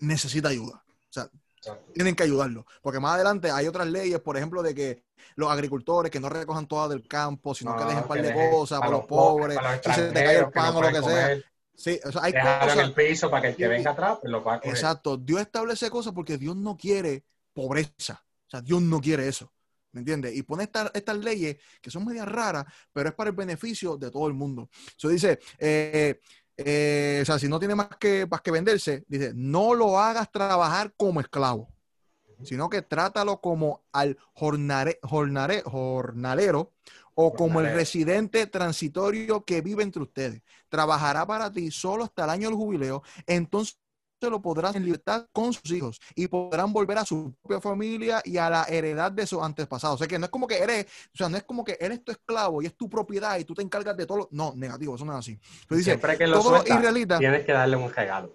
necesita 0.00 0.48
ayuda. 0.48 0.84
O 0.88 1.12
sea, 1.12 1.30
Exacto. 1.66 1.92
tienen 1.92 2.14
que 2.14 2.22
ayudarlo. 2.22 2.66
Porque 2.82 3.00
más 3.00 3.14
adelante 3.14 3.50
hay 3.50 3.66
otras 3.66 3.86
leyes, 3.88 4.20
por 4.20 4.36
ejemplo, 4.36 4.62
de 4.62 4.74
que 4.74 5.02
los 5.34 5.50
agricultores 5.50 6.10
que 6.10 6.20
no 6.20 6.28
recojan 6.28 6.66
todas 6.66 6.90
del 6.90 7.06
campo, 7.06 7.54
sino 7.54 7.76
que 7.76 7.84
dejen 7.84 7.98
un 7.98 8.08
par 8.08 8.22
de 8.22 8.50
cosas 8.50 8.80
para 8.80 8.90
los 8.92 9.00
po- 9.06 9.16
pobres, 9.38 9.56
para 9.56 9.76
los 9.76 9.84
si 9.84 9.92
se 9.92 10.08
te 10.08 10.24
cae 10.24 10.38
el 10.38 10.50
pan 10.50 10.72
no 10.72 10.78
o 10.78 10.82
lo 10.82 10.88
que 10.90 11.02
sea. 11.02 11.38
Sí, 11.74 12.00
o 12.04 12.10
sea, 12.12 12.22
hay 12.24 12.32
en 12.32 12.40
cosas. 12.40 12.78
el 12.78 12.94
piso 12.94 13.30
para 13.30 13.42
que 13.42 13.48
el 13.48 13.56
que 13.56 13.68
venga 13.68 13.90
atrás 13.90 14.18
pues, 14.20 14.30
lo 14.30 14.42
pueda 14.42 14.58
coger. 14.60 14.70
Exacto. 14.74 15.16
Dios 15.18 15.40
establece 15.42 15.90
cosas 15.90 16.14
porque 16.14 16.38
Dios 16.38 16.56
no 16.56 16.74
quiere 16.76 17.24
pobreza. 17.52 18.24
O 18.46 18.50
sea, 18.50 18.60
Dios 18.62 18.80
no 18.80 19.00
quiere 19.00 19.28
eso. 19.28 19.52
¿Me 19.92 20.00
entiendes? 20.00 20.34
Y 20.36 20.42
pone 20.42 20.64
esta- 20.64 20.90
estas 20.94 21.16
leyes 21.18 21.56
que 21.80 21.90
son 21.90 22.04
medias 22.04 22.26
raras, 22.28 22.64
pero 22.92 23.08
es 23.08 23.14
para 23.14 23.30
el 23.30 23.36
beneficio 23.36 23.96
de 23.96 24.10
todo 24.10 24.26
el 24.26 24.34
mundo. 24.34 24.68
Eso 24.96 25.08
dice, 25.08 25.38
eh, 25.58 26.20
eh, 26.56 27.18
o 27.22 27.24
sea, 27.24 27.38
si 27.38 27.48
no 27.48 27.58
tiene 27.58 27.74
más 27.74 27.88
que, 27.98 28.26
más 28.30 28.40
que 28.40 28.50
venderse, 28.50 29.04
dice, 29.08 29.32
no 29.34 29.74
lo 29.74 29.98
hagas 29.98 30.30
trabajar 30.30 30.94
como 30.96 31.20
esclavo, 31.20 31.68
sino 32.42 32.68
que 32.68 32.82
trátalo 32.82 33.40
como 33.40 33.84
al 33.92 34.18
jornare- 34.34 34.98
jornare- 35.02 35.62
jornalero 35.64 36.72
o 37.14 37.32
como 37.34 37.60
el 37.60 37.66
residente 37.74 38.46
transitorio 38.46 39.44
que 39.44 39.62
vive 39.62 39.82
entre 39.82 40.02
ustedes. 40.02 40.42
Trabajará 40.68 41.26
para 41.26 41.50
ti 41.50 41.70
solo 41.70 42.04
hasta 42.04 42.24
el 42.24 42.30
año 42.30 42.48
del 42.48 42.56
jubileo, 42.58 43.02
entonces 43.26 43.78
lo 44.20 44.40
podrás 44.40 44.74
en 44.74 44.84
libertad 44.84 45.26
con 45.32 45.52
sus 45.52 45.70
hijos 45.70 46.00
y 46.14 46.26
podrán 46.26 46.72
volver 46.72 46.96
a 46.98 47.04
su 47.04 47.34
propia 47.42 47.60
familia 47.60 48.22
y 48.24 48.38
a 48.38 48.48
la 48.48 48.64
heredad 48.64 49.12
de 49.12 49.26
sus 49.26 49.42
antepasados. 49.42 49.96
O 49.96 49.98
sea 49.98 50.08
que 50.08 50.18
no 50.18 50.24
es 50.24 50.30
como 50.30 50.46
que 50.46 50.58
eres, 50.58 50.86
o 51.12 51.16
sea, 51.16 51.28
no 51.28 51.36
es 51.36 51.44
como 51.44 51.62
que 51.64 51.76
eres 51.78 52.02
tu 52.02 52.12
esclavo 52.12 52.62
y 52.62 52.66
es 52.66 52.74
tu 52.76 52.88
propiedad 52.88 53.38
y 53.38 53.44
tú 53.44 53.54
te 53.54 53.62
encargas 53.62 53.96
de 53.96 54.06
todo. 54.06 54.18
lo- 54.18 54.28
No, 54.32 54.54
negativo, 54.56 54.94
eso 54.96 55.04
no 55.04 55.12
es 55.12 55.18
así. 55.18 55.38
Pero 55.68 55.76
dice, 55.78 55.90
Siempre 55.90 56.16
que 56.16 56.26
lo 56.26 56.38
todos 56.38 56.52
los 56.52 56.60
suelta, 56.62 56.74
israelitas. 56.78 57.18
tienes 57.18 57.44
que 57.44 57.52
darle 57.52 57.76
un 57.76 57.92
regalo. 57.92 58.34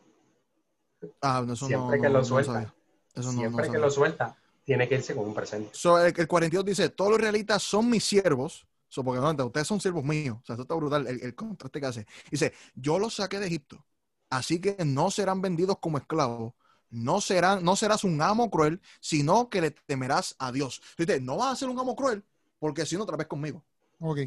Ah, 1.21 1.43
no, 1.45 1.53
eso 1.53 1.65
Siempre 1.65 1.97
no, 1.97 2.01
que 2.03 2.09
no- 2.09 2.19
lo 2.19 2.23
suelta. 2.25 2.73
Eso 3.13 3.23
no- 3.27 3.31
no 3.33 3.39
Siempre 3.39 3.61
que 3.63 3.67
sabía. 3.67 3.81
lo 3.81 3.89
suelta, 3.91 4.37
tiene 4.63 4.87
que 4.87 4.95
irse 4.95 5.15
con 5.15 5.25
un 5.25 5.33
presente. 5.33 5.69
So, 5.73 5.99
el, 5.99 6.13
el 6.15 6.27
42 6.27 6.63
dice, 6.65 6.89
todos 6.89 7.11
los 7.11 7.19
israelitas 7.19 7.63
son 7.63 7.89
mis 7.89 8.03
siervos. 8.03 8.67
So, 8.87 9.03
porque 9.03 9.21
no, 9.21 9.45
ustedes 9.45 9.67
son 9.67 9.79
siervos 9.79 10.03
míos. 10.03 10.37
O 10.41 10.45
sea, 10.45 10.53
eso 10.55 10.63
está 10.63 10.75
brutal, 10.75 11.07
el, 11.07 11.21
el 11.23 11.33
contraste 11.33 11.79
que 11.79 11.85
hace. 11.87 12.05
Dice, 12.29 12.53
yo 12.75 12.99
los 12.99 13.15
saqué 13.15 13.39
de 13.39 13.47
Egipto. 13.47 13.83
Así 14.31 14.61
que 14.61 14.77
no 14.85 15.11
serán 15.11 15.41
vendidos 15.41 15.77
como 15.79 15.99
esclavos. 15.99 16.53
No, 16.89 17.21
serán, 17.21 17.63
no 17.63 17.75
serás 17.77 18.03
un 18.05 18.21
amo 18.21 18.49
cruel, 18.51 18.81
sino 19.01 19.49
que 19.49 19.61
le 19.61 19.71
temerás 19.71 20.35
a 20.39 20.51
Dios. 20.53 20.81
Dice, 20.97 21.21
no 21.21 21.37
vas 21.37 21.53
a 21.53 21.57
ser 21.57 21.69
un 21.69 21.79
amo 21.79 21.95
cruel, 21.95 22.25
porque 22.59 22.85
si 22.87 22.97
no, 22.97 23.03
otra 23.03 23.17
vez 23.17 23.27
conmigo. 23.27 23.63
Ok. 23.99 24.19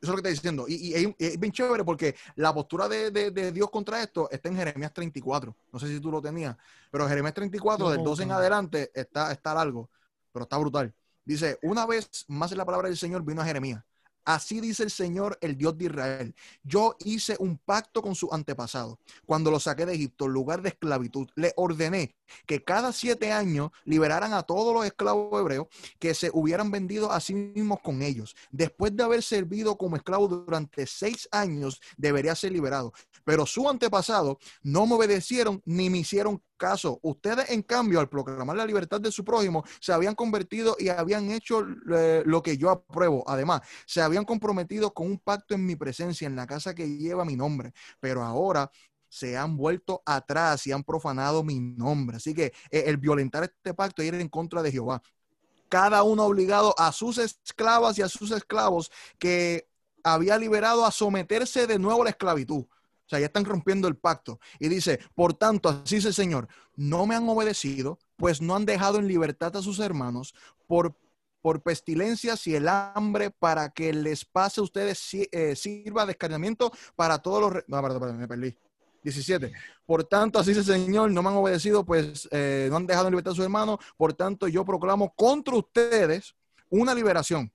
Eso 0.00 0.12
es 0.12 0.16
lo 0.18 0.22
que 0.22 0.28
está 0.28 0.30
diciendo. 0.30 0.66
Y, 0.68 0.74
y 0.74 0.94
es, 0.94 1.14
es 1.18 1.40
bien 1.40 1.52
chévere 1.52 1.84
porque 1.84 2.14
la 2.36 2.52
postura 2.52 2.88
de, 2.88 3.10
de- 3.10 3.30
de 3.30 3.52
Dios 3.52 3.70
contra 3.70 4.02
esto 4.02 4.28
está 4.30 4.48
en 4.50 4.56
Jeremías 4.56 4.92
34. 4.92 5.56
No 5.72 5.78
sé 5.78 5.88
si 5.88 5.98
tú 6.00 6.10
lo 6.10 6.20
tenías, 6.20 6.56
pero 6.90 7.08
Jeremías 7.08 7.34
34, 7.34 7.86
Yo 7.86 7.90
del 7.90 8.02
lo 8.02 8.04
12 8.04 8.22
en 8.24 8.28
busco. 8.28 8.40
adelante, 8.40 8.90
está, 8.94 9.32
está 9.32 9.54
largo, 9.54 9.88
pero 10.32 10.44
está 10.44 10.58
brutal. 10.58 10.94
Dice, 11.24 11.58
una 11.62 11.86
vez 11.86 12.24
más 12.28 12.52
la 12.52 12.66
palabra 12.66 12.88
del 12.88 12.98
Señor 12.98 13.24
vino 13.24 13.40
a 13.40 13.46
Jeremías. 13.46 13.82
Así 14.24 14.60
dice 14.60 14.82
el 14.82 14.90
Señor, 14.90 15.38
el 15.40 15.56
Dios 15.56 15.76
de 15.76 15.86
Israel. 15.86 16.34
Yo 16.62 16.96
hice 17.04 17.36
un 17.38 17.58
pacto 17.58 18.02
con 18.02 18.14
sus 18.14 18.32
antepasados. 18.32 18.98
Cuando 19.26 19.50
los 19.50 19.64
saqué 19.64 19.86
de 19.86 19.94
Egipto, 19.94 20.28
lugar 20.28 20.62
de 20.62 20.70
esclavitud, 20.70 21.28
le 21.34 21.52
ordené 21.56 22.14
que 22.46 22.62
cada 22.62 22.92
siete 22.92 23.32
años 23.32 23.70
liberaran 23.84 24.32
a 24.32 24.42
todos 24.42 24.74
los 24.74 24.86
esclavos 24.86 25.40
hebreos 25.40 25.66
que 25.98 26.14
se 26.14 26.30
hubieran 26.32 26.70
vendido 26.70 27.12
a 27.12 27.20
sí 27.20 27.34
mismos 27.34 27.80
con 27.80 28.02
ellos. 28.02 28.34
Después 28.50 28.96
de 28.96 29.02
haber 29.02 29.22
servido 29.22 29.76
como 29.76 29.96
esclavo 29.96 30.28
durante 30.28 30.86
seis 30.86 31.28
años, 31.30 31.80
debería 31.96 32.34
ser 32.34 32.52
liberado. 32.52 32.92
Pero 33.24 33.46
sus 33.46 33.66
antepasados 33.66 34.36
no 34.62 34.86
me 34.86 34.94
obedecieron 34.94 35.62
ni 35.64 35.90
me 35.90 35.98
hicieron 35.98 36.42
caso. 36.56 36.98
Ustedes, 37.02 37.50
en 37.50 37.62
cambio, 37.62 38.00
al 38.00 38.08
proclamar 38.08 38.56
la 38.56 38.66
libertad 38.66 39.00
de 39.00 39.12
su 39.12 39.24
prójimo, 39.24 39.64
se 39.80 39.92
habían 39.92 40.14
convertido 40.14 40.76
y 40.78 40.88
habían 40.88 41.30
hecho 41.30 41.66
eh, 41.94 42.22
lo 42.26 42.42
que 42.42 42.56
yo 42.56 42.70
apruebo. 42.70 43.24
Además, 43.26 43.62
se 43.86 44.00
habían 44.00 44.24
comprometido 44.24 44.92
con 44.92 45.06
un 45.06 45.18
pacto 45.18 45.54
en 45.54 45.64
mi 45.66 45.76
presencia, 45.76 46.26
en 46.26 46.36
la 46.36 46.46
casa 46.46 46.74
que 46.74 46.88
lleva 46.96 47.24
mi 47.24 47.36
nombre. 47.36 47.72
Pero 48.00 48.22
ahora 48.22 48.70
se 49.08 49.36
han 49.36 49.56
vuelto 49.56 50.02
atrás 50.04 50.66
y 50.66 50.72
han 50.72 50.82
profanado 50.82 51.44
mi 51.44 51.60
nombre. 51.60 52.16
Así 52.16 52.34
que 52.34 52.46
eh, 52.70 52.84
el 52.86 52.96
violentar 52.96 53.44
este 53.44 53.72
pacto 53.72 54.02
es 54.02 54.08
ir 54.08 54.14
en 54.16 54.28
contra 54.28 54.62
de 54.62 54.72
Jehová. 54.72 55.02
Cada 55.68 56.02
uno 56.02 56.24
obligado 56.24 56.74
a 56.78 56.90
sus 56.92 57.18
esclavas 57.18 57.98
y 57.98 58.02
a 58.02 58.08
sus 58.08 58.30
esclavos 58.32 58.90
que 59.18 59.68
había 60.02 60.36
liberado 60.36 60.84
a 60.84 60.90
someterse 60.90 61.66
de 61.66 61.78
nuevo 61.78 62.02
a 62.02 62.04
la 62.04 62.10
esclavitud. 62.10 62.66
O 63.06 63.08
sea, 63.08 63.20
ya 63.20 63.26
están 63.26 63.44
rompiendo 63.44 63.86
el 63.86 63.96
pacto. 63.96 64.40
Y 64.58 64.68
dice, 64.68 64.98
por 65.14 65.34
tanto, 65.34 65.68
así 65.68 65.96
dice 65.96 66.08
el 66.08 66.14
Señor, 66.14 66.48
no 66.76 67.06
me 67.06 67.14
han 67.14 67.28
obedecido, 67.28 67.98
pues 68.16 68.40
no 68.40 68.56
han 68.56 68.64
dejado 68.64 68.98
en 68.98 69.08
libertad 69.08 69.56
a 69.56 69.62
sus 69.62 69.78
hermanos 69.78 70.34
por, 70.66 70.96
por 71.42 71.62
pestilencias 71.62 72.46
y 72.46 72.54
el 72.54 72.68
hambre 72.68 73.30
para 73.30 73.70
que 73.70 73.92
les 73.92 74.24
pase 74.24 74.60
a 74.60 74.64
ustedes 74.64 75.00
eh, 75.12 75.54
sirva 75.54 76.06
de 76.06 76.12
escarnamiento 76.12 76.72
para 76.96 77.18
todos 77.18 77.40
los... 77.40 77.62
No, 77.66 77.82
perdón, 77.82 78.00
perdón, 78.00 78.18
me 78.18 78.28
perdí. 78.28 78.56
17. 79.02 79.52
Por 79.84 80.04
tanto, 80.04 80.38
así 80.38 80.54
dice 80.54 80.60
el 80.60 80.84
Señor, 80.84 81.10
no 81.10 81.22
me 81.22 81.28
han 81.28 81.36
obedecido, 81.36 81.84
pues 81.84 82.26
eh, 82.30 82.68
no 82.70 82.78
han 82.78 82.86
dejado 82.86 83.08
en 83.08 83.12
libertad 83.12 83.32
a 83.32 83.36
sus 83.36 83.44
hermanos. 83.44 83.78
Por 83.98 84.14
tanto, 84.14 84.48
yo 84.48 84.64
proclamo 84.64 85.14
contra 85.14 85.54
ustedes 85.54 86.34
una 86.70 86.94
liberación 86.94 87.52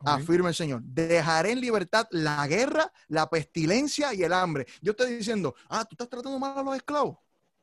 Ok. 0.00 0.08
afirma 0.08 0.48
el 0.48 0.54
Señor. 0.54 0.82
Dejaré 0.82 1.52
en 1.52 1.60
libertad 1.60 2.06
la 2.10 2.46
guerra, 2.46 2.90
la 3.08 3.28
pestilencia 3.28 4.14
y 4.14 4.22
el 4.22 4.32
hambre. 4.32 4.66
Yo 4.80 4.92
estoy 4.92 5.14
diciendo, 5.14 5.54
ah, 5.68 5.84
tú 5.84 5.94
estás 5.94 6.08
tratando 6.08 6.38
mal 6.38 6.56
a 6.56 6.62
los 6.62 6.76
esclavos, 6.76 7.18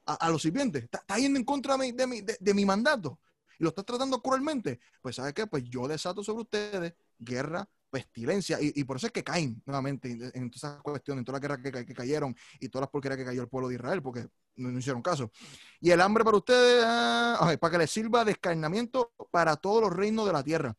a, 0.06 0.30
los 0.30 0.41
sirvientes, 0.41 0.84
estás 0.84 1.17
yendo 1.17 1.39
en 1.39 1.45
contra 1.45 1.76
de 1.78 2.54
mi, 2.54 2.65
mandato 2.65 3.19
y 3.60 3.63
lo 3.63 3.69
estás 3.69 3.86
tratando 3.86 4.21
cruelmente. 4.21 4.80
Pues, 5.02 5.15
¿sabes 5.15 5.34
qué? 5.34 5.47
Pues 5.47 5.63
yo 5.63 5.88
desato 5.88 6.23
sobre 6.23 6.43
ustedes 6.43 6.93
guerra, 7.17 7.67
pestilencia 7.89 8.60
y, 8.62 8.84
por 8.84 8.97
eso 8.97 9.08
es 9.08 9.13
que 9.13 9.23
caen 9.23 9.62
nuevamente 9.65 10.12
en, 10.12 10.52
todas 10.52 10.58
esas 10.58 10.82
cuestiones, 10.84 11.21
en 11.21 11.26
todas 11.26 11.41
las 11.41 11.50
guerras 11.50 11.63
que, 11.63 11.71
ca- 11.71 11.86
que 11.86 11.93
cayeron 11.93 12.36
y 12.60 12.69
todas 12.69 12.84
las 12.84 12.89
porquerías 12.91 13.17
que 13.17 13.26
cayó 13.26 13.41
el 13.41 13.47
pueblo 13.47 13.69
de 13.69 13.76
Israel, 13.76 14.04
porque 14.04 14.28
no, 14.58 14.78
hicieron 14.78 15.02
caso. 15.02 15.32
Y 15.80 15.89
el 15.89 16.02
hambre 16.02 16.23
para 16.23 16.38
ustedes, 16.38 16.84
ah, 16.86 17.56
para 17.60 17.71
que 17.71 17.78
les 17.80 17.89
sirva 17.89 18.23
de 18.26 18.34
escarnamiento 18.34 19.13
para 19.32 19.56
todos 19.56 19.82
los 19.82 19.93
reinos 19.93 20.28
de 20.28 20.34
la 20.34 20.43
tierra 20.43 20.78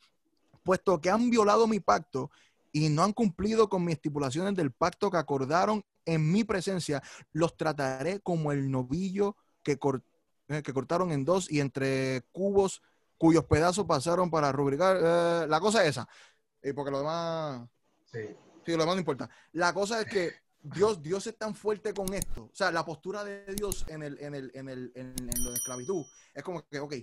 puesto 0.68 1.00
que 1.00 1.08
han 1.08 1.30
violado 1.30 1.66
mi 1.66 1.80
pacto 1.80 2.30
y 2.72 2.90
no 2.90 3.02
han 3.02 3.14
cumplido 3.14 3.70
con 3.70 3.82
mis 3.86 3.94
estipulaciones 3.94 4.54
del 4.54 4.70
pacto 4.70 5.10
que 5.10 5.16
acordaron 5.16 5.82
en 6.04 6.30
mi 6.30 6.44
presencia, 6.44 7.02
los 7.32 7.56
trataré 7.56 8.20
como 8.20 8.52
el 8.52 8.70
novillo 8.70 9.34
que, 9.62 9.78
cor- 9.78 10.02
eh, 10.48 10.62
que 10.62 10.74
cortaron 10.74 11.10
en 11.10 11.24
dos 11.24 11.50
y 11.50 11.60
entre 11.60 12.20
cubos 12.32 12.82
cuyos 13.16 13.44
pedazos 13.46 13.86
pasaron 13.86 14.30
para 14.30 14.52
rubricar. 14.52 14.98
eh, 15.02 15.46
la 15.48 15.58
cosa 15.58 15.82
es 15.84 15.88
esa, 15.90 16.06
eh, 16.60 16.74
porque 16.74 16.90
lo 16.90 16.98
demás, 16.98 17.66
Sí. 18.12 18.20
sí, 18.66 18.72
lo 18.72 18.78
demás 18.80 18.96
no 18.96 19.00
importa. 19.00 19.30
La 19.52 19.72
cosa 19.72 20.02
es 20.02 20.06
que 20.06 20.32
Dios, 20.60 21.02
Dios 21.02 21.26
es 21.26 21.38
tan 21.38 21.54
fuerte 21.54 21.94
con 21.94 22.12
esto. 22.12 22.42
O 22.52 22.54
sea, 22.54 22.70
la 22.70 22.84
postura 22.84 23.24
de 23.24 23.54
Dios 23.54 23.86
en, 23.88 24.02
el, 24.02 24.18
en, 24.20 24.34
el, 24.34 24.50
en, 24.52 24.68
el, 24.68 24.92
en, 24.94 25.14
en 25.16 25.44
lo 25.44 25.50
de 25.50 25.56
esclavitud 25.56 26.04
es 26.34 26.42
como 26.42 26.62
que, 26.68 26.78
ok, 26.78 26.94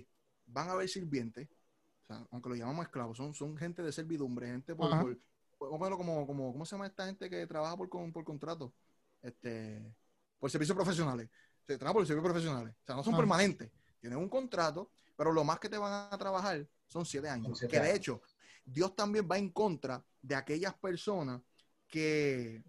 van 0.46 0.68
a 0.68 0.72
haber 0.72 0.88
sirvientes, 0.88 1.48
o 2.08 2.14
sea, 2.14 2.26
aunque 2.30 2.48
lo 2.50 2.54
llamamos 2.54 2.86
esclavos, 2.86 3.16
son, 3.16 3.34
son 3.34 3.56
gente 3.56 3.82
de 3.82 3.92
servidumbre, 3.92 4.46
gente 4.46 4.74
por, 4.74 4.90
por- 5.02 5.18
por- 5.58 5.96
como, 5.96 6.26
como, 6.26 6.52
¿cómo 6.52 6.64
se 6.64 6.76
llama 6.76 6.86
esta 6.86 7.06
gente 7.06 7.28
que 7.28 7.46
trabaja 7.46 7.76
por, 7.76 7.88
con- 7.88 8.12
por 8.12 8.24
contrato? 8.24 8.72
Este, 9.22 9.92
por 10.38 10.50
servicios 10.50 10.76
profesionales. 10.76 11.28
Se 11.66 11.76
trabaja 11.76 11.94
por 11.94 12.06
servicios 12.06 12.30
profesionales. 12.30 12.74
O 12.82 12.86
sea, 12.86 12.94
no 12.94 13.02
son 13.02 13.14
permanentes. 13.16 13.70
Tienen 14.00 14.18
un 14.18 14.28
contrato, 14.28 14.92
pero 15.16 15.32
lo 15.32 15.42
más 15.42 15.58
que 15.58 15.68
te 15.68 15.78
van 15.78 16.12
a 16.12 16.18
trabajar 16.18 16.68
son 16.86 17.04
siete 17.04 17.28
años. 17.28 17.46
Son 17.46 17.56
siete 17.56 17.72
que 17.72 17.80
de 17.80 17.86
años. 17.88 17.98
hecho, 17.98 18.22
Dios 18.64 18.94
también 18.94 19.26
va 19.30 19.38
en 19.38 19.50
contra 19.50 20.04
de 20.22 20.34
aquellas 20.36 20.74
personas 20.74 21.40
que, 21.88 22.62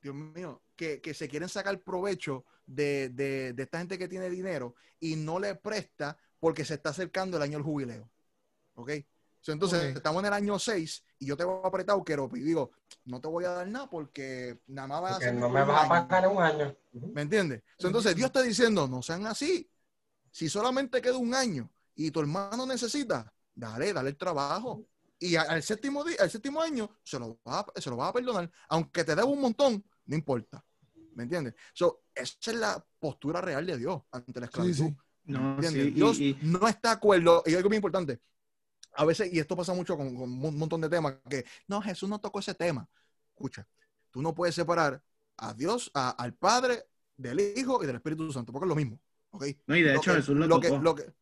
Dios 0.00 0.14
mío, 0.14 0.62
que, 0.76 1.00
que 1.02 1.12
se 1.12 1.28
quieren 1.28 1.48
sacar 1.48 1.78
provecho 1.82 2.44
de, 2.64 3.10
de- 3.10 3.52
de 3.52 3.62
esta 3.62 3.78
gente 3.78 3.98
que 3.98 4.08
tiene 4.08 4.30
dinero 4.30 4.74
y 5.00 5.16
no 5.16 5.38
le 5.38 5.54
presta 5.56 6.16
porque 6.38 6.64
se 6.64 6.74
está 6.74 6.90
acercando 6.90 7.36
el 7.36 7.42
año 7.42 7.58
del 7.58 7.64
jubileo. 7.64 8.10
¿Ok? 8.76 8.90
So, 9.40 9.52
entonces, 9.52 9.90
Ok. 9.90 9.96
estamos 9.98 10.20
en 10.20 10.26
el 10.26 10.32
año 10.32 10.58
6 10.58 11.04
y 11.18 11.26
yo 11.26 11.36
te 11.36 11.44
voy 11.44 11.60
a 11.62 11.68
apretar, 11.68 11.96
quiero 12.04 12.28
y 12.34 12.40
digo, 12.40 12.72
no 13.04 13.20
te 13.20 13.28
voy 13.28 13.44
a 13.44 13.50
dar 13.50 13.68
nada 13.68 13.88
porque 13.88 14.60
nada 14.66 14.88
más 14.88 15.02
vas 15.02 15.12
a 15.12 15.16
hacer 15.18 15.34
no 15.34 15.48
me 15.48 15.62
vas 15.62 15.78
a 15.78 15.80
año". 15.82 16.08
pagar 16.08 16.28
un 16.28 16.42
año. 16.42 16.76
¿Me 17.12 17.22
entiendes? 17.22 17.62
So, 17.78 17.86
entonces 17.86 18.14
Dios 18.16 18.26
está 18.26 18.42
diciendo, 18.42 18.88
no 18.88 19.02
sean 19.02 19.26
así. 19.26 19.70
Si 20.30 20.48
solamente 20.48 21.00
queda 21.00 21.16
un 21.16 21.34
año 21.34 21.70
y 21.94 22.10
tu 22.10 22.20
hermano 22.20 22.66
necesita, 22.66 23.32
dale, 23.54 23.92
dale 23.92 24.10
el 24.10 24.16
trabajo. 24.16 24.86
Y 25.18 25.36
al 25.36 25.62
séptimo 25.62 26.04
día, 26.04 26.16
al 26.20 26.30
séptimo 26.30 26.60
año 26.60 26.90
se 27.02 27.18
lo 27.18 27.38
va 27.46 27.60
a, 27.60 27.80
se 27.80 27.88
lo 27.88 27.96
va 27.96 28.08
a 28.08 28.12
perdonar, 28.12 28.50
aunque 28.68 29.02
te 29.04 29.14
deba 29.14 29.24
un 29.26 29.40
montón, 29.40 29.82
no 30.06 30.14
importa. 30.16 30.62
¿Me 31.14 31.22
entiendes? 31.22 31.54
So, 31.72 32.02
esa 32.14 32.50
es 32.50 32.54
la 32.58 32.86
postura 32.98 33.40
real 33.40 33.64
de 33.64 33.78
Dios 33.78 34.02
ante 34.10 34.38
la 34.40 34.46
Sí, 34.46 34.50
esclavitud. 34.50 34.84
sí. 34.88 34.96
No, 35.24 35.54
¿Entiendes? 35.54 35.82
sí, 35.84 35.88
y- 35.88 35.92
Dios 35.92 36.20
y- 36.20 36.38
no 36.42 36.68
está 36.68 36.90
de 36.90 36.94
acuerdo, 36.96 37.42
y 37.46 37.54
algo 37.54 37.68
muy 37.70 37.76
importante, 37.76 38.20
a 38.96 39.04
veces, 39.04 39.32
y 39.32 39.38
esto 39.38 39.56
pasa 39.56 39.72
mucho 39.74 39.96
con, 39.96 40.14
con 40.14 40.30
un 40.44 40.58
montón 40.58 40.80
de 40.80 40.88
temas, 40.88 41.16
que 41.28 41.44
no, 41.68 41.80
Jesús 41.82 42.08
no 42.08 42.18
tocó 42.18 42.38
ese 42.40 42.54
tema. 42.54 42.88
Escucha, 43.30 43.66
tú 44.10 44.22
no 44.22 44.34
puedes 44.34 44.54
separar 44.54 45.02
a 45.36 45.52
Dios, 45.54 45.90
a- 45.94 46.10
al 46.10 46.34
Padre, 46.34 46.84
del 47.16 47.40
Hijo 47.56 47.82
y 47.82 47.86
del 47.86 47.96
Espíritu 47.96 48.30
Santo, 48.32 48.52
porque 48.52 48.64
es 48.66 48.68
lo 48.68 48.74
mismo. 48.76 48.98
¿ok? 49.30 49.44
No, 49.66 49.76
y 49.76 49.82
de 49.82 49.92
Lo 49.92 49.98
hecho 50.00 50.12
que- 50.12 50.16
Jesús 50.18 50.36
lo, 50.36 50.46
lo 50.46 50.60
que- 50.60 50.68
tocó. 50.68 50.82
lo 50.82 50.94
que- 50.94 51.12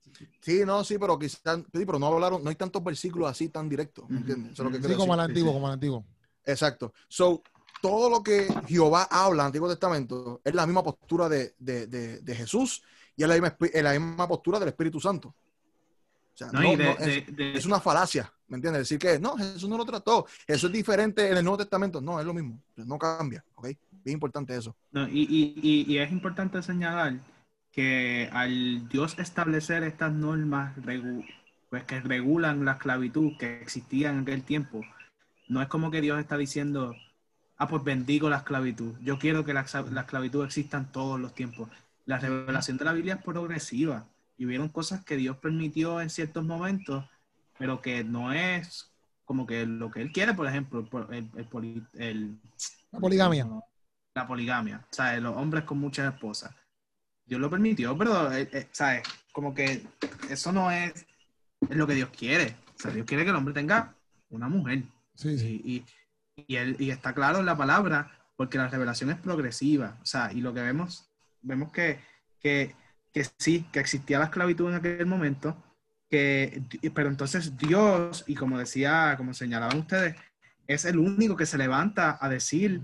sí, 0.40 0.62
no, 0.64 0.84
sí, 0.84 0.98
pero 0.98 1.18
quizás, 1.18 1.58
sí, 1.72 1.84
pero 1.84 1.98
no 1.98 2.06
hablaron, 2.06 2.44
no 2.44 2.50
hay 2.50 2.56
tantos 2.56 2.82
versículos 2.84 3.28
así 3.28 3.48
tan 3.48 3.68
directos, 3.68 4.08
¿me 4.08 4.16
Ujú, 4.16 4.20
entiendes? 4.22 4.52
Eso 4.52 4.62
es 4.62 4.64
lo 4.66 4.70
que 4.70 4.78
ujú. 4.78 4.88
Sí, 4.88 4.94
como 4.96 5.14
el 5.14 5.20
antiguo, 5.20 5.52
como 5.52 5.66
el 5.66 5.72
antiguo. 5.72 6.04
Exacto. 6.44 6.92
So, 7.08 7.42
todo 7.82 8.08
lo 8.08 8.22
que 8.22 8.46
Jehová 8.68 9.08
habla 9.10 9.34
en 9.34 9.40
el 9.40 9.46
Antiguo 9.46 9.68
Testamento 9.68 10.40
es 10.44 10.54
la 10.54 10.66
misma 10.66 10.82
postura 10.84 11.28
de, 11.28 11.54
de- 11.58 11.86
de- 11.86 12.20
de 12.20 12.34
Jesús 12.34 12.82
y 13.16 13.22
es 13.22 13.28
la, 13.28 13.34
misma, 13.34 13.56
es 13.60 13.82
la 13.82 13.92
misma 13.98 14.28
postura 14.28 14.58
del 14.60 14.68
Espíritu 14.68 15.00
Santo. 15.00 15.34
O 16.34 16.36
sea, 16.36 16.48
No, 16.52 16.60
no- 16.62 16.76
de- 16.76 16.84
no, 16.84 16.90
es, 16.92 17.26
de- 17.26 17.32
de- 17.32 17.52
es 17.56 17.64
una 17.64 17.78
falacia, 17.80 18.32
¿me 18.48 18.56
entiendes? 18.56 18.80
Decir 18.82 18.98
que 18.98 19.18
no, 19.20 19.36
Jesús 19.36 19.68
no 19.68 19.78
lo 19.78 19.84
trató, 19.84 20.26
eso 20.46 20.66
es 20.66 20.72
diferente 20.72 21.30
en 21.30 21.36
el 21.36 21.44
Nuevo 21.44 21.58
Testamento. 21.58 22.00
No, 22.00 22.18
es 22.18 22.26
lo 22.26 22.34
mismo, 22.34 22.60
no 22.76 22.98
cambia, 22.98 23.44
¿ok? 23.54 23.68
Bien 24.04 24.14
importante 24.14 24.56
eso. 24.56 24.76
No, 24.90 25.06
y, 25.08 25.22
y- 25.30 25.84
y- 25.92 25.98
es 25.98 26.10
importante 26.10 26.60
señalar 26.62 27.14
que 27.70 28.28
al 28.32 28.88
Dios 28.88 29.18
establecer 29.18 29.82
estas 29.84 30.12
normas 30.12 30.74
pues 31.70 31.84
que 31.84 32.00
regulan 32.00 32.64
la 32.64 32.72
esclavitud 32.72 33.32
que 33.38 33.60
existía 33.62 34.10
en 34.10 34.20
aquel 34.20 34.42
tiempo, 34.42 34.82
no 35.48 35.60
es 35.62 35.68
como 35.68 35.90
que 35.90 36.00
Dios 36.00 36.18
está 36.20 36.36
diciendo, 36.36 36.94
ah, 37.56 37.68
pues 37.68 37.82
bendigo 37.82 38.28
la 38.28 38.38
esclavitud. 38.38 38.94
Yo 39.00 39.18
quiero 39.18 39.44
que 39.44 39.54
la, 39.54 39.64
la 39.90 40.00
esclavitud 40.02 40.44
exista 40.44 40.78
en 40.78 40.86
todos 40.86 41.18
los 41.20 41.34
tiempos. 41.34 41.68
La 42.06 42.18
revelación 42.18 42.76
de 42.76 42.84
la 42.84 42.92
Biblia 42.92 43.14
es 43.14 43.22
progresiva 43.22 44.06
y 44.36 44.46
hubieron 44.46 44.68
cosas 44.68 45.04
que 45.04 45.16
Dios 45.16 45.36
permitió 45.38 46.00
en 46.00 46.10
ciertos 46.10 46.44
momentos, 46.44 47.04
pero 47.58 47.80
que 47.80 48.02
no 48.04 48.32
es 48.32 48.90
como 49.24 49.46
que 49.46 49.64
lo 49.66 49.90
que 49.90 50.02
Él 50.02 50.12
quiere, 50.12 50.34
por 50.34 50.46
ejemplo, 50.46 50.86
el- 51.10 51.30
el 51.36 51.86
el, 51.94 52.38
La 52.92 53.00
poligamia. 53.00 53.48
la 54.14 54.26
poligamia, 54.26 54.86
¿sabes? 54.90 55.22
Los 55.22 55.36
hombres 55.36 55.64
con 55.64 55.78
muchas 55.78 56.12
esposas. 56.12 56.54
Dios 57.26 57.40
lo 57.40 57.48
permitió, 57.48 57.96
pero, 57.96 58.30
eh, 58.32 58.48
eh, 58.52 58.68
¿sabes? 58.72 59.02
Como 59.32 59.54
que 59.54 59.86
eso 60.28 60.52
no 60.52 60.70
es, 60.70 60.92
es 61.68 61.76
lo 61.76 61.86
que 61.86 61.94
Dios 61.94 62.10
quiere. 62.10 62.54
O 62.76 62.78
sea, 62.78 62.90
Dios 62.90 63.06
quiere 63.06 63.24
que 63.24 63.30
el 63.30 63.36
hombre 63.36 63.54
tenga 63.54 63.94
una 64.28 64.48
mujer. 64.48 64.82
Sí, 65.14 65.38
sí. 65.38 65.62
Y, 65.64 65.76
y, 66.36 66.44
y 66.52 66.56
él- 66.56 66.76
y 66.78 66.90
está 66.90 67.14
claro 67.14 67.38
en 67.38 67.46
la 67.46 67.56
palabra, 67.56 68.10
porque 68.36 68.58
la 68.58 68.68
revelación 68.68 69.10
es 69.10 69.16
progresiva. 69.16 69.96
O 70.02 70.06
sea, 70.06 70.32
y 70.32 70.40
lo 70.42 70.52
que 70.52 70.60
vemos, 70.60 71.08
vemos 71.40 71.72
que, 71.72 71.98
que, 72.40 72.74
que 73.14 73.24
sí, 73.38 73.66
que 73.72 73.80
existía 73.80 74.18
la 74.18 74.26
esclavitud 74.26 74.68
en 74.68 74.74
aquel 74.76 75.06
momento, 75.06 75.56
que, 76.10 76.62
pero 76.94 77.08
entonces 77.08 77.56
Dios, 77.56 78.24
y 78.26 78.34
como 78.34 78.58
decía, 78.58 79.14
como 79.16 79.32
señalaban 79.34 79.78
ustedes, 79.78 80.16
es 80.66 80.84
el 80.84 80.98
único 80.98 81.36
que 81.36 81.46
se 81.46 81.58
levanta 81.58 82.18
a 82.20 82.28
decir, 82.28 82.82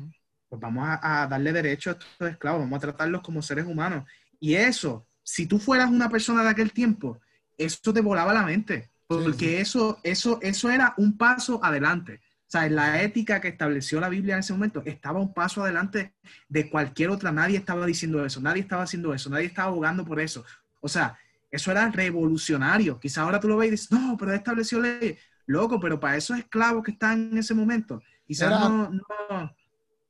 pues 0.49 0.61
vamos 0.61 0.89
a, 0.89 1.23
a 1.23 1.27
darle 1.27 1.53
derecho 1.53 1.91
a 1.91 1.93
estos 1.95 2.31
esclavos, 2.31 2.61
vamos 2.61 2.79
a 2.79 2.81
tratarlos 2.81 3.23
como 3.23 3.43
seres 3.43 3.67
humanos. 3.67 4.05
Y 4.39 4.55
eso, 4.55 5.07
si 5.23 5.47
tú 5.47 5.59
fueras 5.59 5.91
una 5.91 6.09
persona 6.09 6.43
de 6.43 6.51
aquel 6.51 6.73
tiempo, 6.73 7.21
eso 7.59 7.93
te 7.93 8.01
volaba 8.01 8.33
la 8.35 8.45
mente, 8.45 8.91
porque 9.07 9.33
Sí, 9.33 9.49
sí. 9.49 9.55
Eso, 9.57 9.99
eso, 10.03 10.39
eso 10.43 10.71
era 10.71 10.95
un 10.97 11.19
paso 11.19 11.63
adelante. 11.65 12.21
O 12.51 12.53
sea, 12.53 12.69
la 12.69 13.01
ética 13.01 13.41
que 13.41 13.47
estableció 13.47 14.01
la 14.01 14.09
Biblia 14.09 14.35
en 14.35 14.41
ese 14.41 14.53
momento 14.53 14.83
estaba 14.85 15.21
un 15.21 15.33
paso 15.33 15.63
adelante 15.63 16.15
de 16.49 16.69
cualquier 16.69 17.11
otra. 17.11 17.31
Nadie 17.31 17.57
estaba 17.57 17.87
diciendo 17.87 18.25
eso, 18.27 18.41
nadie 18.41 18.63
estaba 18.63 18.83
haciendo 18.83 19.15
eso, 19.15 19.31
nadie 19.31 19.47
estaba 19.47 19.69
abogando 19.69 20.05
por 20.05 20.19
eso. 20.19 20.45
O 20.81 20.89
sea, 20.89 21.17
eso 21.49 21.71
era 21.71 21.89
revolucionario. 21.93 22.99
Quizá 22.99 23.23
ahora 23.23 23.39
tú 23.39 23.47
lo 23.47 23.57
ves 23.57 23.69
y 23.69 23.71
dices, 23.71 23.93
no, 23.93 24.17
pero 24.19 24.35
estableció 24.35 24.81
ley. 24.81 25.17
Loco, 25.47 25.79
pero 25.79 26.01
para 26.01 26.17
esos 26.17 26.39
esclavos 26.39 26.83
que 26.83 26.91
están 26.91 27.31
en 27.31 27.39
ese 27.39 27.55
momento, 27.55 28.03
quizás 28.27 28.49
Era- 28.49 28.59
no, 28.69 28.91
no- 28.91 29.55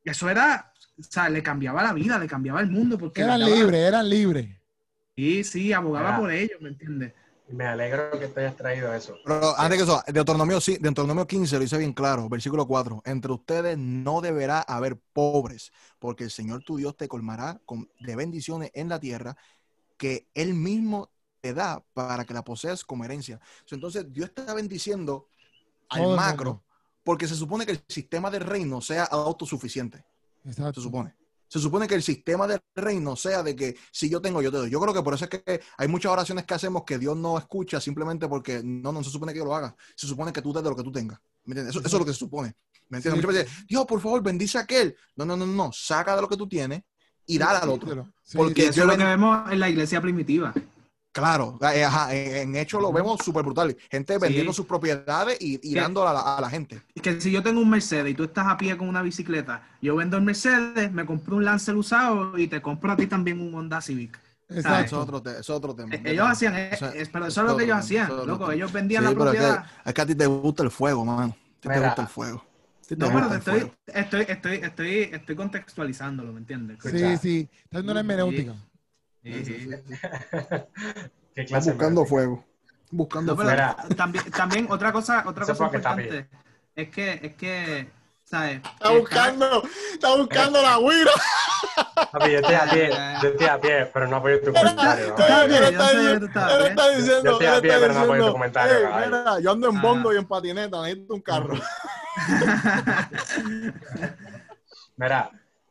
Eso 0.02 0.30
era, 0.30 0.72
o 0.98 1.02
sea, 1.02 1.28
le 1.28 1.42
cambiaba 1.42 1.82
la 1.82 1.92
vida, 1.92 2.18
le 2.18 2.26
cambiaba 2.26 2.62
el 2.62 2.70
mundo. 2.70 2.96
Porque 2.96 3.20
Eran 3.20 3.38
libres, 3.44 3.80
eran 3.86 4.08
libres. 4.08 4.48
Sí, 5.14 5.44
sí, 5.44 5.72
abogaba 5.74 6.08
Era- 6.08 6.18
por 6.18 6.30
ellos, 6.32 6.58
¿me 6.62 6.70
entiendes? 6.70 7.12
Me 7.52 7.66
alegro 7.66 8.18
que 8.18 8.28
te 8.28 8.40
hayas 8.40 8.56
traído 8.56 8.94
eso. 8.94 9.16
Pero 9.24 9.58
antes 9.58 9.78
que 9.78 9.84
eso, 9.84 10.02
Deuteronomio, 10.06 10.60
sí, 10.60 10.78
Deuteronomio 10.80 11.26
15 11.26 11.56
lo 11.56 11.62
dice 11.62 11.78
bien 11.78 11.92
claro, 11.92 12.28
versículo 12.28 12.66
4. 12.66 13.02
Entre 13.04 13.32
ustedes 13.32 13.76
no 13.76 14.20
deberá 14.20 14.60
haber 14.60 14.98
pobres, 15.12 15.72
porque 15.98 16.24
el 16.24 16.30
Señor 16.30 16.62
tu 16.62 16.76
Dios 16.76 16.96
te 16.96 17.08
colmará 17.08 17.60
con, 17.66 17.90
de 18.00 18.16
bendiciones 18.16 18.70
en 18.74 18.88
la 18.88 19.00
tierra 19.00 19.36
que 19.96 20.28
Él 20.34 20.54
mismo 20.54 21.10
te 21.40 21.54
da 21.54 21.84
para 21.92 22.24
que 22.24 22.34
la 22.34 22.44
poseas 22.44 22.84
como 22.84 23.04
herencia. 23.04 23.40
So, 23.64 23.74
Entonces, 23.74 24.12
Dios 24.12 24.28
está 24.28 24.54
bendiciendo 24.54 25.28
al 25.88 26.02
el 26.02 26.16
macro, 26.16 26.62
porque 27.02 27.26
se 27.26 27.34
supone 27.34 27.66
que 27.66 27.72
el 27.72 27.82
sistema 27.88 28.30
del 28.30 28.42
reino 28.42 28.80
sea 28.80 29.04
autosuficiente. 29.04 30.04
Exacto. 30.44 30.80
Se 30.80 30.84
supone. 30.84 31.19
Se 31.52 31.58
supone 31.58 31.88
que 31.88 31.96
el 31.96 32.02
sistema 32.04 32.46
del 32.46 32.60
reino 32.76 33.16
sea 33.16 33.42
de 33.42 33.56
que 33.56 33.76
si 33.90 34.08
yo 34.08 34.20
tengo, 34.22 34.40
yo 34.40 34.52
te 34.52 34.58
doy. 34.58 34.70
Yo 34.70 34.78
creo 34.80 34.94
que 34.94 35.02
por 35.02 35.14
eso 35.14 35.24
es 35.24 35.30
que 35.30 35.60
hay 35.78 35.88
muchas 35.88 36.12
oraciones 36.12 36.44
que 36.44 36.54
hacemos 36.54 36.84
que 36.86 36.96
Dios 36.96 37.16
no 37.16 37.36
escucha 37.36 37.80
simplemente 37.80 38.28
porque 38.28 38.60
no, 38.62 38.92
no 38.92 39.02
se 39.02 39.10
supone 39.10 39.32
que 39.32 39.40
yo 39.40 39.44
lo 39.44 39.56
haga. 39.56 39.74
Se 39.96 40.06
supone 40.06 40.32
que 40.32 40.42
tú 40.42 40.52
des 40.52 40.62
de 40.62 40.70
lo 40.70 40.76
que 40.76 40.84
tú 40.84 40.92
tengas. 40.92 41.18
¿Me 41.44 41.52
entiendes? 41.54 41.74
Eso, 41.74 41.80
eso 41.84 41.96
es 41.96 42.00
lo 42.00 42.06
que 42.06 42.12
se 42.12 42.18
supone. 42.20 42.54
¿Me 42.88 42.98
entiendes? 42.98 43.20
Sí. 43.20 43.26
Muchas 43.26 43.44
veces, 43.44 43.66
Dios, 43.66 43.84
por 43.84 44.00
favor, 44.00 44.22
bendice 44.22 44.58
a 44.58 44.60
aquel. 44.60 44.94
No, 45.16 45.24
no, 45.24 45.36
no, 45.36 45.44
no. 45.44 45.72
Saca 45.72 46.14
de 46.14 46.22
lo 46.22 46.28
que 46.28 46.36
tú 46.36 46.46
tienes 46.48 46.82
y 47.26 47.36
dale 47.36 47.58
al 47.58 47.68
otro. 47.70 48.08
Sí, 48.22 48.36
Porque- 48.36 48.54
Que 48.54 48.66
eso 48.68 48.82
es 48.82 48.86
lo 48.86 48.96
que 48.96 49.04
vemos 49.04 49.50
en 49.50 49.58
la 49.58 49.68
iglesia 49.68 50.00
primitiva. 50.00 50.54
Claro, 51.12 51.58
eh, 51.74 51.84
ajá, 51.84 52.14
en, 52.14 52.36
en 52.50 52.56
hecho 52.56 52.80
lo 52.80 52.92
vemos 52.92 53.18
súper 53.24 53.42
brutal. 53.42 53.76
Gente 53.90 54.16
vendiendo 54.18 54.52
sus 54.52 54.64
propiedades 54.66 55.36
y, 55.40 55.58
y 55.68 55.74
dando 55.74 56.06
a 56.06 56.12
la, 56.12 56.36
a 56.36 56.40
la 56.40 56.48
gente. 56.48 56.82
Es 56.94 57.02
que 57.02 57.20
si 57.20 57.32
yo 57.32 57.42
tengo 57.42 57.60
un 57.60 57.68
Mercedes 57.68 58.12
y 58.12 58.14
tú 58.14 58.24
estás 58.24 58.46
a 58.46 58.56
pie 58.56 58.76
con 58.76 58.88
una 58.88 59.02
bicicleta, 59.02 59.62
yo 59.82 59.96
vendo 59.96 60.16
el 60.16 60.22
Mercedes, 60.22 60.92
me 60.92 61.04
compro 61.04 61.36
un 61.36 61.44
Lancer 61.44 61.74
usado 61.74 62.38
y 62.38 62.46
te 62.46 62.62
compro 62.62 62.92
a 62.92 62.96
ti 62.96 63.06
también 63.08 63.40
un 63.40 63.52
Honda 63.54 63.80
Civic. 63.80 64.20
Eso 64.48 64.58
es 64.58 64.64
Exacto. 64.66 65.00
otro, 65.00 65.22
te- 65.22 65.30
eso 65.30 65.40
es 65.40 65.50
otro 65.50 65.74
tema. 65.74 65.94
Ellos 66.04 66.26
hacían, 66.28 66.56
eh, 66.56 66.70
Eso- 66.72 66.86
es- 66.92 67.08
pero 67.08 67.26
eso 67.26 67.40
es 67.40 67.46
lo 67.48 67.56
que 67.56 67.64
ellos 67.64 67.76
hacían, 67.78 68.08
loco. 68.26 68.50
Ellos 68.52 68.72
vendían 68.72 69.02
Sí, 69.04 69.08
la 69.10 69.18
pero 69.18 69.24
es 69.32 69.36
que, 69.38 69.38
propiedad. 69.38 69.66
es 69.84 69.94
que 69.94 70.00
a 70.02 70.06
ti 70.06 70.14
te 70.14 70.26
gusta 70.26 70.62
el 70.62 70.70
fuego, 70.70 71.04
man. 71.04 71.30
A 71.30 71.34
ti 71.60 71.68
te 71.68 71.80
gusta 71.80 72.02
el 72.02 72.08
fuego. 72.08 72.44
No, 72.96 73.06
pero 73.08 73.34
estoy, 73.34 73.72
estoy, 73.86 74.26
estoy, 74.28 74.54
estoy, 74.56 74.98
estoy 75.12 75.36
contextualizándolo, 75.36 76.32
¿me 76.32 76.40
entiendes? 76.40 76.78
Sí, 76.82 77.16
sí. 77.18 77.48
Está 77.64 77.78
dando 77.78 77.92
una 77.92 78.00
hermenéutica. 78.00 78.54
¿Qué 81.34 81.44
clase 81.46 81.72
buscando 81.72 82.04
fuego. 82.06 82.44
Buscando 82.90 83.34
No, 83.36 83.42
fuego. 83.42 83.76
También, 83.96 84.24
también 84.30 84.66
otra 84.70 84.92
cosa, 84.92 85.24
otra 85.26 85.44
cosa 85.46 85.64
importante 85.64 86.28
es 86.74 86.88
que, 86.90 87.12
es 87.22 87.34
que, 87.36 87.88
¿sabes? 88.24 88.60
Está 88.64 88.90
buscando, 88.90 89.62
está 89.92 90.16
buscando 90.16 90.62
la 90.62 90.78
guira. 90.78 91.10
Papi, 92.10 92.32
yo 92.32 92.38
estoy 92.38 92.54
a 92.54 92.64
pie, 92.70 92.90
yo 93.22 93.28
estoy 93.28 93.46
a 93.46 93.60
pie, 93.60 93.86
pero 93.92 94.08
no 94.08 94.16
apoyo 94.16 94.40
tu 94.40 94.52
comentario. 94.52 95.08
¿no? 95.08 95.16
Está 95.18 95.44
bien, 95.46 95.64
Él 95.64 95.74
está 95.74 95.92
diciendo, 96.88 97.22
Yo 97.24 97.32
estoy 97.32 97.46
a 97.46 97.60
pie, 97.60 97.70
está 97.74 97.80
pero 97.80 97.94
no 97.94 98.00
apoyo 98.00 98.06
tu 98.06 98.12
diciendo, 98.14 98.32
comentario, 98.32 98.88
mira, 99.06 99.40
yo 99.40 99.50
ando 99.52 99.68
en 99.70 99.76
Ah. 99.76 99.80
bongo 99.82 100.12
y 100.12 100.16
en 100.16 100.24
patineta, 100.26 100.82
necesito 100.82 101.14
un 101.14 101.20
carro. 101.20 101.54
Mira, 104.96 105.30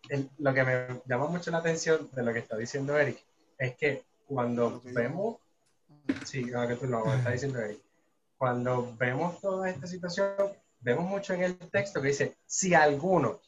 el- 0.10 0.30
lo 0.40 0.54
que 0.54 0.64
me 0.64 1.02
llama 1.06 1.28
mucho 1.28 1.52
la 1.52 1.60
atención 1.60 2.10
de 2.12 2.24
lo 2.24 2.34
que 2.34 2.40
está 2.40 2.58
diciendo 2.58 2.98
Eric 2.98 3.20
es 3.60 3.76
que 3.76 4.04
cuando 4.26 4.82
vemos, 4.86 5.38
sí, 6.26 6.46
lo 6.46 6.68
que 6.68 6.76
tú 6.76 6.88
lo 6.88 7.04
que 7.04 7.16
está 7.16 7.32
diciendo 7.32 7.60
Eric, 7.60 7.80
cuando 8.38 8.96
vemos 8.98 9.40
toda 9.42 9.70
esta 9.70 9.86
situación, 9.86 10.34
vemos 10.80 11.06
mucho 11.06 11.34
en 11.34 11.44
el 11.44 11.58
texto 11.58 12.02
que 12.02 12.08
dice, 12.08 12.38
si 12.46 12.74
alguno, 12.74 13.42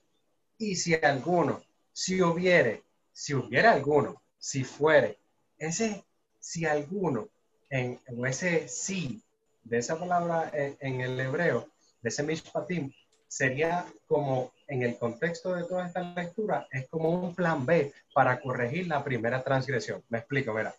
y 0.58 0.76
si 0.76 0.94
alguno, 0.94 1.62
si 1.94 2.22
hubiere, 2.22 2.84
si 3.14 3.34
hubiera 3.34 3.72
alguno, 3.72 4.22
si 4.38 4.64
fuere, 4.64 5.18
ese 5.58 6.04
si 6.40 6.66
alguno 6.66 7.30
en, 7.70 8.00
en 8.08 8.26
ese 8.26 8.68
sí 8.68 9.22
de 9.64 9.78
esa 9.78 9.98
palabra 9.98 10.50
en, 10.54 10.76
en 10.82 11.02
el 11.02 11.20
hebreo, 11.20 11.70
de 12.02 12.10
ese 12.10 12.24
mishpatim, 12.24 12.92
sería 13.32 13.86
como, 14.08 14.52
en 14.68 14.84
el 14.84 14.98
contexto 14.98 15.56
de 15.56 15.64
toda 15.64 15.88
esta 15.88 16.02
lectura, 16.02 16.68
es 16.70 16.90
como 16.90 17.10
un 17.10 17.34
plan 17.34 17.66
B 17.66 17.94
para 18.14 18.42
corregir 18.42 18.88
la 18.88 19.06
primera 19.06 19.42
transgresión. 19.42 20.04
Me 20.10 20.18
explico, 20.18 20.54
mira. 20.54 20.76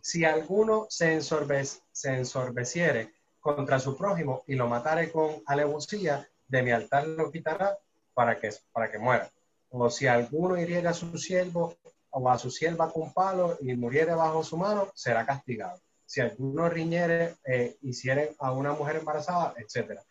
Si 0.00 0.24
alguno 0.24 0.86
se, 0.88 1.12
ensorbes, 1.12 1.82
se 1.92 2.16
ensorbeciere 2.16 3.12
contra 3.38 3.78
su 3.78 3.98
prójimo 3.98 4.42
y 4.46 4.54
lo 4.54 4.66
matare 4.66 5.12
con 5.12 5.42
alevosía, 5.44 6.26
de 6.48 6.62
mi 6.62 6.70
altar 6.70 7.06
lo 7.06 7.30
quitará 7.30 7.76
para 8.14 8.38
que, 8.40 8.50
para 8.72 8.90
que 8.90 8.98
muera. 8.98 9.30
O 9.68 9.90
si 9.90 10.06
alguno 10.06 10.56
hiriera 10.56 10.90
a 10.90 10.94
su 10.94 11.18
siervo 11.18 11.76
o 12.08 12.30
a 12.30 12.38
su 12.38 12.50
sierva 12.50 12.90
con 12.90 13.12
palo 13.12 13.58
y 13.60 13.74
muriere 13.74 14.14
bajo 14.14 14.42
su 14.42 14.56
mano, 14.56 14.90
será 14.94 15.26
castigado. 15.26 15.78
Si 16.06 16.22
alguno 16.22 16.66
riñere, 16.70 17.36
eh, 17.44 17.76
hiciere 17.82 18.34
a 18.38 18.52
una 18.52 18.72
mujer 18.72 18.96
embarazada, 18.96 19.54
etcétera. 19.58 20.02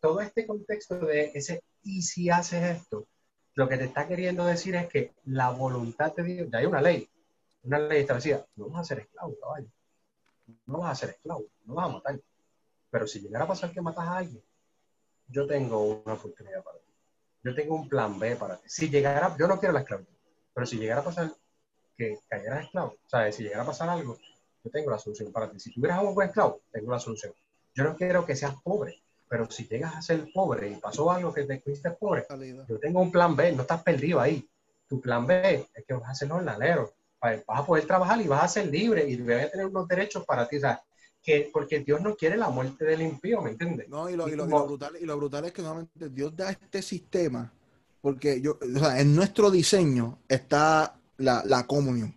Todo 0.00 0.20
este 0.20 0.46
contexto 0.46 0.98
de 0.98 1.32
ese 1.34 1.62
y 1.82 2.02
si 2.02 2.30
haces 2.30 2.62
esto, 2.62 3.06
lo 3.54 3.68
que 3.68 3.76
te 3.76 3.84
está 3.84 4.06
queriendo 4.06 4.44
decir 4.44 4.74
es 4.74 4.88
que 4.88 5.12
la 5.26 5.50
voluntad 5.50 6.14
de 6.14 6.22
Dios, 6.22 6.48
ya 6.50 6.58
hay 6.58 6.66
una 6.66 6.82
ley, 6.82 7.08
una 7.62 7.78
ley 7.78 8.00
establecida, 8.00 8.44
no 8.56 8.68
vas 8.68 8.80
a 8.80 8.84
ser 8.84 9.00
esclavo, 9.00 9.38
caballo. 9.40 9.68
No 10.66 10.78
vas 10.78 10.92
a 10.92 11.06
ser 11.06 11.10
esclavo, 11.10 11.44
no 11.64 11.74
vas 11.74 11.86
a 11.86 11.92
matar. 11.92 12.20
Pero 12.90 13.06
si 13.06 13.20
llegara 13.20 13.44
a 13.44 13.48
pasar 13.48 13.72
que 13.72 13.80
matas 13.80 14.06
a 14.06 14.18
alguien, 14.18 14.42
yo 15.28 15.46
tengo 15.46 16.02
una 16.04 16.14
oportunidad 16.14 16.62
para 16.62 16.78
ti. 16.78 16.92
Yo 17.42 17.54
tengo 17.54 17.74
un 17.74 17.88
plan 17.88 18.18
B 18.18 18.36
para 18.36 18.56
ti. 18.56 18.68
Si 18.68 18.90
llegara, 18.90 19.34
yo 19.38 19.46
no 19.46 19.58
quiero 19.58 19.72
la 19.72 19.80
esclavitud, 19.80 20.12
pero 20.52 20.66
si 20.66 20.76
llegara 20.76 21.00
a 21.00 21.04
pasar 21.04 21.32
que 21.96 22.18
cayeras 22.28 22.64
esclavo, 22.64 22.96
o 23.04 23.08
sea, 23.08 23.30
si 23.32 23.44
llegara 23.44 23.62
a 23.62 23.66
pasar 23.66 23.88
algo, 23.88 24.18
yo 24.64 24.70
tengo 24.70 24.90
la 24.90 24.98
solución 24.98 25.32
para 25.32 25.50
ti. 25.50 25.60
Si 25.60 25.72
tuvieras 25.72 26.02
un 26.02 26.14
buen 26.14 26.28
esclavo, 26.28 26.60
tengo 26.72 26.90
la 26.90 26.98
solución. 26.98 27.32
Yo 27.74 27.84
no 27.84 27.96
quiero 27.96 28.26
que 28.26 28.36
seas 28.36 28.54
pobre, 28.62 29.02
pero 29.34 29.50
si 29.50 29.66
llegas 29.66 29.96
a 29.96 30.00
ser 30.00 30.28
pobre 30.32 30.70
y 30.70 30.76
pasó 30.76 31.10
algo 31.10 31.34
que 31.34 31.42
te 31.42 31.58
fuiste 31.58 31.90
pobre, 31.90 32.24
yo 32.68 32.78
tengo 32.78 33.00
un 33.00 33.10
plan 33.10 33.34
B, 33.34 33.50
no 33.50 33.62
estás 33.62 33.82
perdido 33.82 34.20
ahí. 34.20 34.48
Tu 34.88 35.00
plan 35.00 35.26
B 35.26 35.66
es 35.74 35.84
que 35.84 35.92
vas 35.94 36.08
a 36.08 36.14
ser 36.14 36.28
jornalero, 36.28 36.94
vas 37.20 37.40
a 37.48 37.66
poder 37.66 37.84
trabajar 37.84 38.20
y 38.20 38.28
vas 38.28 38.44
a 38.44 38.48
ser 38.48 38.68
libre 38.68 39.08
y 39.10 39.16
vas 39.16 39.46
a 39.46 39.50
tener 39.50 39.66
unos 39.66 39.88
derechos 39.88 40.24
para 40.24 40.46
ti. 40.46 40.60
Sea, 40.60 40.80
que, 41.20 41.50
porque 41.52 41.80
Dios 41.80 42.00
no 42.00 42.14
quiere 42.14 42.36
la 42.36 42.48
muerte 42.48 42.84
del 42.84 43.02
impío, 43.02 43.42
¿me 43.42 43.50
entiendes? 43.50 43.88
No, 43.88 44.08
y 44.08 44.14
lo, 44.14 44.28
y 44.28 44.36
lo- 44.36 44.44
y 44.44 44.48
como- 44.48 44.58
lo 44.60 44.66
brutal, 44.66 44.96
y 45.00 45.04
lo 45.04 45.16
brutal 45.16 45.44
es 45.46 45.52
que 45.52 45.62
nuevamente 45.62 46.10
Dios 46.10 46.36
da 46.36 46.50
este 46.52 46.80
sistema, 46.80 47.52
porque 48.00 48.40
yo, 48.40 48.56
o 48.62 48.78
sea, 48.78 49.00
en 49.00 49.16
nuestro 49.16 49.50
diseño 49.50 50.20
está 50.28 50.94
la, 51.16 51.42
la 51.44 51.66
comunión 51.66 52.14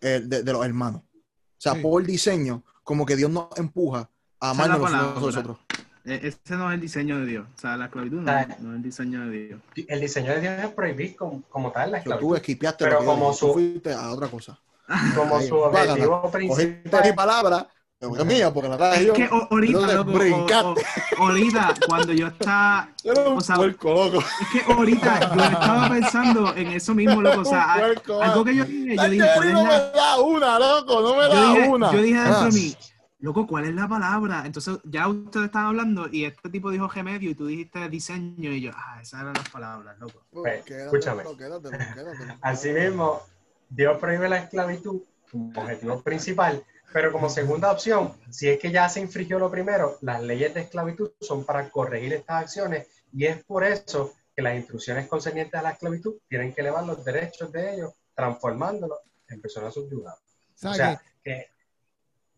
eh, 0.00 0.22
de, 0.24 0.42
de 0.42 0.52
los 0.54 0.64
hermanos. 0.64 1.02
O 1.02 1.60
sea, 1.60 1.74
Sí. 1.74 1.82
por 1.82 2.02
diseño, 2.02 2.62
como 2.82 3.04
que 3.04 3.14
Dios 3.16 3.30
nos 3.30 3.48
empuja 3.58 4.08
a 4.40 4.50
amarnos 4.52 4.80
los 4.80 4.90
unos 4.90 5.36
a 5.36 5.42
palabra. 5.42 5.58
E- 6.04 6.20
Ese 6.28 6.56
no 6.56 6.68
es 6.70 6.74
el 6.74 6.80
diseño 6.80 7.18
de 7.20 7.26
Dios. 7.26 7.46
O 7.56 7.60
sea, 7.60 7.76
la 7.76 7.86
esclavitud 7.86 8.20
no, 8.20 8.30
Ah. 8.32 8.46
no 8.60 8.70
es 8.70 8.76
el 8.76 8.82
diseño 8.82 9.20
de 9.28 9.30
Dios. 9.46 9.60
El 9.88 10.00
diseño 10.00 10.32
de 10.32 10.40
Dios 10.40 10.54
es 10.58 10.68
prohibir 10.70 11.14
como, 11.16 11.42
como 11.48 11.70
tal 11.72 11.90
la 11.92 11.98
Pero 12.02 12.16
tú 12.18 12.34
esclavitud. 12.34 12.36
esquipeaste 12.36 12.84
Pero 12.84 13.00
yo 13.00 13.06
como 13.06 13.32
su- 13.32 13.52
fuiste 13.52 13.92
a 13.92 14.10
otra 14.10 14.28
cosa. 14.28 14.58
Como 15.14 15.36
Ahí, 15.36 15.46
su 15.48 15.54
objetivo 15.56 16.22
mi 16.24 16.30
principal. 16.32 17.14
palabra, 17.14 17.68
que 18.00 18.06
es 18.06 18.24
mía, 18.24 18.52
porque 18.52 18.68
la 18.70 18.76
traje 18.76 19.04
yo. 19.06 19.12
Es 19.12 19.18
que 19.18 19.28
ahorita, 19.30 19.94
loco, 19.94 20.10
o- 20.10 20.14
brincaste. 20.18 20.82
o- 21.18 21.22
ahorita, 21.28 21.74
cuando 21.86 22.12
yo 22.12 22.26
estaba, 22.26 22.88
o 23.36 23.40
sea, 23.40 23.54
puerco, 23.56 23.88
loco. 23.92 24.18
es 24.18 24.48
que 24.64 24.72
ahorita 24.72 25.36
yo 25.36 25.44
estaba 25.44 25.88
pensando 25.90 26.56
en 26.56 26.68
eso 26.68 26.92
mismo, 26.94 27.20
loco, 27.22 27.42
o 27.42 27.44
sea, 27.44 27.74
puerco, 27.78 28.20
algo 28.20 28.44
que 28.44 28.56
yo 28.56 28.64
dije, 28.64 28.96
yo 28.96 29.08
dije, 29.10 29.26
¿cuál 29.34 29.42
que 29.42 29.48
es 29.48 29.54
no 29.54 29.64
me 29.64 29.70
da 29.70 30.18
una, 30.18 30.58
loco, 30.58 31.00
no 31.02 31.14
me 31.16 31.22
yo 31.22 31.28
da 31.34 31.52
dije, 31.54 31.68
una. 31.68 31.92
yo 31.92 32.02
dije 32.02 32.18
dentro 32.18 32.36
Ah. 32.40 32.44
de 32.46 32.52
mí, 32.52 32.76
loco, 33.20 33.46
¿cuál 33.46 33.64
es 33.66 33.74
la 33.74 33.88
palabra? 33.88 34.42
Entonces 34.44 34.78
ya 34.84 35.08
ustedes 35.08 35.46
estaban 35.46 35.68
hablando 35.68 36.08
y 36.10 36.24
este 36.24 36.48
tipo 36.48 36.70
dijo 36.70 36.88
remedio 36.88 37.30
y 37.30 37.34
tú 37.34 37.46
dijiste 37.46 37.88
diseño 37.88 38.50
y 38.52 38.62
yo, 38.62 38.72
ah, 38.74 38.98
esas 39.00 39.20
eran 39.22 39.34
las 39.34 39.48
palabras, 39.48 39.98
loco. 39.98 40.22
Pues, 40.30 40.64
Quédatelo, 40.64 40.84
escúchame. 40.86 41.36
quédatelo, 41.36 41.78
quédatelo. 41.94 42.34
Asimismo, 42.40 43.22
Dios 43.68 43.98
prohíbe 43.98 44.28
la 44.28 44.38
esclavitud 44.38 45.02
como 45.30 45.52
objetivo 45.60 46.02
principal, 46.02 46.64
pero 46.92 47.12
como 47.12 47.28
segunda 47.28 47.70
opción, 47.70 48.12
si 48.30 48.48
es 48.48 48.58
que 48.58 48.70
ya 48.70 48.88
se 48.88 49.00
infringió 49.00 49.38
lo 49.38 49.50
primero, 49.50 49.98
las 50.00 50.22
leyes 50.22 50.52
de 50.54 50.62
esclavitud 50.62 51.12
son 51.20 51.44
para 51.44 51.68
corregir 51.70 52.12
estas 52.14 52.42
acciones 52.42 52.88
y 53.12 53.26
es 53.26 53.44
por 53.44 53.64
eso 53.64 54.12
que 54.34 54.42
las 54.42 54.56
instrucciones 54.56 55.06
concernientes 55.08 55.58
a 55.58 55.62
la 55.62 55.70
esclavitud 55.70 56.16
tienen 56.28 56.52
que 56.52 56.60
elevar 56.62 56.84
los 56.84 57.04
derechos 57.04 57.52
de 57.52 57.74
ellos, 57.74 57.92
transformándolos 58.14 58.98
en 59.28 59.40
personas 59.40 59.74
subyugadas. 59.74 60.20
O 60.62 60.74
sea, 60.74 61.00
que 61.22 61.48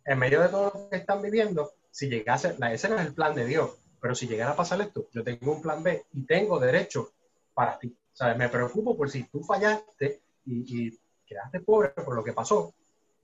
en 0.04 0.18
medio 0.18 0.40
de 0.42 0.48
todo 0.48 0.72
lo 0.74 0.88
que 0.88 0.96
están 0.96 1.22
viviendo, 1.22 1.72
si 1.90 2.08
llegase, 2.08 2.56
ese 2.72 2.88
no 2.88 2.96
es 2.96 3.06
el 3.06 3.14
plan 3.14 3.34
de 3.34 3.44
Dios, 3.44 3.70
pero 4.00 4.14
si 4.14 4.26
llegara 4.26 4.52
a 4.52 4.56
pasar 4.56 4.80
esto, 4.80 5.06
yo 5.12 5.22
tengo 5.22 5.52
un 5.52 5.62
plan 5.62 5.82
B 5.82 6.04
y 6.12 6.24
tengo 6.24 6.58
derecho 6.58 7.12
para 7.54 7.78
ti. 7.78 7.96
¿Sabes? 8.12 8.36
Me 8.36 8.48
preocupo 8.48 8.96
por 8.96 9.10
si 9.10 9.24
tú 9.24 9.42
fallaste 9.42 10.20
y, 10.44 10.86
y 10.86 11.00
quedaste 11.26 11.60
pobre 11.60 11.90
por 11.90 12.14
lo 12.14 12.24
que 12.24 12.32
pasó. 12.32 12.74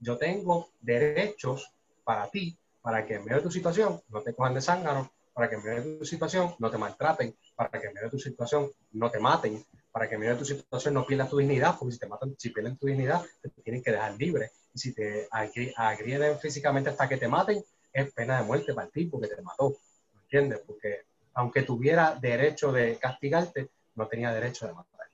Yo 0.01 0.16
tengo 0.16 0.68
derechos 0.81 1.72
para 2.05 2.31
ti, 2.31 2.57
para 2.81 3.05
que 3.05 3.16
en 3.16 3.24
medio 3.24 3.39
de 3.39 3.43
tu 3.43 3.51
situación 3.51 4.01
no 4.09 4.22
te 4.22 4.35
cojan 4.35 4.55
de 4.55 4.61
zángano, 4.61 5.11
para 5.35 5.49
que 5.49 5.57
en 5.57 5.62
medio 5.62 5.83
de 5.83 5.99
tu 5.99 6.05
situación 6.05 6.55
no 6.59 6.70
te 6.70 6.79
maltraten, 6.79 7.35
para 7.55 7.70
que 7.70 7.87
en 7.87 7.95
medio 7.95 8.07
de 8.07 8.11
tu 8.11 8.18
situación 8.18 8.70
no 8.93 9.11
te 9.11 9.18
maten, 9.18 9.64
para 9.93 10.09
que 10.09 10.14
en 10.14 10.20
medio 10.20 10.35
de 10.35 10.39
tu 10.39 10.45
situación 10.45 10.95
no 10.95 11.07
pierdas 11.07 11.29
tu 11.29 11.39
dignidad, 11.39 11.76
porque 11.79 11.93
si 11.93 11.99
te 11.99 12.07
matan, 12.07 12.35
si 12.39 12.51
pierden 12.51 12.76
tu 12.76 12.87
dignidad, 12.87 13.22
te 13.43 13.51
tienen 13.62 13.83
que 13.83 13.93
dejar 13.93 14.14
libre. 14.16 14.51
Y 14.79 14.81
si 14.81 14.95
te 14.95 15.29
agri- 15.31 15.72
agreden 15.76 16.39
físicamente 16.39 16.91
hasta 16.91 17.09
que 17.09 17.16
te 17.16 17.26
maten, 17.26 17.61
es 17.93 18.12
pena 18.12 18.39
de 18.39 18.45
muerte 18.45 18.72
para 18.74 18.87
ti 18.89 19.07
porque 19.07 19.26
te 19.26 19.43
mató. 19.43 19.70
¿Me 20.14 20.20
entiendes? 20.22 20.61
Porque 20.64 21.03
aunque 21.35 21.62
tuviera 21.62 22.14
derecho 22.14 22.70
de 22.70 22.97
castigarte, 22.97 23.70
no 23.97 24.07
tenía 24.07 24.33
derecho 24.33 24.68
de 24.68 24.74
matar. 24.74 25.09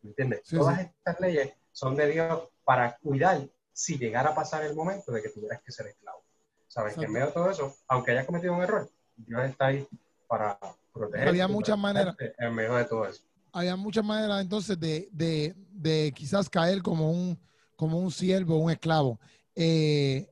¿Me 0.00 0.08
entiendes? 0.10 0.40
Sí, 0.44 0.56
Todas 0.56 0.80
sí. 0.80 0.86
estas 0.86 1.20
leyes 1.20 1.52
son 1.70 1.96
de 1.96 2.06
Dios 2.08 2.48
para 2.64 2.96
cuidar 2.96 3.46
si 3.74 3.98
llegara 3.98 4.30
a 4.30 4.34
pasar 4.34 4.64
el 4.64 4.74
momento 4.74 5.12
de 5.12 5.20
que 5.20 5.28
tuvieras 5.28 5.60
que 5.62 5.70
ser 5.70 5.88
esclavo. 5.88 6.22
Sabes 6.66 6.94
que 6.96 7.04
en 7.04 7.10
Exacto. 7.10 7.12
medio 7.12 7.26
de 7.26 7.32
todo 7.32 7.50
eso, 7.50 7.76
aunque 7.88 8.12
hayas 8.12 8.24
cometido 8.24 8.54
un 8.54 8.62
error, 8.62 8.88
Dios 9.16 9.42
está 9.44 9.66
ahí 9.66 9.86
para 10.28 10.58
proteger. 10.94 11.28
Había 11.28 11.46
muchas 11.46 11.76
maneras. 11.78 12.16
En 12.38 12.54
medio 12.54 12.74
de 12.76 12.84
todo 12.86 13.06
eso. 13.06 13.22
había 13.52 13.76
muchas 13.76 14.02
maneras 14.04 14.40
entonces 14.40 14.80
de, 14.80 15.10
de, 15.12 15.54
de 15.72 16.10
quizás 16.16 16.48
caer 16.48 16.80
como 16.80 17.10
un, 17.10 17.38
como 17.80 17.98
un 18.00 18.10
siervo, 18.12 18.58
un 18.58 18.70
esclavo. 18.70 19.20
Eh, 19.56 20.28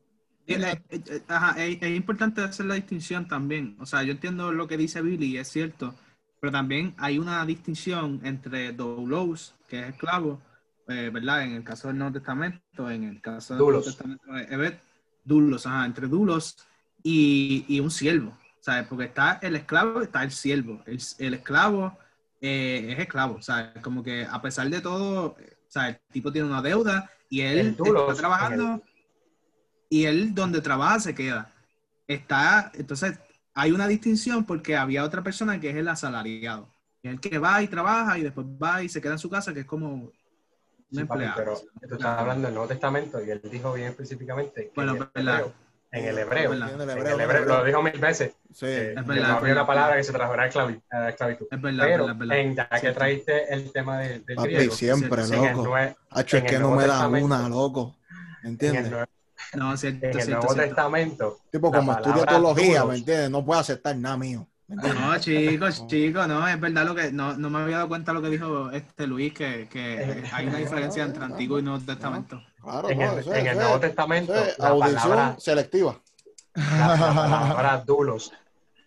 Eh, 0.47 0.59
la- 0.59 0.73
eh, 0.73 0.83
eh, 0.91 1.23
ajá, 1.29 1.63
es, 1.63 1.79
es 1.83 1.97
importante 1.97 2.41
hacer 2.43 2.67
la 2.67 2.75
distinción 2.75 3.29
también. 3.29 3.77
O 3.81 3.87
sea, 3.87 4.03
yo 4.03 4.13
entiendo 4.13 4.53
lo 4.53 4.67
que 4.67 4.77
dice 4.79 5.03
Billy, 5.03 5.37
es 5.37 5.49
cierto, 5.49 5.95
pero 6.41 6.53
también 6.53 6.95
hay 6.99 7.19
una 7.19 7.45
distinción 7.45 8.21
entre 8.25 8.73
doulos, 8.73 9.55
que 9.69 9.81
es 9.81 9.89
esclavo, 9.91 10.41
eh, 10.89 11.11
¿verdad? 11.13 11.45
En 11.45 11.53
el 11.53 11.65
caso 11.65 11.89
del 11.89 11.99
Nuevo 11.99 12.15
Testamento, 12.15 12.91
en 12.91 13.05
el 13.05 13.21
caso 13.21 13.55
del. 13.55 13.63
Nuevo 13.65 13.83
Testamento 13.83 14.33
de 14.33 14.47
Evet, 14.51 14.81
dulos, 15.25 15.67
ajá, 15.67 15.85
entre 15.85 16.07
dulos 16.09 16.57
y, 17.03 17.65
y 17.69 17.81
un 17.81 17.91
siervo. 17.91 18.37
¿Sabes? 18.61 18.87
Porque 18.89 19.05
está 19.05 19.39
el 19.43 19.57
esclavo, 19.57 20.03
está 20.03 20.23
el 20.25 20.31
siervo. 20.31 20.83
El, 20.87 20.99
el 21.19 21.35
esclavo 21.35 21.97
eh, 22.41 22.89
es 22.93 22.99
esclavo. 22.99 23.35
O 23.37 23.43
sea, 23.43 23.73
como 23.83 24.03
que 24.03 24.25
a 24.25 24.41
pesar 24.43 24.69
de 24.71 24.81
todo, 24.81 25.37
o 25.69 25.71
sea, 25.71 25.89
el 25.91 25.99
tipo 26.11 26.33
tiene 26.33 26.49
una 26.49 26.63
deuda 26.63 27.11
y 27.29 27.43
él 27.43 27.77
está 27.79 28.15
trabajando 28.15 28.83
y 29.91 30.05
él 30.05 30.35
donde 30.35 30.61
trabaja 30.61 31.01
se 31.01 31.15
queda. 31.15 31.53
Está, 32.07 32.73
entonces, 32.75 33.19
hay 33.55 33.73
una 33.73 33.87
distinción 33.87 34.45
porque 34.45 34.77
había 34.77 35.05
otra 35.05 35.23
persona 35.23 35.61
que 35.61 35.71
es 35.71 35.77
el 35.77 35.89
asalariado. 35.89 36.75
Es 37.03 37.13
el 37.13 37.21
que 37.21 37.39
va 37.39 37.63
y 37.63 37.69
trabaja 37.69 38.19
y 38.19 38.23
después 38.23 38.47
va 38.47 38.83
y 38.83 38.89
se 38.89 39.01
queda 39.01 39.13
en 39.13 39.19
su 39.19 39.29
casa, 39.31 39.53
que 39.53 39.61
es 39.61 39.67
como 39.67 39.93
un 39.95 40.13
Sí, 40.91 41.05
papi, 41.05 41.25
empleado. 41.25 41.35
pero 41.37 41.89
tú 41.89 41.95
estás 41.97 42.19
hablando 42.19 42.47
del 42.47 42.55
Nuevo 42.55 42.69
Testamento 42.69 43.23
y 43.23 43.31
él 43.31 43.43
dijo 43.45 43.75
bien 43.75 43.89
específicamente 43.89 44.69
que 44.69 44.73
Bueno, 44.75 45.11
el. 45.15 45.45
En 45.91 46.05
el 46.05 46.19
hebreo, 46.19 46.51
verdad. 46.51 46.69
En 46.73 46.81
el 46.81 46.91
en 46.91 46.99
hebreo, 46.99 47.15
el 47.15 47.21
hebreo, 47.21 47.45
lo 47.47 47.65
dijo 47.65 47.83
mil 47.83 47.99
veces, 47.99 48.33
Sí. 48.53 48.67
eh, 48.67 48.95
Es 48.97 49.07
verdad, 49.07 49.37
no 49.37 49.41
verdad. 49.41 49.67
palabra 49.67 49.97
que 49.97 50.05
se 50.05 50.13
trajera 50.13 50.43
a 50.43 50.51
esclavi- 50.51 50.83
a 50.91 51.09
esclavitud. 51.09 51.47
Es 51.51 51.61
verdad, 51.61 51.85
Pero 51.87 52.11
es 52.11 52.19
verdad, 52.19 52.39
en, 52.39 52.57
ya 52.57 52.69
que 52.69 52.93
traíste 52.93 53.53
el 53.55 53.73
tema 53.73 53.99
de- 53.99 54.19
del 54.21 54.37
Papi, 54.37 54.49
griego, 54.55 54.75
siempre, 54.75 55.25
Sí, 55.25 55.35
loco. 55.35 55.75
Hacho, 56.11 56.37
es 56.37 56.43
que 56.45 56.59
no 56.59 56.71
me 56.73 56.87
da 56.87 57.09
una, 57.09 57.49
loco. 57.49 57.97
en 58.43 58.51
¿Entiendes? 58.51 58.93
No, 59.55 59.77
cierto, 59.77 60.05
en 60.07 60.13
el 60.13 60.23
cierto, 60.23 60.31
Nuevo 60.41 60.53
cierto. 60.55 60.69
Testamento, 60.75 61.39
Tipo, 61.51 61.71
la 61.73 61.79
como 61.79 61.93
palabra 61.95 62.27
teología. 62.27 62.85
¿me 62.85 62.97
entiendes? 62.97 63.31
No 63.31 63.45
puede 63.45 63.61
aceptar 63.61 63.97
nada 63.97 64.17
mío. 64.17 64.47
No, 64.69 65.19
chicos, 65.19 65.87
chicos, 65.87 66.29
no, 66.29 66.47
es 66.47 66.61
verdad 66.61 66.85
lo 66.85 66.95
que, 66.95 67.11
no, 67.11 67.35
no 67.39 67.49
me 67.49 67.61
había 67.61 67.77
dado 67.77 67.89
cuenta 67.89 68.13
lo 68.13 68.21
que 68.21 68.29
dijo 68.29 68.71
este 68.71 69.07
Luis, 69.07 69.33
que, 69.33 69.67
que 69.71 70.23
hay 70.31 70.47
una 70.47 70.59
diferencia 70.59 71.05
entre 71.05 71.25
Antiguo 71.25 71.59
y 71.59 71.63
Nuevo 71.63 71.83
Testamento. 71.83 72.43
Claro, 72.63 72.91
en 72.91 73.01
el, 73.01 73.29
en 73.29 73.47
el 73.47 73.57
Nuevo 73.57 73.75
es- 73.77 73.81
Testamento, 73.81 74.33
la 74.59 74.69
audición 74.69 75.01
palabra, 75.03 75.37
selectiva. 75.39 76.01
la, 76.55 76.97
la 76.97 77.15
palabra 77.15 77.79
dulos, 77.87 78.33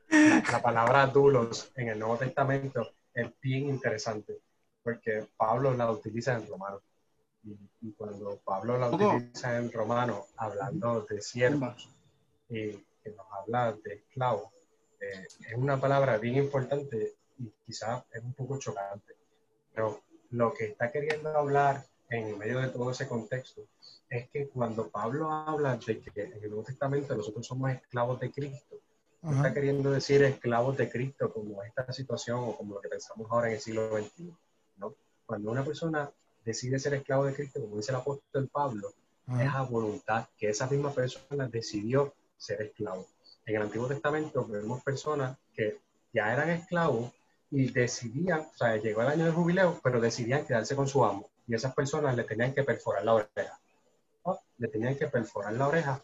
la, 0.10 0.44
la 0.52 0.62
palabra 0.62 1.08
dulos 1.08 1.72
en 1.76 1.90
el 1.90 2.00
Nuevo 2.00 2.18
Testamento 2.18 2.92
es 3.14 3.30
bien 3.42 3.70
interesante 3.70 4.40
porque 4.84 5.28
Pablo 5.38 5.74
la 5.74 5.90
utiliza 5.92 6.34
en 6.34 6.48
romano. 6.48 6.82
Y, 7.44 7.58
y 7.82 7.92
cuando 7.94 8.38
Pablo 8.44 8.78
la 8.78 8.90
utiliza 8.90 9.58
en 9.58 9.72
romano, 9.72 10.26
hablando 10.38 11.02
de 11.10 11.22
siervos, 11.22 11.90
y 12.50 12.72
que 13.04 13.12
nos 13.16 13.26
habla 13.32 13.74
de 13.84 13.94
esclavo, 13.96 14.52
eh, 15.00 15.28
es 15.48 15.54
una 15.56 15.80
palabra 15.80 16.18
bien 16.18 16.36
importante 16.36 17.14
y 17.40 17.52
quizás 17.66 18.04
es 18.12 18.22
un 18.24 18.34
poco 18.34 18.60
chocante. 18.60 19.16
Pero 19.74 20.02
lo 20.32 20.54
que 20.54 20.66
está 20.66 20.92
queriendo 20.92 21.30
hablar 21.36 21.84
en 22.12 22.38
medio 22.38 22.60
de 22.60 22.68
todo 22.68 22.92
ese 22.92 23.08
contexto 23.08 23.62
es 24.10 24.30
que 24.30 24.50
cuando 24.50 24.90
Pablo 24.90 25.32
habla 25.32 25.78
de 25.78 26.02
que 26.02 26.24
en 26.24 26.34
el 26.34 26.50
Nuevo 26.50 26.64
Testamento 26.64 27.16
nosotros 27.16 27.48
somos 27.48 27.72
esclavos 27.72 28.20
de 28.20 28.30
Cristo, 28.30 28.76
no 29.22 29.38
está 29.38 29.54
queriendo 29.54 29.92
decir 29.92 30.22
esclavos 30.24 30.76
de 30.76 30.90
Cristo 30.90 31.32
como 31.32 31.64
esta 31.64 31.90
situación 31.94 32.40
o 32.40 32.58
como 32.58 32.76
lo 32.76 32.82
que 32.82 32.90
pensamos 32.90 33.28
ahora 33.32 33.48
en 33.48 33.54
el 33.54 33.62
siglo 33.62 33.98
XXI. 33.98 34.34
¿no? 34.78 34.94
Cuando 35.26 35.52
una 35.52 35.64
persona 35.64 36.12
decide 36.44 36.80
ser 36.80 36.96
esclavo 36.96 37.26
de 37.26 37.34
Cristo, 37.34 37.62
como 37.62 37.78
dice 37.78 37.92
el 37.92 37.98
apóstol 37.98 38.50
Pablo, 38.52 38.94
es 39.40 39.48
a 39.48 39.62
voluntad 39.62 40.28
que 40.38 40.50
esa 40.50 40.68
misma 40.68 40.92
persona 40.92 41.48
decidió 41.48 42.14
ser 42.36 42.62
esclavo. 42.62 43.08
En 43.46 43.56
el 43.56 43.62
Antiguo 43.62 43.88
Testamento 43.88 44.46
vemos 44.46 44.84
personas 44.84 45.38
que 45.56 45.80
ya 46.12 46.34
eran 46.34 46.50
esclavos 46.50 47.12
y 47.50 47.72
decidían, 47.72 48.42
o 48.42 48.58
sea, 48.58 48.76
llegó 48.76 49.02
el 49.02 49.08
año 49.08 49.26
del 49.26 49.34
jubileo, 49.34 49.80
pero 49.82 50.02
decidían 50.02 50.46
quedarse 50.46 50.76
con 50.76 50.88
su 50.88 51.06
amo. 51.06 51.31
Y 51.52 51.56
esas 51.56 51.74
personas 51.76 52.16
le 52.16 52.24
tenían 52.24 52.54
que 52.54 52.64
perforar 52.64 53.04
la 53.04 53.14
oreja. 53.16 53.60
¿no? 54.26 54.40
Le 54.58 54.70
tenían 54.70 54.96
que 54.96 55.08
perforar 55.08 55.52
la 55.52 55.68
oreja 55.68 56.02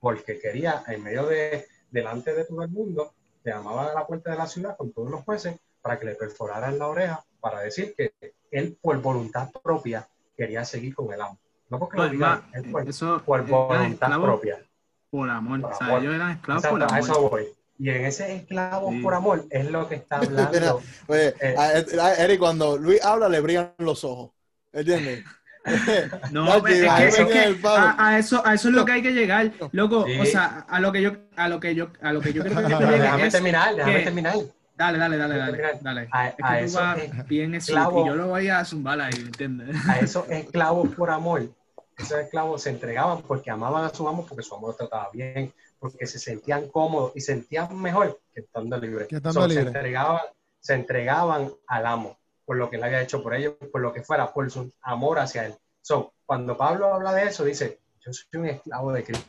porque 0.00 0.38
quería, 0.38 0.84
en 0.86 1.02
medio 1.02 1.24
de, 1.26 1.64
delante 1.90 2.34
de 2.34 2.44
todo 2.44 2.62
el 2.62 2.68
mundo, 2.68 3.14
llamaban 3.42 3.88
a 3.88 3.94
la 3.94 4.06
puerta 4.06 4.32
de 4.32 4.36
la 4.36 4.46
ciudad 4.46 4.76
con 4.76 4.92
todos 4.92 5.10
los 5.10 5.24
jueces 5.24 5.56
para 5.80 5.98
que 5.98 6.04
le 6.04 6.14
perforaran 6.14 6.78
la 6.78 6.88
oreja 6.88 7.24
para 7.40 7.60
decir 7.60 7.94
que 7.96 8.12
él 8.50 8.76
por 8.82 9.00
voluntad 9.00 9.48
propia 9.62 10.06
quería 10.36 10.62
seguir 10.66 10.94
con 10.94 11.10
el 11.10 11.22
amo. 11.22 11.38
No 11.70 11.78
porque 11.78 11.96
lo 11.96 12.02
Pues, 12.02 12.10
obligaran, 12.10 12.44
ma, 12.52 12.58
él 12.58 12.70
por, 12.70 12.86
eso 12.86 13.22
por 13.24 13.46
voluntad 13.46 14.20
propia. 14.20 14.62
por 15.10 15.30
amor. 15.30 15.60
Por 15.62 15.72
o 15.72 15.74
sea, 15.78 15.86
amor. 15.86 16.02
ellos 16.02 16.14
eran 16.16 16.30
esclavos 16.32 16.64
Exacto, 16.64 16.78
por 16.78 16.82
a 16.82 16.96
amor. 16.98 17.10
eso 17.10 17.28
voy. 17.30 17.46
Y 17.78 17.88
en 17.88 18.04
ese 18.04 18.36
esclavo 18.36 18.90
Sí. 18.90 18.98
por 19.00 19.14
amor 19.14 19.46
es 19.48 19.70
lo 19.70 19.88
que 19.88 19.94
está 19.94 20.18
Mira, 20.20 20.46
hablando. 20.48 20.82
Oye, 21.06 21.34
Eh. 21.40 21.54
a- 21.56 22.04
a- 22.04 22.14
Eric, 22.16 22.38
cuando 22.40 22.76
Luis 22.76 23.02
habla, 23.02 23.30
le 23.30 23.40
brillan 23.40 23.72
los 23.78 24.04
ojos. 24.04 24.32
¿Entiendes? 24.72 25.24
No, 26.32 26.56
es, 26.56 26.62
que, 26.64 26.80
es 27.06 27.64
a, 27.64 28.08
a 28.08 28.18
eso, 28.18 28.44
a 28.44 28.54
eso 28.54 28.68
es 28.68 28.74
lo 28.74 28.84
que 28.84 28.92
hay 28.92 29.02
que 29.02 29.12
llegar, 29.12 29.52
loco. 29.70 30.04
Sí. 30.06 30.18
O 30.18 30.24
sea, 30.26 30.66
a 30.68 30.80
lo 30.80 30.90
que 30.90 31.02
yo, 31.02 31.12
a 31.36 31.48
lo 31.48 31.60
que 31.60 31.76
yo, 31.76 31.86
a 32.00 32.12
lo 32.12 32.20
que 32.20 32.32
yo 32.32 32.42
creo 32.42 32.56
que 32.56 32.62
déjame 32.98 33.26
es 33.28 33.32
terminar, 33.32 33.76
déjame 33.76 33.98
que- 33.98 34.04
terminar. 34.04 34.34
Dale, 34.76 34.98
dale, 34.98 35.16
dale, 35.16 35.36
dale, 35.36 35.78
dale. 35.80 36.08
a- 36.10 36.28
es 36.30 36.34
que 36.34 36.42
a 36.42 36.48
tú 36.58 36.64
eso 36.64 36.78
vas 36.80 36.98
es 36.98 37.26
bien 37.28 37.54
eso 37.54 37.72
clavo. 37.74 38.02
y 38.04 38.08
yo 38.08 38.16
lo 38.16 38.26
voy 38.26 38.48
a 38.48 38.64
zumbar 38.64 39.00
ahí, 39.00 39.12
¿me 39.18 39.26
entiendes? 39.26 39.76
A 39.88 40.00
esos 40.00 40.28
esclavos 40.30 40.88
por 40.96 41.10
amor, 41.10 41.48
esos 41.96 42.18
esclavos 42.18 42.60
se 42.62 42.70
entregaban 42.70 43.22
porque 43.22 43.48
amaban 43.52 43.84
a 43.84 43.90
su 43.90 44.08
amo, 44.08 44.26
porque 44.26 44.42
su 44.42 44.56
amo 44.56 44.66
los 44.66 44.76
trataba 44.76 45.10
bien, 45.12 45.52
porque 45.78 46.08
se 46.08 46.18
sentían 46.18 46.66
cómodos 46.70 47.12
y 47.14 47.20
sentían 47.20 47.80
mejor 47.80 48.18
que 48.34 48.40
estando 48.40 48.76
libres. 48.78 49.06
Que 49.06 49.16
estando 49.16 49.42
So, 49.42 49.46
libre. 49.46 49.62
Se, 49.62 49.68
entregaban, 49.68 50.20
se 50.58 50.74
entregaban 50.74 51.52
al 51.68 51.86
amo 51.86 52.18
por 52.44 52.56
lo 52.56 52.68
que 52.70 52.76
él 52.76 52.84
había 52.84 53.02
hecho 53.02 53.22
por 53.22 53.34
ellos, 53.34 53.54
por 53.70 53.80
lo 53.80 53.92
que 53.92 54.02
fuera, 54.02 54.32
por 54.32 54.50
su 54.50 54.72
amor 54.82 55.18
hacia 55.18 55.46
él. 55.46 55.54
So, 55.80 56.12
cuando 56.26 56.56
Pablo 56.56 56.92
habla 56.92 57.12
de 57.12 57.24
eso, 57.24 57.44
dice, 57.44 57.80
yo 58.00 58.12
soy 58.12 58.40
un 58.40 58.46
esclavo 58.46 58.92
de 58.92 59.04
Cristo. 59.04 59.28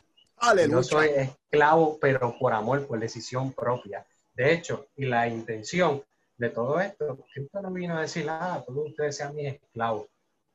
Yo 0.68 0.82
soy 0.82 1.08
esclavo, 1.08 1.98
pero 2.00 2.36
por 2.38 2.52
amor, 2.52 2.86
por 2.86 2.98
decisión 2.98 3.52
propia. 3.52 4.04
De 4.34 4.52
hecho, 4.52 4.86
y 4.96 5.06
la 5.06 5.28
intención 5.28 6.02
de 6.36 6.50
todo 6.50 6.80
esto, 6.80 7.18
Cristo 7.32 7.60
no 7.60 7.70
vino 7.70 7.96
a 7.96 8.02
decir, 8.02 8.26
ah, 8.28 8.62
todos 8.66 8.88
ustedes 8.88 9.16
sean 9.16 9.34
mis 9.34 9.54
esclavos. 9.54 10.08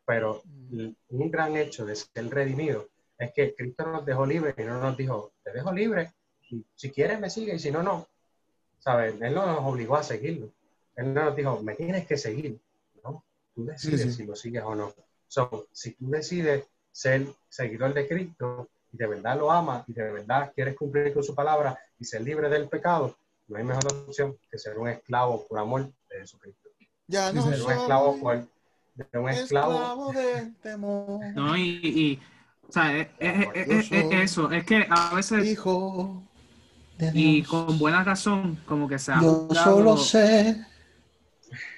Pero 0.06 0.42
un 0.44 1.32
gran 1.32 1.56
hecho 1.56 1.86
de 1.86 1.96
ser 1.96 2.30
redimido 2.30 2.88
es 3.18 3.32
que 3.34 3.56
Cristo 3.56 3.86
nos 3.86 4.06
dejó 4.06 4.26
libres 4.26 4.56
y 4.58 4.64
no 4.64 4.80
nos 4.80 4.98
dijo, 4.98 5.32
te 5.44 5.52
dejo 5.52 5.72
libre, 5.72 6.12
y 6.50 6.66
si 6.76 6.92
quieres 6.92 7.20
me 7.20 7.30
sigue 7.30 7.56
y 7.56 7.60
si 7.60 7.72
no, 7.72 7.84
no. 7.84 8.08
¿Sabes? 8.80 9.16
Él 9.22 9.34
no 9.34 9.46
nos 9.46 9.66
obligó 9.66 9.98
a 9.98 10.04
seguirlo. 10.04 10.52
Él 11.00 11.14
no 11.14 11.26
nos 11.26 11.36
dijo, 11.36 11.62
me 11.62 11.76
tienes 11.76 12.06
que 12.06 12.18
seguir. 12.18 12.60
¿no? 13.04 13.24
Tú 13.56 13.66
decides 13.66 14.02
sí. 14.02 14.12
si 14.12 14.26
lo 14.26 14.36
sigues 14.36 14.64
o 14.64 14.76
no. 14.76 14.94
So, 15.28 15.68
si 15.72 15.92
tú 15.92 16.10
decides 16.10 16.66
ser 16.92 17.28
seguidor 17.48 17.94
de 17.94 18.08
Cristo 18.08 18.68
y 18.92 18.98
de 18.98 19.08
verdad 19.08 19.38
lo 19.38 19.52
amas 19.52 19.84
y 19.88 19.94
de 19.94 20.12
verdad 20.12 20.52
quieres 20.56 20.76
cumplir 20.76 21.14
con 21.14 21.24
su 21.24 21.34
palabra 21.36 21.78
y 22.00 22.06
ser 22.06 22.22
libre 22.22 22.50
del 22.50 22.68
pecado, 22.68 23.16
no 23.48 23.58
hay 23.58 23.64
mejor 23.64 23.86
opción 24.08 24.38
que 24.52 24.58
ser 24.58 24.78
un 24.78 24.90
esclavo 24.90 25.46
por 25.48 25.60
amor 25.60 25.92
de 26.10 26.20
Jesucristo. 26.20 26.70
Ya 27.08 27.30
Sí, 27.30 27.36
no 27.38 27.44
sí. 27.44 27.50
Ser 27.50 27.62
un 27.64 27.72
esclavo 27.72 28.20
por 28.20 28.38
de 28.96 29.20
un 29.20 29.30
esclavo. 29.30 29.74
esclavo 29.74 30.12
del 30.14 30.56
temor. 30.56 31.26
No, 31.36 31.56
y, 31.56 31.80
y 31.84 32.20
o 32.68 32.72
sea, 32.72 32.98
es, 32.98 33.08
es- 33.20 33.92
es- 33.92 34.12
eso, 34.12 34.52
es 34.52 34.64
que 34.66 34.86
a 34.90 35.16
veces, 35.16 35.46
Hijo 35.46 36.22
de 36.98 37.12
y 37.14 37.44
con 37.44 37.80
buena 37.80 38.04
razón, 38.04 38.60
como 38.68 38.88
que 38.88 39.00
se 39.00 39.12
ha 39.12 39.22
Yo 39.22 39.48
solo 39.54 39.98
sé 39.98 40.66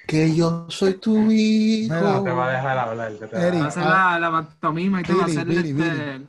que 0.06 0.34
yo 0.34 0.66
soy 0.68 0.94
tu 0.94 1.30
hijo. 1.30 1.94
Mira, 1.94 2.12
No 2.14 2.22
te 2.24 2.30
va 2.30 2.48
a 2.48 2.52
dejar 2.52 2.78
hablar. 2.78 3.12
te 3.14 3.26
va 3.26 3.38
a 3.38 3.46
Eric, 3.48 3.52
dejar 3.52 3.60
Va 3.62 3.64
a 3.64 3.68
hacer 3.68 3.82
Ah. 3.86 4.18
la, 4.18 4.20
la 4.20 4.30
pantomima 4.30 5.00
y 5.00 5.04
todo, 5.04 5.18
Billy, 5.24 5.30
hacer 5.36 5.46
Billy, 5.46 5.58
este, 5.70 5.72
Billy. 5.72 5.86
la 5.96 6.18
No, 6.18 6.26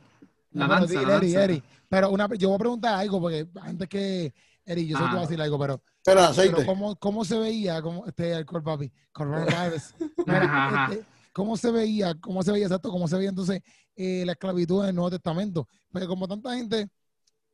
pero 0.52 0.68
danza, 0.68 0.94
la 0.94 1.00
Eri, 1.16 1.32
danza. 1.32 1.44
Eri, 1.44 1.62
pero 1.88 2.10
una, 2.10 2.28
yo 2.34 2.48
voy 2.48 2.54
a 2.56 2.58
preguntar 2.58 2.94
algo, 2.94 3.20
porque 3.20 3.48
antes 3.60 3.88
que, 3.88 4.34
Eri, 4.64 4.86
yo 4.86 4.96
sé 4.96 5.02
que 5.02 5.08
tú 5.10 5.16
Ajá. 5.16 5.16
vas 5.16 5.26
a 5.26 5.28
decir 5.28 5.42
algo, 5.42 5.58
pero, 5.58 5.76
Pero 6.04 6.20
pero 6.20 6.22
aceite. 6.30 6.66
¿cómo, 6.66 6.96
¿cómo 6.96 7.24
se 7.24 7.38
veía 7.38 7.82
como 7.82 8.06
este 8.06 8.34
alcohol, 8.34 8.62
papi? 8.62 8.92
Coronavirus. 9.12 9.94
Mira, 10.26 10.88
este, 10.90 11.04
¿Cómo 11.32 11.56
se 11.56 11.70
veía, 11.72 12.14
cómo 12.20 12.42
se 12.44 12.52
veía, 12.52 12.66
exacto, 12.66 12.90
cómo 12.90 13.08
se 13.08 13.16
veía 13.16 13.30
entonces 13.30 13.60
eh, 13.96 14.22
la 14.24 14.32
esclavitud 14.32 14.84
en 14.84 14.90
el 14.90 14.94
Nuevo 14.94 15.10
Testamento? 15.10 15.66
Porque 15.90 16.06
como 16.06 16.28
tanta 16.28 16.54
gente, 16.54 16.88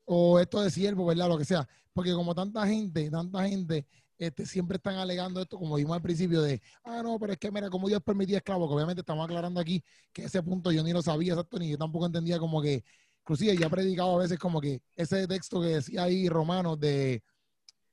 o 0.05 0.39
esto 0.39 0.61
de 0.61 0.71
siervo, 0.71 1.07
¿verdad? 1.07 1.29
Lo 1.29 1.39
que 1.39 1.45
sea, 1.47 1.67
porque 1.95 2.13
como 2.13 2.35
tanta 2.35 2.67
gente, 2.67 3.11
tanta 3.11 3.49
gente, 3.49 3.87
este, 4.21 4.45
siempre 4.45 4.77
están 4.77 4.97
alegando 4.97 5.41
esto, 5.41 5.59
como 5.59 5.77
vimos 5.77 5.97
al 5.97 6.03
principio, 6.03 6.43
de, 6.43 6.61
ah, 6.85 7.01
no, 7.03 7.19
pero 7.19 7.33
es 7.33 7.39
que 7.39 7.51
mira, 7.51 7.71
como 7.71 7.89
Dios 7.89 8.03
permitía 8.03 8.37
esclavos, 8.37 8.69
que 8.69 8.75
obviamente 8.75 9.01
estamos 9.01 9.25
aclarando 9.25 9.59
aquí 9.61 9.83
que 10.13 10.25
ese 10.25 10.43
punto 10.43 10.71
yo 10.71 10.83
ni 10.85 10.93
lo 10.93 11.01
sabía, 11.01 11.33
exacto, 11.33 11.59
ni 11.59 11.71
yo 11.71 11.79
tampoco 11.79 12.05
entendía 12.05 12.39
como 12.39 12.61
que, 12.61 12.85
inclusive 13.23 13.57
ya 13.57 13.67
he 13.67 13.71
predicado 13.71 14.15
a 14.17 14.23
veces 14.23 14.39
como 14.39 14.61
que 14.61 14.83
ese 14.95 15.27
texto 15.27 15.61
que 15.63 15.69
decía 15.69 16.03
ahí 16.03 16.29
Romanos 16.29 16.79
de, 16.79 17.23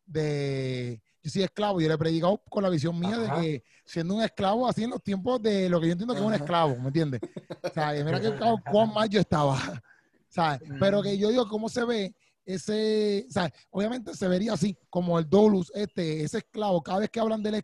de 0.06 1.02
yo 1.24 1.32
soy 1.32 1.44
esclavo, 1.44 1.82
yo 1.82 1.88
le 1.88 1.94
he 1.94 1.98
predicado 1.98 2.42
con 2.50 2.64
la 2.64 2.70
visión 2.70 2.98
mía 3.00 3.16
Ajá. 3.16 3.40
de 3.40 3.42
que 3.42 3.64
siendo 3.86 4.16
un 4.16 4.22
esclavo 4.22 4.68
así 4.68 4.84
en 4.84 4.90
los 4.92 5.02
tiempos 5.02 5.42
de 5.42 5.70
lo 5.70 5.80
que 5.80 5.88
yo 5.88 5.92
entiendo 5.94 6.14
que 6.14 6.20
es 6.20 6.26
un 6.26 6.34
esclavo, 6.34 6.76
¿me 6.80 6.88
entiendes? 6.88 7.22
O 7.64 7.70
sea, 7.74 7.92
mira 8.04 8.20
que 8.20 8.32
cu- 8.38 8.62
cuán 8.70 8.94
mal 8.94 9.10
yo 9.10 9.20
estaba, 9.20 9.58
¿sabes? 10.30 10.60
Pero 10.80 11.02
que 11.02 11.18
yo 11.18 11.30
digo, 11.30 11.48
¿cómo 11.48 11.70
se 11.70 11.84
ve 11.86 12.16
ese, 12.48 13.28
¿sabes? 13.30 13.52
Obviamente 13.70 14.14
se 14.16 14.28
vería 14.28 14.54
así, 14.54 14.78
como 14.90 15.20
el 15.20 15.30
Dolus, 15.30 15.72
este, 15.76 16.24
ese 16.24 16.40
esclavo, 16.40 16.82
cada 16.82 17.00
vez 17.00 17.10
que 17.10 17.20
hablan 17.20 17.44
del, 17.44 17.62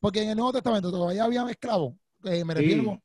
porque 0.00 0.22
en 0.22 0.30
el 0.30 0.36
Nuevo 0.36 0.52
Testamento 0.52 0.90
todavía 0.90 1.24
había 1.24 1.48
esclavos, 1.48 1.94
eh, 2.24 2.44
me 2.44 2.54
Sí. 2.54 2.60
refiero, 2.60 3.02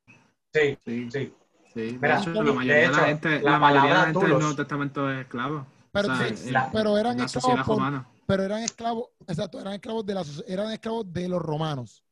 Sí, 0.51 0.77
Sí, 0.83 1.09
sí. 1.11 1.33
sí. 1.75 1.79
De 1.81 1.99
Mira, 2.01 2.19
hecho, 2.19 2.31
de 2.33 2.43
la 2.43 2.53
mayoría 2.53 2.75
de 2.75 2.85
hecho, 2.85 2.91
la 2.97 3.05
gente, 3.05 3.41
la 3.41 3.51
la 3.51 3.59
mayoría 3.59 3.89
de 3.89 3.95
la 3.95 4.05
gente 4.05 4.19
del 4.19 4.39
Nuevo 4.39 4.55
Testamento 4.55 5.11
es 5.11 5.21
esclavo. 5.21 5.65
pero, 5.91 6.11
O 6.13 6.17
sea, 6.17 6.35
sí, 6.35 6.47
en- 6.47 6.53
la- 6.53 6.71
pero 6.71 6.97
eran 6.97 7.17
la 7.19 7.25
esclavos 7.25 7.65
por- 7.67 8.05
pero 8.25 8.43
eran 8.43 8.63
esclavos, 8.63 9.05
exacto, 9.27 9.59
eran 9.61 9.73
esclavos 9.73 10.05
de 10.05 10.13
la 10.15 10.23
eran 10.47 10.71
esclavos 10.71 11.13
de 11.13 11.29
los 11.29 11.39
romanos. 11.41 12.03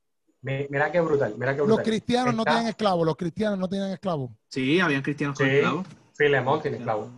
Mi- 0.41 0.68
Mira 0.70 0.91
qué 0.91 0.99
brutal, 1.01 1.34
mira 1.38 1.53
qué 1.53 1.57
Los 1.59 1.68
brutal. 1.68 1.86
cristianos 1.86 2.36
no 2.36 2.41
Está- 2.43 2.51
tenían 2.53 2.70
esclavos, 2.70 3.05
los 3.05 3.15
cristianos 3.15 3.57
no 3.59 3.68
tenían 3.68 3.89
esclavos. 3.91 4.30
Sí, 4.49 4.80
habían 4.80 5.01
cristianos 5.01 5.36
con 5.38 5.47
Sí, 5.47 5.55
esclavos. 5.55 5.88
Filemón 6.15 6.61
tiene 6.61 6.78
esclavo. 6.78 7.09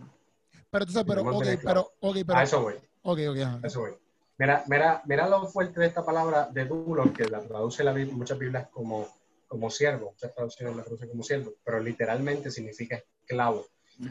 Pero 0.70 0.84
entonces, 0.84 1.04
pero, 1.06 1.22
ok, 1.22 1.44
pero, 1.62 1.92
ok, 2.00 2.16
A 2.16 2.24
pero, 2.24 2.40
eso 2.40 2.62
voy. 2.62 2.74
ok, 3.02 3.18
ok, 3.30 3.38
ajá. 3.38 3.60
a 3.62 3.66
eso 3.66 3.80
voy. 3.80 3.92
Mira, 4.38 4.64
mira, 4.68 5.02
mira 5.04 5.28
lo 5.28 5.46
fuerte 5.48 5.80
de 5.80 5.86
esta 5.86 6.04
palabra 6.04 6.48
de 6.50 6.64
dulo, 6.64 7.12
que 7.12 7.24
la 7.26 7.40
traduce 7.40 7.84
la 7.84 7.92
Biblia, 7.92 8.16
muchas 8.16 8.38
Biblias 8.38 8.68
como, 8.70 9.06
como 9.46 9.70
siervo, 9.70 10.12
muchas 10.12 10.34
traducciones 10.34 10.76
la 10.76 10.82
traducen 10.82 11.10
como 11.10 11.22
siervo, 11.22 11.52
pero 11.62 11.80
literalmente 11.80 12.50
significa 12.50 13.02
esclavo. 13.22 13.66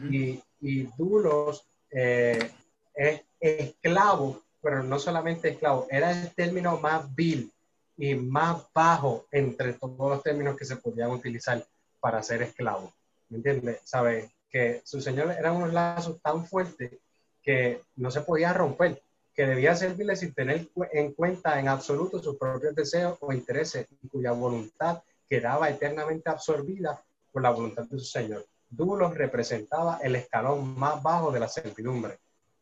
Y, 0.08 0.40
y 0.60 0.82
dulos 0.96 1.66
eh, 1.90 2.52
es 2.94 3.22
esclavo, 3.40 4.42
pero 4.62 4.84
no 4.84 5.00
solamente 5.00 5.48
esclavo, 5.48 5.88
era 5.90 6.12
el 6.12 6.32
término 6.32 6.78
más 6.78 7.12
vil 7.14 7.50
y 7.96 8.14
más 8.14 8.62
bajo 8.72 9.26
entre 9.32 9.72
todos 9.72 10.10
los 10.10 10.22
términos 10.22 10.56
que 10.56 10.64
se 10.64 10.76
podían 10.76 11.10
utilizar 11.10 11.64
para 11.98 12.22
ser 12.22 12.42
esclavo. 12.42 12.92
¿Me 13.28 13.38
entiendes? 13.38 13.80
¿Sabes? 13.84 14.30
Que 14.50 14.82
su 14.84 15.00
señor 15.00 15.30
eran 15.30 15.56
unos 15.56 15.72
lazos 15.72 16.20
tan 16.20 16.44
fuertes 16.44 16.98
que 17.42 17.82
no 17.96 18.10
se 18.10 18.22
podía 18.22 18.52
romper, 18.52 19.02
que 19.34 19.46
debía 19.46 19.74
servirle 19.74 20.16
sin 20.16 20.34
tener 20.34 20.68
en 20.92 21.12
cuenta 21.12 21.58
en 21.58 21.68
absoluto 21.68 22.22
sus 22.22 22.36
propios 22.36 22.74
deseos 22.74 23.16
o 23.20 23.32
intereses, 23.32 23.86
y 24.02 24.08
cuya 24.08 24.32
voluntad 24.32 25.02
quedaba 25.28 25.70
eternamente 25.70 26.28
absorbida 26.28 27.02
por 27.30 27.42
la 27.42 27.50
voluntad 27.50 27.84
de 27.84 27.98
su 27.98 28.04
Señor. 28.04 28.44
Dulos 28.68 29.14
representaba 29.14 29.98
el 30.02 30.16
escalón 30.16 30.78
más 30.78 31.02
bajo 31.02 31.30
de 31.30 31.40
la 31.40 31.48
servidumbre. 31.48 32.18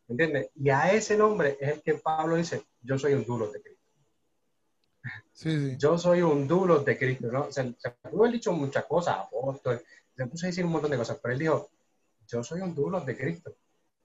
¿Me 0.07 0.13
entiendes? 0.13 0.51
Y 0.55 0.71
a 0.71 0.93
ese 0.93 1.17
nombre 1.17 1.57
es 1.61 1.69
el 1.71 1.83
que 1.83 1.95
Pablo 1.95 2.37
dice, 2.37 2.63
yo 2.83 2.99
soy 2.99 3.15
un 3.15 3.25
dulo 3.25 3.51
de 3.51 3.61
Cristo. 3.61 3.79
Sí, 5.33 5.51
sí. 5.51 5.77
Yo 5.79 5.97
soy 5.97 6.23
un 6.23 6.49
dulo 6.49 6.81
de 6.81 6.99
Cristo. 6.99 7.29
¿no? 7.31 7.51
Se, 7.53 7.75
se 7.79 7.91
pudo 7.91 8.23
haber 8.23 8.33
dicho 8.33 8.53
muchas 8.53 8.85
cosas, 8.85 9.19
apóstol, 9.19 9.81
se 10.17 10.27
puso 10.27 10.47
a 10.47 10.49
decir 10.49 10.65
un 10.65 10.73
montón 10.73 10.91
de 10.91 10.97
cosas, 10.97 11.19
pero 11.23 11.33
él 11.33 11.39
dijo, 11.39 11.71
yo 12.29 12.45
soy 12.45 12.61
un 12.61 12.75
dulo 12.75 13.01
de 13.01 13.17
Cristo. 13.17 13.55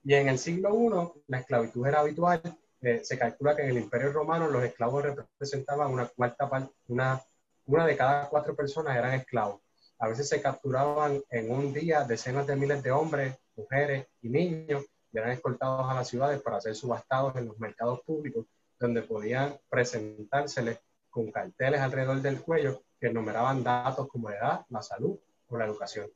Y 0.02 0.14
en 0.14 0.28
el 0.28 0.38
siglo 0.38 0.74
I, 0.74 1.22
la 1.28 1.38
esclavitud 1.40 1.86
era 1.86 2.00
habitual. 2.00 2.40
Eh, 2.80 3.00
se 3.04 3.18
calcula 3.18 3.54
que 3.54 3.62
en 3.62 3.70
el 3.70 3.78
Imperio 3.78 4.12
Romano 4.12 4.48
los 4.48 4.64
esclavos 4.64 5.04
representaban 5.04 5.92
una 5.92 6.06
cuarta 6.06 6.70
una, 6.88 7.22
una 7.66 7.86
de 7.86 7.96
cada 7.96 8.28
cuatro 8.28 8.54
personas 8.54 8.96
eran 8.96 9.14
esclavos. 9.14 9.60
A 9.98 10.08
veces 10.08 10.28
se 10.28 10.42
capturaban 10.42 11.22
en 11.30 11.50
un 11.50 11.72
día 11.72 12.04
decenas 12.04 12.46
de 12.46 12.56
miles 12.56 12.82
de 12.82 12.90
hombres, 12.90 13.36
mujeres 13.56 14.06
y 14.20 14.28
niños 14.28 14.84
y 15.12 15.18
eran 15.18 15.30
escoltados 15.30 15.88
a 15.88 15.94
las 15.94 16.08
ciudades 16.08 16.42
para 16.42 16.60
ser 16.60 16.74
subastados 16.74 17.36
en 17.36 17.46
los 17.46 17.58
mercados 17.58 18.00
públicos, 18.02 18.46
donde 18.78 19.02
podían 19.02 19.56
presentárseles 19.70 20.80
con 21.08 21.30
carteles 21.30 21.80
alrededor 21.80 22.20
del 22.20 22.42
cuello 22.42 22.82
que 22.98 23.06
enumeraban 23.06 23.62
datos 23.62 24.08
como 24.08 24.30
edad, 24.30 24.66
la 24.68 24.82
salud 24.82 25.16
o 25.48 25.56
la 25.56 25.66
educación. 25.66 26.10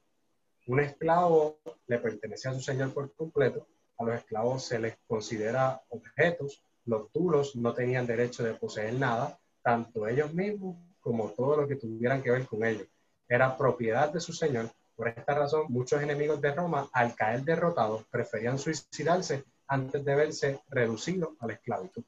Un 0.68 0.80
esclavo 0.80 1.60
le 1.86 1.98
pertenece 1.98 2.48
a 2.48 2.52
su 2.52 2.60
señor 2.60 2.92
por 2.92 3.10
completo, 3.14 3.66
a 3.96 4.04
los 4.04 4.16
esclavos 4.16 4.66
se 4.66 4.78
les 4.78 4.98
considera 5.06 5.80
objetos, 5.88 6.62
los 6.84 7.10
duros 7.10 7.56
no 7.56 7.72
tenían 7.72 8.06
derecho 8.06 8.44
de 8.44 8.52
poseer 8.52 8.92
nada, 8.92 9.38
tanto 9.62 10.06
ellos 10.06 10.32
mismos 10.34 10.76
como 11.00 11.30
todo 11.30 11.56
lo 11.56 11.66
que 11.66 11.76
tuvieran 11.76 12.22
que 12.22 12.30
ver 12.30 12.46
con 12.46 12.64
ellos. 12.66 12.86
Era 13.26 13.56
propiedad 13.56 14.12
de 14.12 14.20
su 14.20 14.34
señor. 14.34 14.70
Por 14.94 15.08
esta 15.08 15.34
razón, 15.34 15.66
muchos 15.70 16.02
enemigos 16.02 16.38
de 16.42 16.54
Roma, 16.54 16.86
al 16.92 17.14
caer 17.14 17.44
derrotados, 17.44 18.04
preferían 18.10 18.58
suicidarse 18.58 19.44
antes 19.68 20.04
de 20.04 20.14
verse 20.14 20.60
reducidos 20.68 21.30
a 21.40 21.46
la 21.46 21.54
esclavitud. 21.54 22.04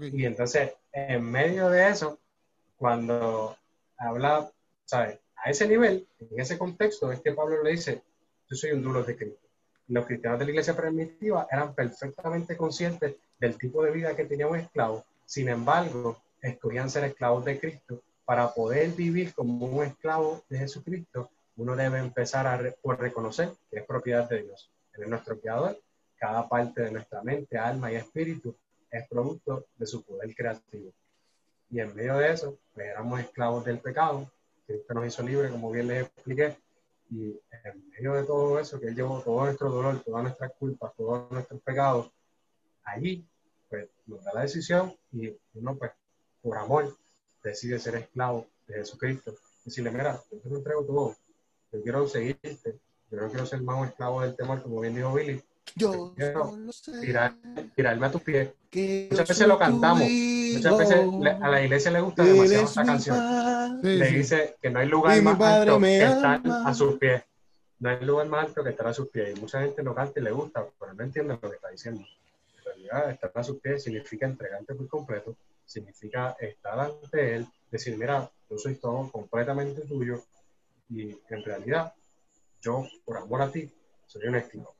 Y 0.00 0.24
entonces, 0.24 0.72
en 0.90 1.22
medio 1.22 1.68
de 1.70 1.90
eso, 1.90 2.18
cuando 2.76 3.56
habla, 3.96 4.50
¿sabes? 4.84 5.20
A 5.44 5.50
ese 5.50 5.68
nivel, 5.68 6.06
en 6.20 6.40
ese 6.40 6.58
contexto, 6.58 7.12
es 7.12 7.20
que 7.20 7.32
Pablo 7.32 7.62
le 7.62 7.70
dice, 7.70 8.02
yo 8.48 8.56
soy 8.56 8.72
un 8.72 8.82
duro 8.82 9.02
de 9.02 9.16
Cristo. 9.16 9.46
Los 9.88 10.06
cristianos 10.06 10.38
de 10.38 10.44
la 10.44 10.50
iglesia 10.50 10.76
primitiva 10.76 11.46
eran 11.50 11.74
perfectamente 11.74 12.56
conscientes 12.56 13.16
del 13.38 13.56
tipo 13.56 13.82
de 13.82 13.90
vida 13.90 14.16
que 14.16 14.24
tenía 14.24 14.46
un 14.46 14.56
esclavo, 14.56 15.04
sin 15.24 15.48
embargo, 15.48 16.20
escogían 16.42 16.90
ser 16.90 17.04
esclavos 17.04 17.44
de 17.44 17.58
Cristo. 17.58 18.02
Para 18.24 18.52
poder 18.52 18.90
vivir 18.90 19.32
como 19.34 19.66
un 19.66 19.84
esclavo 19.84 20.42
de 20.48 20.58
Jesucristo, 20.58 21.30
uno 21.56 21.74
debe 21.74 21.98
empezar 21.98 22.46
a 22.46 22.74
por 22.82 23.00
reconocer 23.00 23.50
que 23.70 23.78
es 23.78 23.84
propiedad 23.84 24.28
de 24.28 24.42
Dios. 24.42 24.70
Él 24.94 25.04
es 25.04 25.08
nuestro 25.08 25.38
creador, 25.40 25.78
cada 26.16 26.48
parte 26.48 26.82
de 26.82 26.90
nuestra 26.90 27.22
mente, 27.22 27.56
alma 27.56 27.92
y 27.92 27.96
espíritu 27.96 28.54
es 28.90 29.06
producto 29.08 29.66
de 29.76 29.86
su 29.86 30.02
poder 30.02 30.34
creativo. 30.34 30.92
Y 31.70 31.80
en 31.80 31.94
medio 31.94 32.16
de 32.16 32.32
eso, 32.32 32.58
pues 32.74 32.86
éramos 32.86 33.20
esclavos 33.20 33.64
del 33.64 33.78
pecado. 33.78 34.30
Cristo 34.68 34.94
nos 34.94 35.06
hizo 35.06 35.22
libres, 35.22 35.50
como 35.50 35.70
bien 35.70 35.88
les 35.88 36.02
expliqué. 36.06 36.56
Y 37.10 37.40
en 37.64 37.88
medio 37.90 38.12
de 38.12 38.24
todo 38.24 38.60
eso, 38.60 38.78
que 38.78 38.88
Él 38.88 38.94
llevó 38.94 39.20
todo 39.22 39.44
nuestro 39.44 39.70
dolor, 39.70 40.02
todas 40.04 40.22
nuestras 40.22 40.52
culpas, 40.58 40.92
todos 40.94 41.30
nuestros 41.32 41.60
pecados, 41.62 42.10
allí, 42.84 43.26
pues 43.70 43.88
nos 44.06 44.22
da 44.24 44.32
la 44.34 44.42
decisión 44.42 44.94
y 45.12 45.34
uno, 45.54 45.74
pues, 45.76 45.90
por 46.42 46.58
amor, 46.58 46.94
decide 47.42 47.78
ser 47.78 47.96
esclavo 47.96 48.46
de 48.66 48.74
Jesucristo. 48.74 49.34
Decirle, 49.64 49.90
mira, 49.90 50.20
yo 50.30 50.38
te 50.38 50.50
lo 50.50 50.56
entrego 50.58 50.84
todo. 50.84 51.16
Yo 51.72 51.82
quiero 51.82 52.06
seguirte. 52.06 52.78
Yo 53.10 53.18
no 53.20 53.28
quiero 53.28 53.46
ser 53.46 53.62
más 53.62 53.78
un 53.80 53.86
esclavo 53.86 54.20
del 54.20 54.36
temor, 54.36 54.62
como 54.62 54.80
bien 54.80 54.94
dijo 54.94 55.12
Billy. 55.14 55.42
Yo 55.76 56.12
Quiero 56.14 56.48
solo 56.50 56.72
sé 56.72 56.92
tirar- 57.00 57.34
tirarme 57.74 58.06
a 58.06 58.10
tus 58.10 58.22
pies. 58.22 58.50
Muchas 59.10 59.28
veces 59.28 59.46
lo 59.46 59.58
cantamos. 59.58 60.02
Muchas 60.02 60.78
veces 60.78 60.98
a 61.42 61.48
la 61.48 61.62
iglesia 61.62 61.90
le 61.90 62.00
gusta 62.00 62.24
demasiado 62.24 62.64
esta 62.64 62.84
canción. 62.84 63.16
Sí, 63.82 63.88
Le 63.96 64.08
dice 64.10 64.56
que 64.60 64.70
no 64.70 64.78
hay 64.80 64.88
lugar 64.88 65.20
más 65.22 65.40
alto 65.40 65.78
que 65.80 65.98
estar 66.02 66.36
ama. 66.44 66.68
a 66.68 66.74
sus 66.74 66.98
pies. 66.98 67.22
No 67.80 67.90
hay 67.90 68.04
lugar 68.04 68.26
más 68.26 68.46
alto 68.46 68.64
que 68.64 68.70
estar 68.70 68.86
a 68.88 68.92
sus 68.94 69.08
pies. 69.08 69.36
Y 69.36 69.40
mucha 69.40 69.60
gente 69.62 69.82
lo 69.82 69.94
canta 69.94 70.18
y 70.20 70.22
le 70.22 70.30
gusta, 70.32 70.66
pero 70.78 70.94
no 70.94 71.04
entiende 71.04 71.34
lo 71.40 71.48
que 71.48 71.56
está 71.56 71.68
diciendo. 71.70 72.02
En 72.58 72.64
realidad, 72.64 73.10
estar 73.10 73.30
a 73.34 73.42
sus 73.44 73.60
pies 73.60 73.82
significa 73.84 74.26
entregarte 74.26 74.74
por 74.74 74.88
completo, 74.88 75.36
significa 75.64 76.36
estar 76.40 76.78
ante 76.80 77.36
Él, 77.36 77.46
decir, 77.70 77.96
mira, 77.96 78.30
yo 78.50 78.58
soy 78.58 78.74
todo 78.76 79.10
completamente 79.12 79.82
tuyo 79.82 80.22
y 80.88 81.10
en 81.28 81.44
realidad 81.44 81.92
yo, 82.60 82.86
por 83.04 83.18
amor 83.18 83.42
a 83.42 83.50
ti, 83.52 83.70
soy 84.06 84.26
un 84.26 84.34
esclavo. 84.36 84.74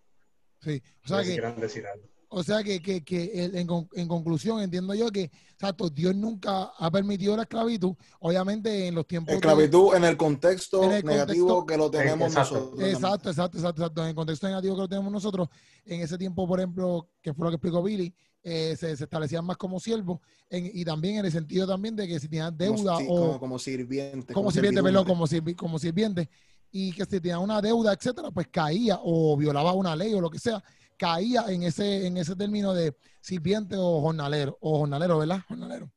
Sí. 0.61 0.83
O 1.07 1.11
No 1.15 1.23
sea 1.23 1.53
que, 1.55 1.61
decir 1.61 1.87
algo. 1.87 2.07
O 2.31 2.43
sea 2.43 2.63
que, 2.63 2.81
que, 2.83 3.03
que 3.03 3.45
el- 3.45 3.57
en, 3.57 3.67
con- 3.67 3.89
en 3.95 4.07
conclusión 4.09 4.61
entiendo 4.61 4.95
yo 4.95 5.11
que, 5.11 5.31
exacto, 5.53 5.89
Dios 5.89 6.15
nunca 6.15 6.65
ha 6.77 6.91
permitido 6.91 7.37
la 7.37 7.43
esclavitud. 7.43 7.95
Obviamente 8.21 8.87
en 8.89 8.95
los 8.95 9.07
tiempos 9.07 9.33
de- 9.33 9.37
Esclavitud 9.37 9.95
en 9.95 10.05
el 10.05 10.17
contexto 10.17 10.83
En 10.85 10.93
el 10.93 11.05
negativo 11.05 11.47
contexto- 11.49 11.67
que 11.67 11.77
lo 11.77 11.91
tenemos 11.91 12.29
Exacto. 12.29 12.55
nosotros. 12.55 12.81
Exacto, 12.89 13.31
exacto, 13.31 13.59
exacto, 13.59 13.81
exacto. 13.83 14.03
En 14.03 14.09
el 14.09 14.15
contexto 14.15 14.47
negativo 14.47 14.75
que 14.75 14.81
lo 14.83 14.89
tenemos 14.89 15.13
nosotros, 15.13 15.49
en 15.85 16.01
ese 16.03 16.19
tiempo, 16.19 16.47
por 16.47 16.61
ejemplo, 16.61 17.09
que 17.23 17.33
fue 17.35 17.45
lo 17.45 17.51
que 17.51 17.57
explicó 17.57 17.83
Billy, 17.83 18.15
eh, 18.43 18.77
se, 18.79 18.97
se 18.97 19.05
establecían 19.05 19.45
más 19.45 19.57
como 19.57 19.81
siervos 19.81 20.21
en- 20.49 20.71
y 20.73 20.85
también 20.85 21.17
en 21.17 21.25
el 21.27 21.33
sentido 21.33 21.67
también 21.67 21.97
de 21.97 22.07
que 22.07 22.21
si 22.21 22.29
tenían 22.29 22.57
deuda 22.57 22.95
como, 22.95 23.13
o 23.15 23.17
como, 23.27 23.41
como 23.41 23.59
sirviente. 23.59 24.33
como 24.33 24.51
sirviente, 24.51 24.83
perdón, 24.83 25.05
como, 25.07 25.27
sirvi- 25.27 25.57
como 25.57 25.79
sirviente, 25.79 26.29
y 26.71 26.93
que 26.93 27.05
si 27.05 27.21
tenía 27.21 27.39
una 27.39 27.61
deuda, 27.63 27.93
etcétera, 27.95 28.31
pues 28.31 28.47
caía 28.49 29.01
o 29.03 29.37
violaba 29.37 29.73
una 29.73 29.97
ley 29.97 30.13
o 30.15 30.21
lo 30.21 30.29
que 30.31 30.39
sea, 30.39 30.63
caía 30.99 31.45
en 31.49 31.63
ese, 31.63 32.07
en 32.07 32.17
ese 32.19 32.37
término 32.37 32.75
de 32.75 32.95
sirviente 33.21 33.77
o 33.79 34.01
jornalero, 34.03 34.59
o 34.61 34.79
jornalero, 34.81 35.19
¿verdad? 35.19 35.41
Jornalero. 35.49 35.91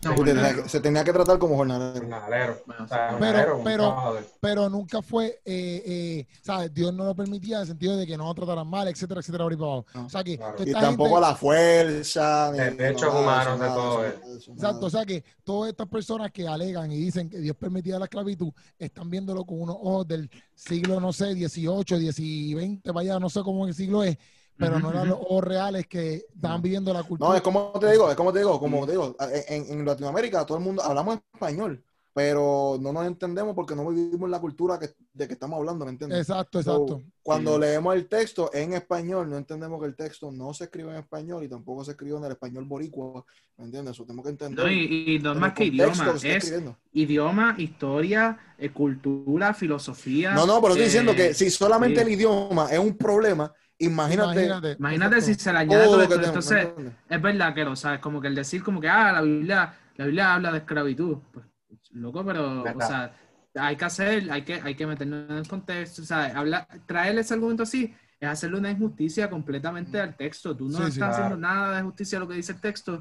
No, 0.00 0.16
se, 0.16 0.22
tenía 0.22 0.54
que, 0.54 0.68
se 0.68 0.80
tenía 0.80 1.02
que 1.02 1.12
tratar 1.12 1.38
como 1.40 1.56
jornalero. 1.56 1.98
Jornalero. 1.98 2.62
Bueno, 2.66 2.84
O 2.84 2.86
sea, 2.88 3.16
Pero- 3.18 3.60
pero-. 3.64 4.16
Pero 4.40 4.68
nunca 4.70 5.02
fue, 5.02 5.40
eh, 5.44 5.82
eh, 5.84 6.26
¿sabes? 6.40 6.72
Dios 6.72 6.94
no 6.94 7.02
lo 7.04 7.16
permitía 7.16 7.56
en 7.56 7.62
el 7.62 7.66
sentido 7.66 7.96
de 7.96 8.06
que 8.06 8.16
no 8.16 8.26
lo 8.26 8.34
trataran 8.34 8.68
mal, 8.68 8.86
etcétera, 8.86 9.18
etcétera. 9.20 9.46
No. 9.48 9.84
O 10.06 10.08
sea 10.08 10.22
que 10.22 10.36
Claro. 10.36 10.54
Y 10.64 10.70
tampoco 10.70 11.14
gente- 11.16 11.26
a 11.26 11.30
la 11.30 11.34
fuerza. 11.34 12.50
ni- 12.52 12.58
De- 12.58 12.64
de 12.66 12.70
ni 12.70 12.76
derechos 12.76 13.08
nada 13.08 13.20
humanos, 13.20 13.60
de 13.60 13.66
todo 13.66 14.04
eso, 14.04 14.14
eso. 14.14 14.20
nada 14.26 14.36
eso, 14.38 14.52
Exacto, 14.52 14.86
o 14.86 14.90
sea 14.90 15.04
que 15.04 15.24
todas 15.42 15.70
estas 15.70 15.88
personas 15.88 16.30
que 16.30 16.46
alegan 16.46 16.92
y 16.92 16.96
dicen 16.96 17.28
que 17.28 17.38
Dios 17.40 17.56
permitía 17.56 17.98
la 17.98 18.04
esclavitud 18.04 18.52
están 18.78 19.10
viéndolo 19.10 19.44
con 19.44 19.60
unos 19.60 19.76
ojos 19.80 20.06
del 20.06 20.30
siglo, 20.54 21.00
no 21.00 21.12
sé, 21.12 21.34
18, 21.34 21.98
10, 21.98 22.54
20, 22.54 22.92
vaya, 22.92 23.18
no 23.18 23.28
sé 23.28 23.42
cómo 23.42 23.66
el 23.66 23.74
siglo 23.74 24.04
es, 24.04 24.16
pero 24.58 24.78
no 24.80 24.90
eran 24.90 25.08
los 25.08 25.18
ojos 25.20 25.44
reales 25.44 25.86
que 25.86 26.26
estaban 26.34 26.60
viviendo 26.60 26.92
la 26.92 27.02
cultura. 27.02 27.30
No, 27.30 27.36
es 27.36 27.42
como 27.42 27.72
te 27.80 27.90
digo, 27.90 28.10
es 28.10 28.16
como 28.16 28.32
te 28.32 28.40
digo, 28.40 28.58
como 28.58 28.84
te 28.86 28.92
digo, 28.92 29.16
en, 29.48 29.78
en 29.78 29.86
Latinoamérica 29.86 30.44
todo 30.44 30.58
el 30.58 30.64
mundo 30.64 30.82
hablamos 30.82 31.18
español, 31.32 31.82
pero 32.12 32.78
no 32.80 32.92
nos 32.92 33.06
entendemos 33.06 33.54
porque 33.54 33.76
no 33.76 33.86
vivimos 33.88 34.28
la 34.28 34.40
cultura 34.40 34.76
que, 34.76 34.88
de 35.12 35.28
que 35.28 35.34
estamos 35.34 35.56
hablando, 35.58 35.84
¿me 35.84 35.92
entiendes? 35.92 36.18
Exacto, 36.18 36.60
So, 36.60 36.72
exacto. 36.82 37.02
cuando 37.22 37.54
Sí. 37.54 37.60
leemos 37.60 37.94
el 37.94 38.08
texto 38.08 38.50
en 38.52 38.72
español, 38.72 39.30
no 39.30 39.36
entendemos 39.36 39.78
que 39.80 39.86
el 39.86 39.94
texto 39.94 40.32
no 40.32 40.52
se 40.52 40.64
escribe 40.64 40.90
en 40.90 40.96
español 40.96 41.44
y 41.44 41.48
tampoco 41.48 41.84
se 41.84 41.92
escribe 41.92 42.16
en 42.18 42.24
el 42.24 42.32
español 42.32 42.64
boricua, 42.64 43.24
¿me 43.58 43.66
entiendes? 43.66 43.92
Eso 43.94 44.04
tenemos 44.04 44.24
que 44.24 44.30
entender. 44.30 44.64
No, 44.64 44.70
y, 44.72 45.14
y 45.14 45.18
no 45.20 45.32
más 45.36 45.52
que 45.52 45.66
idioma, 45.66 46.14
es 46.24 46.52
idioma, 46.92 47.54
historia, 47.56 48.36
eh, 48.58 48.70
cultura, 48.70 49.54
filosofía. 49.54 50.34
No, 50.34 50.44
no, 50.44 50.60
pero 50.60 50.70
estoy 50.74 50.82
eh, 50.82 50.86
diciendo 50.86 51.14
que 51.14 51.34
si 51.34 51.50
solamente 51.50 52.00
sí. 52.00 52.06
el 52.06 52.12
idioma 52.14 52.68
es 52.72 52.80
un 52.80 52.96
problema, 52.96 53.52
imagínate, 53.78 54.44
Imagínate. 54.44 54.76
Imagínate 54.78 55.20
si 55.20 55.34
se 55.34 55.52
le 55.52 55.58
añade 55.58 55.84
todo 55.84 55.92
todo 55.92 55.96
lo 55.98 56.02
esto. 56.04 56.14
que 56.16 56.20
tenemos, 56.20 56.50
¿me 56.50 56.60
Entonces, 56.60 56.94
es 57.08 57.22
verdad 57.22 57.54
que 57.54 57.64
lo 57.64 57.76
sabes, 57.76 58.00
como 58.00 58.20
que 58.20 58.28
el 58.28 58.34
decir 58.34 58.62
como 58.62 58.80
que, 58.80 58.88
ah, 58.88 59.12
la 59.12 59.22
Biblia, 59.22 59.74
la 59.96 60.04
Biblia 60.04 60.34
habla 60.34 60.52
de 60.52 60.58
esclavitud. 60.58 61.18
Pues, 61.32 61.46
loco, 61.92 62.24
pero, 62.24 62.62
o 62.62 62.80
sea, 62.80 63.12
hay 63.54 63.76
que 63.76 63.84
hacer, 63.84 64.30
hay 64.30 64.42
que, 64.42 64.54
hay 64.54 64.74
que 64.74 64.86
meternos 64.86 65.30
en 65.30 65.36
el 65.36 65.48
contexto, 65.48 66.02
o 66.02 66.04
sea, 66.04 66.26
habla, 66.38 66.66
traer 66.86 67.18
ese 67.18 67.34
argumento 67.34 67.62
así 67.62 67.94
es 68.20 68.28
hacerle 68.28 68.58
una 68.58 68.70
injusticia 68.70 69.30
completamente 69.30 70.00
al 70.00 70.16
texto. 70.16 70.56
Tú 70.56 70.68
no 70.68 70.78
Sí, 70.78 70.84
sí, 70.84 70.90
estás 70.90 71.10
haciendo 71.14 71.38
claro. 71.38 71.54
nada 71.54 71.76
de 71.76 71.82
justicia 71.82 72.18
a 72.18 72.20
lo 72.20 72.28
que 72.28 72.34
dice 72.34 72.52
el 72.52 72.60
texto 72.60 73.00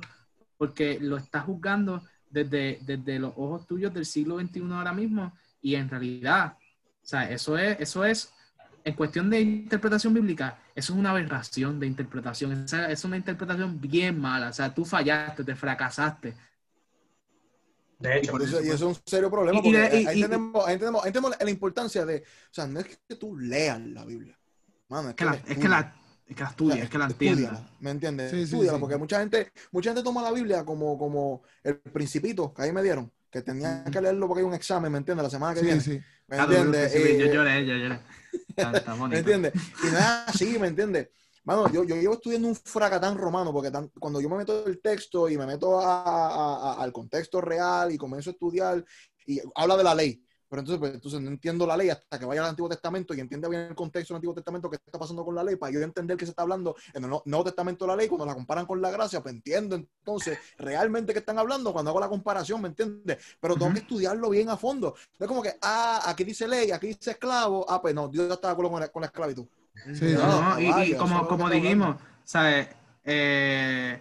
porque 0.57 0.99
lo 0.99 1.17
estás 1.17 1.45
juzgando 1.45 2.03
desde, 2.29 2.79
desde 2.81 3.19
los 3.19 3.33
ojos 3.35 3.65
tuyos 3.65 3.93
del 3.93 4.05
siglo 4.05 4.39
XXI 4.39 4.61
ahora 4.71 4.93
mismo 4.93 5.33
y 5.61 5.75
en 5.75 5.89
realidad, 5.89 6.57
o 6.57 7.05
sea, 7.05 7.29
eso 7.31 7.57
es, 7.57 7.79
eso 7.79 8.03
es 8.05 8.33
en 8.87 8.93
cuestión 8.95 9.29
de 9.29 9.41
interpretación 9.41 10.13
bíblica, 10.13 10.59
eso 10.73 10.93
es 10.93 10.99
una 10.99 11.11
aberración 11.11 11.79
de 11.79 11.87
interpretación. 11.87 12.51
Esa- 12.53 12.89
es 12.89 13.03
una 13.03 13.17
interpretación 13.17 13.79
bien 13.81 14.19
mala. 14.19 14.49
O 14.49 14.53
sea, 14.53 14.73
tú 14.73 14.85
fallaste, 14.85 15.43
te 15.43 15.55
fracasaste. 15.55 16.33
De 17.99 18.15
Y, 18.15 18.19
hecho, 18.19 18.31
por 18.31 18.41
eso, 18.43 18.61
y 18.61 18.67
eso 18.69 18.91
es 18.91 18.97
un 18.97 19.03
serio 19.05 19.29
problema, 19.29 19.59
y 19.59 19.61
porque 19.63 19.77
y- 20.01 20.07
ahí, 20.07 20.19
y- 20.19 20.21
tenemos, 20.21 20.67
ahí, 20.67 20.77
tenemos, 20.77 21.03
ahí 21.03 21.11
tenemos 21.11 21.35
la 21.39 21.49
importancia 21.49 22.05
de, 22.05 22.17
o 22.19 22.53
sea, 22.53 22.67
no 22.67 22.79
es 22.79 22.97
que 23.07 23.15
tú 23.15 23.35
leas 23.37 23.81
la 23.81 24.05
Biblia, 24.05 24.37
mano, 24.87 25.09
es 25.09 25.15
Es 25.15 25.15
que, 25.15 25.25
que 25.25 25.25
la, 25.25 25.31
la 25.31 25.37
es 25.39 25.57
que 25.57 25.67
la, 25.67 25.95
es 26.27 26.35
que 26.35 26.43
la 26.43 26.49
estudia, 26.49 26.83
es 26.83 26.89
que 26.89 26.97
la 26.97 27.05
entienda. 27.05 27.69
¿me 27.79 27.89
entiendes? 27.91 28.29
Sí, 28.31 28.37
sí, 28.37 28.43
Estúdiala, 28.43 28.77
sí. 28.77 28.81
porque 28.81 28.97
mucha 28.97 29.19
gente, 29.19 29.51
mucha 29.71 29.89
gente 29.89 30.03
toma 30.03 30.21
la 30.21 30.31
Biblia 30.31 30.63
como, 30.63 30.97
como 30.97 31.41
el 31.63 31.79
principito 31.79 32.53
que 32.53 32.61
ahí 32.61 32.71
me 32.71 32.83
dieron, 32.83 33.11
que 33.31 33.41
tenían 33.41 33.83
que 33.85 33.99
leerlo 33.99 34.27
porque 34.27 34.41
hay 34.41 34.47
un 34.47 34.53
examen, 34.53 34.91
¿me 34.91 34.99
entiendes? 34.99 35.23
La 35.23 35.29
semana 35.31 35.53
que 35.55 35.61
Sí, 35.61 35.65
viene, 35.65 35.81
sí. 35.81 35.99
¿Me 36.27 36.37
entiendes? 36.37 36.91
sí, 36.91 36.99
sí, 37.03 37.17
yo 37.17 37.25
lloré, 37.27 37.65
yo 37.65 37.75
lloré. 37.75 37.99
Está-. 38.55 38.95
¿Me 39.07 39.19
entiendes? 39.19 39.53
Y 39.83 39.85
no 39.87 39.97
es 39.97 40.03
así, 40.27 40.59
¿me 40.59 40.67
entiendes? 40.67 41.09
Mano, 41.43 41.71
yo, 41.71 41.83
yo 41.85 41.95
llevo 41.95 42.15
estudiando 42.15 42.49
un 42.49 42.55
fracatán 42.55 43.17
romano 43.17 43.53
porque 43.53 43.71
tan- 43.71 43.87
cuando 43.99 44.19
yo 44.19 44.27
me 44.29 44.35
meto 44.37 44.65
el 44.65 44.81
texto 44.81 45.29
y 45.29 45.37
me 45.37 45.45
meto 45.45 45.79
a- 45.79 46.03
a- 46.03 46.73
a- 46.73 46.83
al 46.83 46.91
contexto 46.91 47.39
real 47.39 47.91
y 47.91 47.97
comienzo 47.97 48.31
a 48.31 48.33
estudiar 48.33 48.83
y 49.25 49.39
habla 49.55 49.77
de 49.77 49.83
la 49.83 49.95
ley, 49.95 50.21
Pero 50.49 50.61
entonces, 50.61 50.79
pues, 50.79 50.93
entonces 50.93 51.19
no 51.21 51.29
entiendo 51.29 51.67
la 51.67 51.75
ley 51.75 51.89
hasta 51.89 52.17
que 52.17 52.25
vaya 52.25 52.41
al 52.43 52.49
Antiguo 52.49 52.69
Testamento 52.69 53.13
y 53.13 53.19
entienda 53.19 53.49
bien 53.49 53.63
el 53.63 53.75
contexto 53.75 54.13
del 54.13 54.17
Antiguo 54.17 54.33
Testamento, 54.35 54.69
qué 54.69 54.77
está 54.77 54.97
pasando 54.97 55.25
con 55.25 55.35
la 55.35 55.43
ley, 55.43 55.55
para 55.57 55.73
yo 55.73 55.81
entender 55.81 56.15
que 56.17 56.25
se 56.25 56.31
está 56.31 56.43
hablando 56.43 56.75
en 56.93 57.03
el 57.03 57.09
Nu- 57.09 57.21
Nuevo 57.25 57.43
Testamento 57.43 57.85
de 57.85 57.89
la 57.89 57.95
ley, 57.95 58.07
cuando 58.07 58.25
la 58.25 58.33
comparan 58.33 58.65
con 58.65 58.81
la 58.81 58.91
gracia, 58.91 59.21
pues 59.21 59.33
entiendo 59.33 59.75
entonces 59.75 60.37
realmente 60.57 61.11
qué 61.13 61.19
están 61.19 61.37
hablando 61.39 61.73
cuando 61.73 61.91
hago 61.91 61.99
la 61.99 62.09
comparación, 62.09 62.61
¿me 62.61 62.69
entiendes? 62.69 63.17
Pero 63.39 63.55
tengo 63.55 63.73
que 63.73 63.79
estudiarlo 63.79 64.29
bien 64.29 64.49
a 64.49 64.57
fondo. 64.57 64.95
No 65.19 65.25
es 65.25 65.27
como 65.27 65.41
que, 65.41 65.57
ah, 65.61 66.01
aquí 66.05 66.23
dice 66.23 66.47
ley, 66.47 66.71
aquí 66.71 66.87
dice 66.87 67.11
esclavo, 67.11 67.65
ah, 67.69 67.81
pues 67.81 67.93
no, 67.93 68.07
Dios 68.07 68.31
está 68.31 68.47
de 68.47 68.53
acuerdo 68.53 68.71
con 68.71 68.79
la, 68.79 68.87
con 68.89 69.01
la 69.01 69.07
esclavitud. 69.07 69.45
Sí, 69.93 70.13
No, 70.13 70.41
no, 70.53 70.59
y, 70.59 70.71
vaya, 70.71 70.97
como, 70.97 71.27
como 71.27 71.47
que 71.49 71.55
dijimos, 71.55 71.97
¿sabes? 72.23 72.67
Eh, 73.03 73.99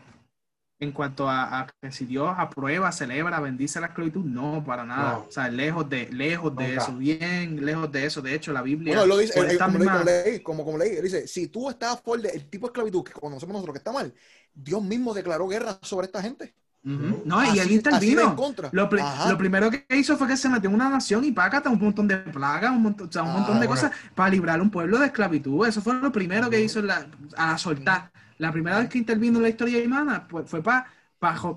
en 0.78 0.92
cuanto 0.92 1.28
a, 1.28 1.60
a 1.60 1.66
que 1.80 1.90
si 1.90 2.04
Dios 2.04 2.32
aprueba, 2.36 2.92
celebra, 2.92 3.40
bendice 3.40 3.80
la 3.80 3.86
esclavitud, 3.88 4.24
no, 4.24 4.62
para 4.64 4.84
nada. 4.84 5.12
No. 5.14 5.18
O 5.28 5.32
sea, 5.32 5.48
lejos 5.48 5.88
de, 5.88 6.08
lejos 6.12 6.54
de 6.54 6.68
Nunca. 6.68 6.82
eso, 6.82 6.96
bien 6.96 7.64
lejos 7.64 7.90
de 7.90 8.04
eso. 8.06 8.20
De 8.20 8.34
hecho, 8.34 8.52
la 8.52 8.60
Biblia. 8.62 8.90
Bueno, 8.94 9.02
él 9.04 9.08
lo 9.08 9.16
dice, 9.18 9.38
él- 9.40 9.50
él- 9.52 9.58
como, 9.58 9.78
lo- 9.78 9.84
como 9.84 9.98
misma- 10.04 10.42
como, 10.42 10.64
como 10.64 10.78
leí, 10.78 10.96
él 10.96 11.02
dice, 11.02 11.26
si 11.26 11.48
tú 11.48 11.70
estás 11.70 11.94
a 11.94 11.96
favor 11.96 12.20
del 12.20 12.48
tipo 12.50 12.66
de 12.66 12.70
esclavitud 12.70 13.04
que 13.04 13.12
conocemos 13.12 13.54
nosotros 13.54 13.72
que 13.74 13.78
está 13.78 13.92
mal, 13.92 14.12
Dios 14.54 14.82
mismo 14.82 15.14
declaró 15.14 15.48
guerra 15.48 15.78
sobre 15.82 16.06
esta 16.06 16.20
gente. 16.22 16.54
Ujú. 16.84 17.22
No, 17.24 17.42
y 17.42 17.48
Así- 17.48 17.58
él 17.58 17.66
de 17.68 17.72
en 17.72 17.76
intervino. 17.78 18.36
Lo, 18.72 18.88
lo 19.28 19.38
primero 19.38 19.70
que 19.70 19.84
hizo 19.96 20.16
fue 20.16 20.28
que 20.28 20.36
se 20.36 20.48
metió 20.48 20.68
en 20.68 20.74
una 20.76 20.88
nación 20.88 21.24
y 21.24 21.32
págata 21.32 21.68
un 21.68 21.80
montón 21.80 22.06
de 22.06 22.16
plagas, 22.18 22.70
un 22.70 22.82
montón, 22.82 23.08
o 23.08 23.12
sea, 23.12 23.22
un 23.24 23.30
Ah, 23.30 23.32
montón 23.32 23.60
de 23.60 23.66
bueno. 23.66 23.80
cosas 23.82 23.96
para 24.14 24.30
librar 24.30 24.60
a 24.60 24.62
un 24.62 24.70
pueblo 24.70 24.98
de 24.98 25.06
esclavitud. 25.06 25.66
Eso 25.66 25.80
fue 25.82 25.94
lo 25.94 26.12
primero 26.12 26.48
que 26.48 26.60
hizo 26.60 26.80
la- 26.82 27.06
a 27.36 27.58
soltar. 27.58 28.12
La 28.38 28.52
primera 28.52 28.78
vez 28.78 28.88
que 28.88 28.98
intervino 28.98 29.38
en 29.38 29.42
la 29.44 29.48
historia 29.48 29.82
humana 29.84 30.26
pues, 30.28 30.48
fue 30.48 30.62
para, 30.62 30.86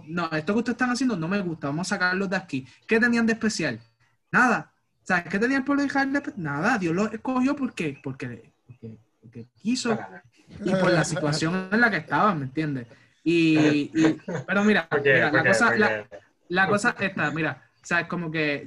no, 0.08 0.30
esto 0.32 0.54
que 0.54 0.60
ustedes 0.60 0.76
están 0.76 0.92
haciendo 0.92 1.16
no 1.18 1.28
me 1.28 1.42
gusta, 1.42 1.68
vamos 1.68 1.88
a 1.88 1.96
sacarlos 1.96 2.30
de 2.30 2.36
aquí. 2.38 2.66
¿Qué 2.88 3.00
tenían 3.00 3.26
de 3.26 3.34
especial? 3.34 3.80
Nada. 4.32 4.72
¿Sabes 5.04 5.26
qué 5.30 5.40
tenía 5.40 5.58
el 5.58 5.64
pueblo 5.64 5.82
de 5.82 5.88
Israel? 5.88 6.14
de 6.14 6.22
espe- 6.24 6.36
Nada, 6.38 6.78
Dios 6.78 6.94
lo 6.96 7.12
escogió 7.12 7.56
porque, 7.56 8.00
porque, 8.04 8.52
porque, 8.68 8.98
porque 9.22 9.48
quiso 9.56 9.98
y 10.64 10.70
por 10.72 10.92
la 10.92 11.04
situación 11.04 11.68
en 11.72 11.82
la 11.82 11.90
que 11.90 11.98
estaban, 11.98 12.40
¿me 12.40 12.46
entiendes? 12.46 12.88
Y, 13.24 13.58
y- 13.94 14.18
pero 14.48 14.64
mira, 14.64 14.88
mira, 15.04 15.32
la 15.32 15.44
cosa, 15.44 15.76
la- 15.76 15.88
porque- 16.08 16.18
la 16.50 16.68
cosa 16.68 16.96
está, 17.00 17.32
mira, 17.32 17.64
o 17.82 17.86
sea, 17.86 18.08
como 18.08 18.30
que, 18.32 18.66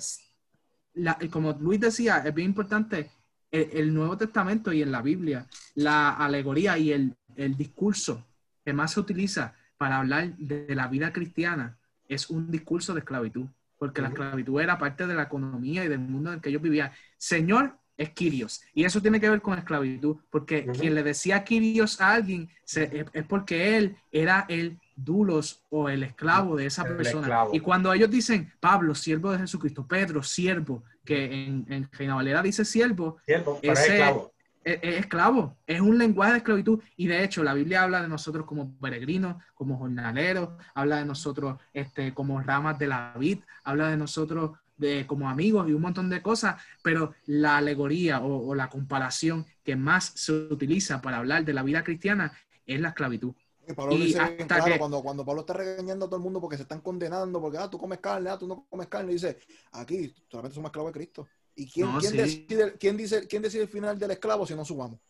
la- 0.95 1.19
como 1.31 1.53
Luis 1.53 1.81
decía, 1.81 2.19
es 2.19 2.35
bien 2.35 2.49
importante 2.49 3.11
el, 3.51 3.71
el 3.73 3.95
Nuevo 3.95 4.17
Testamento 4.17 4.73
y 4.73 4.83
en 4.83 4.91
la 4.93 5.01
Biblia, 5.03 5.47
la 5.77 6.11
alegoría 6.11 6.77
y 6.79 6.93
el, 6.93 7.15
el 7.37 7.57
discurso 7.57 8.25
que 8.65 8.73
más 8.73 8.93
se 8.93 9.01
utiliza 9.01 9.55
para 9.77 9.99
hablar 9.99 10.37
de, 10.37 10.75
la 10.75 10.87
vida 10.89 11.13
cristiana 11.13 11.77
es 12.09 12.31
un 12.31 12.51
discurso 12.51 12.93
de 12.95 13.01
esclavitud, 13.01 13.47
porque 13.79 14.01
la 14.03 14.09
esclavitud 14.09 14.61
era 14.61 14.79
parte 14.79 15.07
de 15.07 15.15
la 15.15 15.25
economía 15.25 15.85
y 15.85 15.89
del 15.89 15.99
mundo 15.99 16.31
en 16.31 16.37
el 16.37 16.41
que 16.43 16.51
ellos 16.51 16.63
vivían. 16.63 16.93
Señor 17.19 17.77
es 17.97 18.11
Kyrios, 18.11 18.63
y 18.75 18.85
eso 18.85 19.01
tiene 19.03 19.21
que 19.21 19.29
ver 19.29 19.43
con 19.43 19.59
esclavitud, 19.59 20.17
porque 20.31 20.67
quien 20.67 20.95
le 20.95 21.03
decía 21.03 21.45
Kyrios 21.45 22.01
a 22.01 22.13
alguien 22.15 22.49
se- 22.65 23.01
es, 23.01 23.07
es 23.13 23.25
porque 23.27 23.77
él 23.77 23.97
era 24.11 24.47
el 24.49 24.79
dulos 24.97 25.63
o 25.71 25.89
el 25.89 26.03
esclavo 26.03 26.57
de 26.57 26.67
esa 26.67 26.83
El 26.83 26.97
persona. 26.97 27.23
esclavo. 27.23 27.51
Y 27.55 27.61
cuando 27.61 27.93
ellos 27.93 28.11
dicen 28.11 28.53
Pablo, 28.61 28.95
siervo 28.95 29.33
de 29.33 29.39
Jesucristo, 29.39 29.87
Pedro, 29.87 30.23
siervo, 30.23 30.85
que 31.05 31.25
en, 31.47 31.67
en 31.69 31.89
Reina 31.93 32.15
Valera 32.15 32.43
dice 32.43 32.65
siervo, 32.65 33.19
Siervo, 33.27 33.59
Ese- 33.63 33.83
esclavo. 33.99 34.32
Es, 34.65 34.79
es 34.83 35.01
esclavo, 35.01 35.57
es 35.67 35.81
un 35.81 35.99
lenguaje 35.99 36.33
de 36.33 36.39
esclavitud 36.39 36.81
y 36.97 37.07
de 37.07 37.25
hecho 37.25 37.43
la 37.43 37.55
Biblia 37.55 37.83
habla 37.83 38.03
de 38.03 38.09
nosotros 38.09 38.47
como 38.47 38.75
peregrinos, 38.79 39.43
como 39.55 39.79
jornaleros, 39.79 40.51
habla 40.75 40.99
de 40.99 41.05
nosotros 41.05 41.59
este, 41.73 42.15
como 42.15 42.41
ramas 42.41 42.79
de 42.79 42.87
la 42.89 43.15
vid, 43.19 43.39
habla 43.65 43.89
de 43.89 43.97
nosotros 43.97 44.53
de, 44.77 45.07
como 45.07 45.29
amigos 45.29 45.69
y 45.69 45.73
un 45.73 45.83
montón 45.83 46.09
de 46.11 46.23
cosas, 46.23 46.61
pero 46.83 47.15
la 47.27 47.59
alegoría 47.59 48.21
o, 48.21 48.49
o 48.49 48.55
la 48.55 48.69
comparación 48.69 49.47
que 49.63 49.77
más 49.77 50.07
se 50.17 50.33
utiliza 50.33 51.01
para 51.01 51.19
hablar 51.19 51.45
de 51.45 51.53
la 51.53 51.63
vida 51.63 51.85
cristiana 51.85 52.33
es 52.67 52.81
la 52.81 52.89
esclavitud. 52.89 53.35
Y 53.69 53.73
Pablo 53.75 53.95
Y 53.95 53.99
lo 53.99 54.05
dice 54.05 54.19
bien 54.19 54.31
hasta 54.41 54.47
claro 54.57 54.65
que- 54.73 54.79
cuando, 54.79 55.03
cuando 55.03 55.25
Pablo 55.25 55.43
está 55.43 55.53
regañando 55.53 56.07
a 56.07 56.09
todo 56.09 56.17
el 56.17 56.23
mundo 56.23 56.41
porque 56.41 56.57
se 56.57 56.63
están 56.65 56.81
condenando, 56.81 57.41
porque 57.41 57.59
ah, 57.59 57.71
tú 57.71 57.79
comes 57.79 58.01
carne, 58.01 58.31
ah, 58.31 58.39
tú 58.39 58.49
no 58.49 58.67
comes 58.69 58.89
carne, 58.89 59.13
dice, 59.13 59.39
aquí 59.73 60.13
solamente 60.29 60.55
somos 60.57 60.71
esclavos 60.71 60.93
de 60.93 60.99
Cristo. 60.99 61.29
¿Y 61.55 61.71
quién, 61.71 61.87
No, 61.89 62.01
quién, 62.01 62.13
sí. 62.13 62.17
decide, 62.17 62.73
quién, 62.79 62.97
dice, 62.97 63.27
quién 63.29 63.43
decide 63.43 63.63
el 63.63 63.69
final 63.69 63.99
del 63.99 64.11
esclavo 64.13 64.47
si 64.47 64.55
no 64.55 64.65
subamos? 64.65 65.01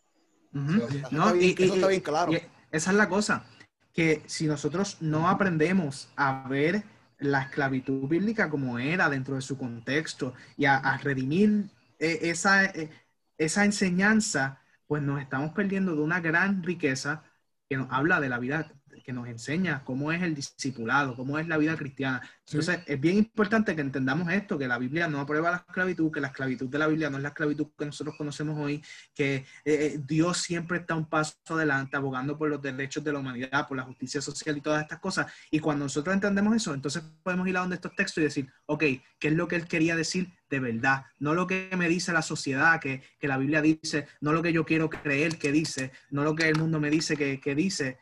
No, 0.52 0.86
está, 0.86 1.32
bien, 1.32 1.44
y- 1.58 1.62
eso 1.62 1.74
está 1.74 1.88
bien 1.88 2.00
claro. 2.00 2.32
Y 2.32 2.36
esa 2.70 2.90
es 2.90 2.96
la 2.96 3.08
cosa, 3.08 3.44
que 3.92 4.22
si 4.26 4.46
nosotros 4.46 4.98
no 5.00 5.28
aprendemos 5.28 6.08
a 6.16 6.46
ver 6.48 6.84
la 7.18 7.42
esclavitud 7.42 8.08
bíblica 8.08 8.50
como 8.50 8.78
era 8.78 9.08
dentro 9.08 9.36
de 9.36 9.42
su 9.42 9.56
contexto 9.56 10.34
y 10.56 10.64
a, 10.64 10.76
a 10.76 10.98
redimir 10.98 11.70
eh, 11.98 12.18
esa, 12.22 12.64
eh, 12.64 12.90
esa 13.38 13.64
enseñanza, 13.64 14.60
pues 14.86 15.02
nos 15.02 15.20
estamos 15.20 15.52
perdiendo 15.52 15.94
de 15.94 16.02
una 16.02 16.20
gran 16.20 16.62
riqueza 16.62 17.22
que 17.68 17.76
nos 17.76 17.88
habla 17.90 18.20
de 18.20 18.28
la 18.28 18.38
vida, 18.38 18.72
que 19.02 19.12
nos 19.12 19.28
enseña 19.28 19.82
cómo 19.84 20.12
es 20.12 20.22
el 20.22 20.34
discipulado, 20.34 21.14
cómo 21.14 21.38
es 21.38 21.48
la 21.48 21.58
vida 21.58 21.76
cristiana. 21.76 22.20
Sí. 22.44 22.58
Entonces, 22.58 22.80
es 22.86 23.00
bien 23.00 23.16
importante 23.18 23.74
que 23.74 23.80
entendamos 23.80 24.30
esto, 24.32 24.58
que 24.58 24.68
la 24.68 24.78
Biblia 24.78 25.08
no 25.08 25.20
aprueba 25.20 25.50
la 25.50 25.56
esclavitud, 25.58 26.10
que 26.12 26.20
la 26.20 26.28
esclavitud 26.28 26.68
de 26.68 26.78
la 26.78 26.86
Biblia 26.86 27.10
no 27.10 27.16
es 27.16 27.22
la 27.22 27.30
esclavitud 27.30 27.68
que 27.76 27.86
nosotros 27.86 28.16
conocemos 28.16 28.58
hoy, 28.58 28.82
que 29.14 29.36
eh, 29.36 29.44
eh, 29.64 30.00
Dios 30.06 30.38
siempre 30.38 30.78
está 30.78 30.94
un 30.94 31.06
paso 31.08 31.34
adelante 31.50 31.96
abogando 31.96 32.36
por 32.36 32.48
los 32.48 32.60
derechos 32.60 33.02
de 33.04 33.12
la 33.12 33.18
humanidad, 33.18 33.66
por 33.68 33.76
la 33.76 33.84
justicia 33.84 34.20
social 34.20 34.56
y 34.56 34.60
todas 34.60 34.82
estas 34.82 34.98
cosas. 34.98 35.26
Y 35.50 35.58
cuando 35.58 35.84
nosotros 35.84 36.14
entendemos 36.14 36.54
eso, 36.56 36.74
entonces 36.74 37.02
podemos 37.22 37.46
ir 37.48 37.56
a 37.56 37.60
donde 37.60 37.76
estos 37.76 37.94
textos 37.94 38.22
y 38.22 38.24
decir, 38.24 38.52
ok, 38.66 38.84
¿qué 39.18 39.28
es 39.28 39.34
lo 39.34 39.48
que 39.48 39.56
él 39.56 39.66
quería 39.66 39.96
decir 39.96 40.32
de 40.50 40.60
verdad? 40.60 41.04
No 41.18 41.34
lo 41.34 41.46
que 41.46 41.70
me 41.76 41.88
dice 41.88 42.12
la 42.12 42.22
sociedad, 42.22 42.80
que, 42.80 43.02
que 43.18 43.28
la 43.28 43.38
Biblia 43.38 43.62
dice, 43.62 44.06
no 44.20 44.32
lo 44.32 44.42
que 44.42 44.52
yo 44.52 44.64
quiero 44.64 44.90
creer 44.90 45.38
que 45.38 45.52
dice, 45.52 45.92
no 46.10 46.24
lo 46.24 46.34
que 46.34 46.48
el 46.48 46.58
mundo 46.58 46.80
me 46.80 46.90
dice 46.90 47.16
que, 47.16 47.40
que 47.40 47.54
dice, 47.54 47.98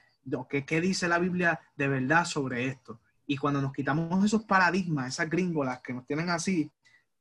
que, 0.48 0.64
¿qué 0.64 0.80
dice 0.80 1.08
la 1.08 1.18
Biblia 1.18 1.60
de 1.76 1.88
verdad 1.88 2.24
sobre 2.24 2.66
esto? 2.66 3.00
Y 3.26 3.36
cuando 3.36 3.60
nos 3.60 3.72
quitamos 3.72 4.24
esos 4.24 4.44
paradigmas, 4.44 5.08
esas 5.08 5.30
gringolas 5.30 5.80
que 5.80 5.92
nos 5.92 6.06
tienen 6.06 6.30
así, 6.30 6.70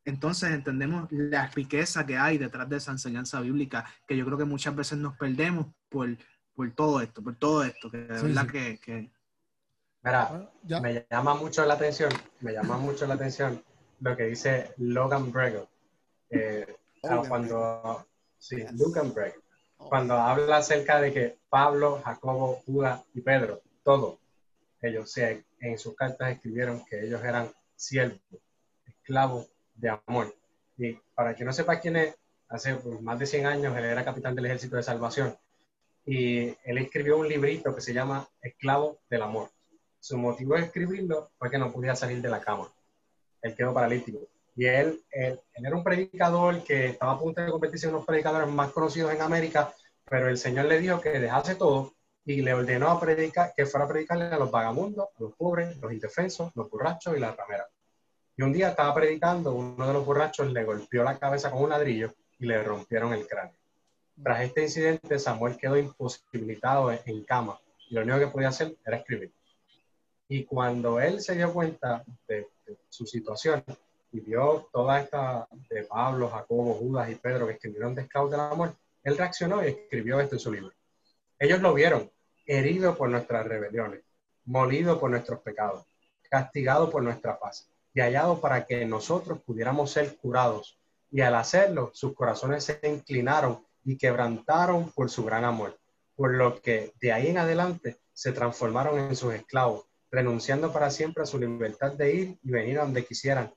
entonces 0.06 0.52
entendemos 0.52 1.08
la 1.12 1.47
riqueza 1.47 2.06
que 2.06 2.18
hay 2.18 2.38
detrás 2.38 2.68
de 2.70 2.78
esa 2.78 2.91
enseñanza 2.91 3.39
bíblica, 3.41 3.86
que 4.08 4.18
yo 4.18 4.26
creo 4.26 4.38
que 4.38 4.45
muchas 4.45 4.76
veces 4.76 4.97
nos 4.97 5.16
perdemos 5.18 5.68
por, 5.88 6.10
por 6.56 6.72
todo 6.72 7.02
esto, 7.02 7.22
por 7.24 7.36
todo 7.36 7.64
esto, 7.64 7.91
que 7.91 7.97
de 7.97 8.20
Sí, 8.20 8.26
verdad 8.28 8.45
sí. 8.45 8.52
que, 8.52 8.80
que- 8.80 9.12
Mira, 10.02 10.50
ya. 10.64 10.80
me 10.80 11.06
llama 11.12 11.36
mucho 11.36 11.66
la 11.66 11.74
atención, 11.76 12.10
me 12.39 12.54
llama 12.54 12.78
mucho 12.78 13.06
la 13.06 13.16
atención 13.16 13.62
lo 14.00 14.16
que 14.16 14.24
dice 14.24 14.74
Logan 14.78 15.32
Bregel. 15.32 15.68
Eh, 16.30 16.76
cuando, 17.28 18.08
sí, 18.38 18.56
Yes. 18.58 18.74
Logan 18.80 19.14
Bregel. 19.14 19.41
Cuando 19.88 20.14
habla 20.16 20.58
acerca 20.58 21.00
de 21.02 21.12
que 21.14 21.38
Pablo, 21.50 22.02
Jacobo, 22.04 22.62
Judas 22.66 23.02
y 23.14 23.22
Pedro, 23.22 23.62
todos 23.84 24.20
ellos 24.82 25.12
se- 25.12 25.44
en 25.62 25.80
sus 25.80 25.96
cartas 25.96 26.32
escribieron 26.32 26.86
que 26.86 27.02
ellos 27.04 27.24
eran 27.24 27.52
siervos, 27.76 28.20
esclavos 28.86 29.48
de 29.76 29.90
amor. 29.90 30.36
Y 30.78 30.94
para 31.16 31.34
que 31.36 31.44
no 31.44 31.52
sepa 31.54 31.80
quién 31.80 31.96
es, 31.96 32.16
hace 32.50 32.76
pues, 32.76 33.02
más 33.02 33.18
de 33.20 33.26
100 33.26 33.46
años 33.46 33.76
él 33.78 33.86
era 33.86 34.06
capitán 34.06 34.36
del 34.36 34.46
ejército 34.46 34.76
de 34.76 34.84
salvación. 34.84 35.36
Y 36.06 36.50
él 36.64 36.78
escribió 36.78 37.18
un 37.18 37.28
librito 37.28 37.74
que 37.74 37.82
se 37.82 37.94
llama 37.94 38.28
Esclavo 38.42 39.00
del 39.10 39.22
Amor. 39.24 39.50
Su 40.00 40.18
motivo 40.18 40.56
de 40.56 40.62
escribirlo 40.62 41.32
fue 41.38 41.50
que 41.50 41.58
no 41.58 41.72
podía 41.72 41.96
salir 41.96 42.22
de 42.22 42.30
la 42.30 42.42
cama. 42.42 42.72
Él 43.42 43.56
quedó 43.56 43.74
paralítico. 43.74 44.20
Y 44.60 44.66
él, 44.66 45.01
él, 45.12 45.39
él 45.53 45.66
era 45.66 45.74
un 45.74 45.86
predicador 45.86 46.62
que 46.66 46.88
estaba 46.88 47.14
a 47.14 47.18
punto 47.18 47.39
de 47.39 47.49
convertirse 47.49 47.86
en 47.86 47.93
de 47.93 47.97
los 47.97 48.05
predicadores 48.05 48.49
más 48.49 48.74
conocidos 48.74 49.14
en 49.14 49.22
América, 49.22 49.74
pero 50.03 50.28
el 50.28 50.38
Señor 50.38 50.66
le 50.66 50.82
dijo 50.82 50.99
que 50.99 51.12
dejase 51.12 51.55
todo 51.55 51.93
y 52.26 52.41
le 52.41 52.53
ordenó 52.53 52.89
a 52.89 52.99
predicar, 52.99 53.53
que 53.55 53.66
fuera 53.66 53.86
a 53.86 53.88
predicarle 53.88 54.26
a 54.26 54.38
los 54.38 54.51
vagabundos, 54.51 55.07
a 55.18 55.24
los 55.24 55.34
pobres, 55.36 55.78
los 55.78 55.93
indefensos, 55.93 56.51
los 56.55 56.70
borrachos 56.70 57.16
y 57.16 57.22
las 57.22 57.38
rameras. 57.38 57.68
Y 58.36 58.41
un 58.41 58.51
día 58.51 58.72
estaba 58.72 58.93
predicando, 58.93 59.53
uno 59.53 59.88
de 59.88 59.93
los 59.93 60.05
borrachos 60.05 60.51
le 60.51 60.66
golpeó 60.66 61.05
la 61.05 61.18
cabeza 61.18 61.49
con 61.51 61.64
un 61.64 61.70
ladrillo 61.70 62.14
y 62.38 62.45
le 62.45 62.62
rompieron 62.62 63.14
el 63.14 63.26
cráneo. 63.26 63.55
Tras 64.22 64.41
este 64.41 64.64
incidente, 64.64 65.20
Samuel 65.20 65.55
quedó 65.55 65.78
imposibilitado 65.78 66.91
en, 66.91 67.24
cama 67.24 67.57
y 67.89 67.95
lo 67.95 68.01
único 68.01 68.20
que 68.20 68.28
podía 68.28 68.49
hacer 68.49 68.76
era 68.86 68.97
escribir. 68.97 69.32
Y 70.28 70.43
cuando 70.43 70.99
él 70.99 71.22
se 71.22 71.36
dio 71.36 71.53
cuenta 71.53 72.03
de 72.28 72.49
su 72.89 73.05
situación 73.05 73.64
y 74.12 74.20
vio 74.22 74.70
toda 74.72 74.99
esta 75.01 75.47
de 75.70 75.84
Pablo, 75.84 76.30
Jacobo, 76.30 76.74
Judas 76.76 77.10
y 77.10 77.16
Pedro 77.16 77.47
que 77.47 77.53
escribieron 77.53 77.95
de 77.95 78.05
Scout 78.05 78.32
del 78.32 78.39
Amor, 78.39 78.76
él 79.03 79.18
reaccionó 79.18 79.64
y 79.64 79.68
escribió 79.68 80.20
esto 80.20 80.36
en 80.36 80.39
su 80.39 80.51
libro. 80.51 80.74
Ellos 81.38 81.62
lo 81.62 81.74
vieron, 81.74 82.12
herido 82.45 82.95
por 82.95 83.10
nuestras 83.10 83.45
rebeliones, 83.45 84.01
molido 84.45 84.99
por 84.99 85.10
nuestros 85.10 85.39
pecados, 85.41 85.86
castigado 86.30 86.89
por 86.89 87.03
nuestra 87.03 87.39
paz 87.39 87.70
y 87.93 88.01
hallado 88.01 88.41
para 88.41 88.66
que 88.66 88.86
nosotros 88.86 89.39
pudiéramos 89.41 89.91
ser 89.91 90.18
curados. 90.18 90.78
Y 91.12 91.22
al 91.22 91.36
hacerlo, 91.36 91.91
sus 91.93 92.14
corazones 92.14 92.64
se 92.66 92.80
inclinaron 92.84 93.66
y 93.84 93.97
quebrantaron 93.97 94.91
por 94.91 95.10
su 95.10 95.24
gran 95.24 95.43
amor, 95.45 95.78
por 96.16 96.34
lo 96.34 96.62
que 96.62 96.93
de 96.99 97.12
ahí 97.14 97.28
en 97.28 97.38
adelante 97.38 97.97
se 98.14 98.32
transformaron 98.32 98.99
en 98.99 99.16
sus 99.16 99.34
esclavos, 99.34 99.86
renunciando 100.12 100.74
para 100.74 100.91
siempre 100.91 101.24
a 101.24 101.26
su 101.26 101.39
libertad 101.39 101.93
de 101.93 102.14
ir 102.14 102.39
y 102.43 102.51
venir 102.51 102.78
donde 102.78 103.05
quisieran, 103.05 103.53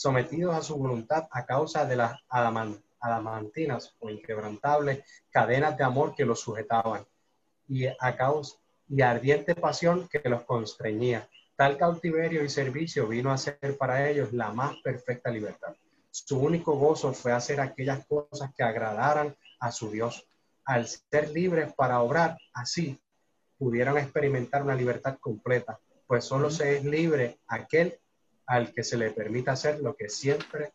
sometidos 0.00 0.54
a 0.54 0.62
su 0.62 0.76
voluntad 0.76 1.28
a 1.30 1.44
causa 1.44 1.84
de 1.84 1.94
las 1.94 2.18
adaman- 2.30 2.82
adamantinas 3.00 3.94
o 3.98 4.08
inquebrantables 4.08 5.04
cadenas 5.28 5.76
de 5.76 5.84
amor 5.84 6.14
que 6.14 6.24
los 6.24 6.40
sujetaban 6.40 7.04
y 7.68 7.84
a 7.86 8.16
causa 8.16 8.56
y 8.88 9.02
ardiente 9.02 9.54
pasión 9.54 10.08
que 10.08 10.26
los 10.26 10.44
constreñía. 10.44 11.28
Tal 11.54 11.76
cautiverio 11.76 12.42
y 12.42 12.48
servicio 12.48 13.06
vino 13.06 13.30
a 13.30 13.36
ser 13.36 13.76
para 13.76 14.08
ellos 14.08 14.32
la 14.32 14.50
más 14.52 14.74
perfecta 14.82 15.30
libertad. 15.30 15.76
Su 16.10 16.40
único 16.40 16.76
gozo 16.76 17.12
fue 17.12 17.32
hacer 17.32 17.60
aquellas 17.60 18.06
cosas 18.06 18.54
que 18.56 18.62
agradaran 18.62 19.36
a 19.60 19.70
su 19.70 19.90
Dios. 19.90 20.26
Al 20.64 20.88
ser 20.88 21.28
libres 21.30 21.74
para 21.74 22.00
obrar 22.00 22.38
así, 22.54 22.98
pudieron 23.58 23.98
experimentar 23.98 24.62
una 24.62 24.74
libertad 24.74 25.18
completa, 25.20 25.78
pues 26.06 26.24
solo 26.24 26.50
se 26.50 26.78
es 26.78 26.84
libre 26.86 27.38
aquel 27.46 27.99
al 28.50 28.72
que 28.74 28.82
se 28.82 28.96
le 28.96 29.10
permita 29.12 29.52
hacer 29.52 29.80
lo 29.80 29.94
que 29.94 30.08
siempre, 30.08 30.72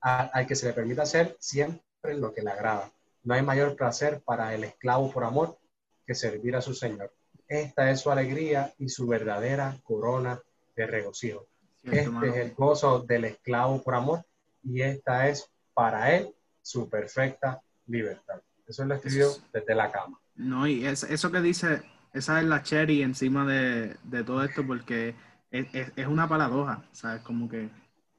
a- 0.00 0.26
al 0.32 0.46
que 0.46 0.54
se 0.54 0.66
le 0.66 0.72
permita 0.72 1.02
hacer 1.02 1.36
siempre 1.40 2.14
lo 2.16 2.32
que 2.32 2.42
le 2.42 2.50
agrada. 2.52 2.92
No 3.24 3.34
hay 3.34 3.42
mayor 3.42 3.74
placer 3.74 4.20
para 4.24 4.54
el 4.54 4.62
esclavo 4.62 5.10
por 5.12 5.24
amor 5.24 5.58
que 6.06 6.14
servir 6.14 6.54
a 6.54 6.60
su 6.60 6.74
Señor. 6.74 7.12
Esta 7.48 7.90
es 7.90 8.00
su 8.00 8.10
alegría 8.12 8.72
y 8.78 8.88
su 8.88 9.06
verdadera 9.08 9.76
corona 9.82 10.40
de 10.76 10.86
regocijo. 10.86 11.46
Este 11.82 12.08
mano. 12.10 12.26
es 12.26 12.36
el 12.36 12.54
gozo 12.54 13.00
del 13.00 13.24
esclavo 13.24 13.82
por 13.82 13.94
amor 13.96 14.24
y 14.62 14.82
esta 14.82 15.28
es 15.28 15.50
para 15.74 16.14
él 16.14 16.32
su 16.62 16.88
perfecta 16.88 17.60
libertad. 17.86 18.40
Eso 18.66 18.84
lo 18.84 18.94
escribió 18.94 19.28
desde 19.52 19.74
la 19.74 19.90
cama. 19.90 20.20
No, 20.36 20.66
y 20.68 20.86
es- 20.86 21.02
eso 21.04 21.32
que 21.32 21.40
dice, 21.40 21.82
esa 22.12 22.40
es 22.40 22.46
la 22.46 22.62
cherry 22.62 23.02
encima 23.02 23.44
de, 23.46 23.96
de 24.04 24.22
todo 24.22 24.44
esto, 24.44 24.64
porque 24.66 25.14
es, 25.50 25.66
es- 25.74 25.92
es 25.96 26.06
una 26.06 26.28
paradoja, 26.28 26.84
¿sabes? 26.92 27.22
Como 27.22 27.48
que 27.48 27.68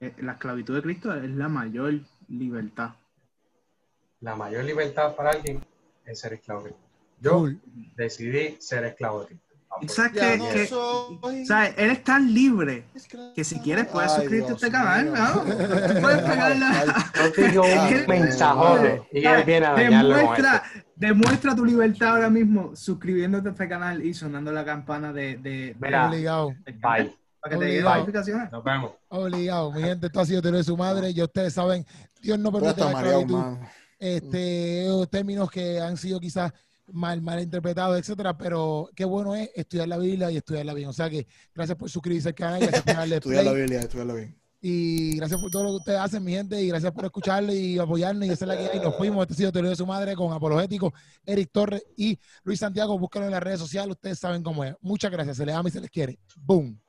eh, 0.01 0.13
la 0.19 0.33
esclavitud 0.33 0.75
de 0.75 0.81
Cristo 0.81 1.13
es 1.13 1.29
la 1.29 1.49
mayor 1.49 1.99
libertad. 2.27 2.91
La 4.21 4.35
mayor 4.35 4.63
libertad 4.65 5.15
para 5.15 5.31
alguien 5.31 5.61
es 6.05 6.19
ser 6.19 6.33
esclavo 6.33 6.63
de 6.63 6.69
Cristo. 6.71 6.87
Yo 7.21 7.31
Cool. 7.39 7.61
decidí 7.95 8.57
ser 8.59 8.83
esclavo 8.85 9.21
de 9.21 9.27
Cristo. 9.27 9.48
Y 9.81 9.85
pues, 9.85 9.95
sabes 9.95 10.13
Ya 10.13 10.31
que, 10.31 10.37
no 10.37 10.49
que- 10.49 10.67
soy 10.67 11.45
¿sabes? 11.45 11.73
Eres 11.77 12.03
tan 12.03 12.33
libre 12.33 12.83
que 13.35 13.43
si 13.43 13.59
quieres 13.59 13.87
puedes 13.87 14.11
Ay, 14.11 14.17
suscribirte 14.19 14.51
a 14.51 14.55
este 14.55 14.71
canal. 14.71 15.13
¿no? 15.13 15.41
Tú 15.93 16.01
puedes 16.01 16.21
pegarla. 16.21 17.11
Yo 17.15 17.31
te 17.31 17.47
digo 17.49 17.63
un 17.63 18.07
mensajote 18.07 19.01
y 19.11 19.25
él 19.25 19.43
viene 19.43 19.65
a 19.65 19.71
dañarlo 19.73 20.25
con 20.25 20.35
Demuestra, 20.95 21.55
tu 21.55 21.63
libertad 21.63 22.09
ahora 22.15 22.29
mismo 22.29 22.75
suscribiéndote 22.75 23.47
a 23.47 23.51
este 23.51 23.69
canal 23.69 24.03
y 24.03 24.13
sonando 24.13 24.51
la 24.51 24.65
campana 24.65 25.13
de, 25.13 25.37
de, 25.37 25.73
Mira, 25.79 26.09
Obligado. 26.09 26.49
Bye. 26.65 26.81
para 26.81 27.05
que 27.49 27.49
te 27.49 27.55
lleguen 27.55 27.61
Obligado. 27.85 27.95
notificaciones. 27.99 28.51
Nos 28.51 28.63
vemos. 28.65 28.91
Obligado. 29.07 29.71
Mi 29.71 29.81
gente, 29.81 30.07
esto 30.07 30.19
ha 30.19 30.25
sido 30.25 30.41
de 30.41 30.61
su 30.63 30.75
madre. 30.75 31.13
Ya 31.13 31.23
ustedes 31.23 31.53
saben, 31.53 31.85
Dios 32.21 32.37
no 32.37 32.51
permite 32.51 32.81
la 32.81 32.91
esclavitud. 32.91 33.43
este, 33.97 34.87
términos 35.09 35.49
que 35.49 35.79
han 35.79 35.95
sido 35.95 36.19
quizás 36.19 36.51
mal, 36.93 37.21
mal 37.21 37.41
interpretados, 37.41 37.97
etcétera, 37.97 38.37
pero 38.37 38.89
qué 38.95 39.05
bueno 39.05 39.35
es 39.35 39.49
estudiar 39.55 39.87
la 39.87 39.97
Biblia 39.97 40.31
y 40.31 40.37
estudiarla 40.37 40.73
bien. 40.73 40.89
O 40.89 40.93
sea 40.93 41.09
que 41.09 41.27
gracias 41.53 41.77
por 41.77 41.89
suscribirse 41.89 42.29
al 42.29 42.35
canal, 42.35 42.61
gracias 42.61 42.83
por 42.83 42.95
darle 42.95 43.15
Estudiar 43.15 43.43
la 43.45 43.53
Biblia, 43.53 43.79
estudiarla 43.81 44.13
bien. 44.13 44.35
y 44.61 45.15
gracias 45.17 45.39
por 45.39 45.49
todo 45.51 45.63
lo 45.63 45.69
que 45.69 45.75
ustedes 45.77 45.99
hacen, 45.99 46.23
mi 46.23 46.33
gente, 46.33 46.61
y 46.61 46.67
gracias 46.67 46.91
por 46.91 47.05
escucharle 47.05 47.55
y 47.55 47.77
apoyarnos, 47.79 48.27
y 48.27 48.31
esa 48.31 48.45
es 48.45 48.49
la 48.49 48.57
que 48.57 48.67
hay. 48.77 48.79
Nos 48.79 48.95
fuimos, 48.97 49.21
este 49.23 49.33
ha 49.33 49.37
sido 49.37 49.51
Teoría 49.51 49.69
de 49.71 49.75
su 49.77 49.85
Madre 49.85 50.15
con 50.15 50.33
Apologético, 50.33 50.93
Eric 51.25 51.49
Torres 51.51 51.83
y 51.95 52.19
Luis 52.43 52.59
Santiago. 52.59 52.97
Búsquenlo 52.99 53.27
en 53.27 53.31
las 53.31 53.43
redes 53.43 53.59
sociales, 53.59 53.91
ustedes 53.95 54.19
saben 54.19 54.43
cómo 54.43 54.63
es. 54.63 54.75
Muchas 54.81 55.11
gracias, 55.11 55.37
se 55.37 55.45
les 55.45 55.55
ama 55.55 55.69
y 55.69 55.71
se 55.71 55.81
les 55.81 55.89
quiere. 55.89 56.19
Boom. 56.35 56.79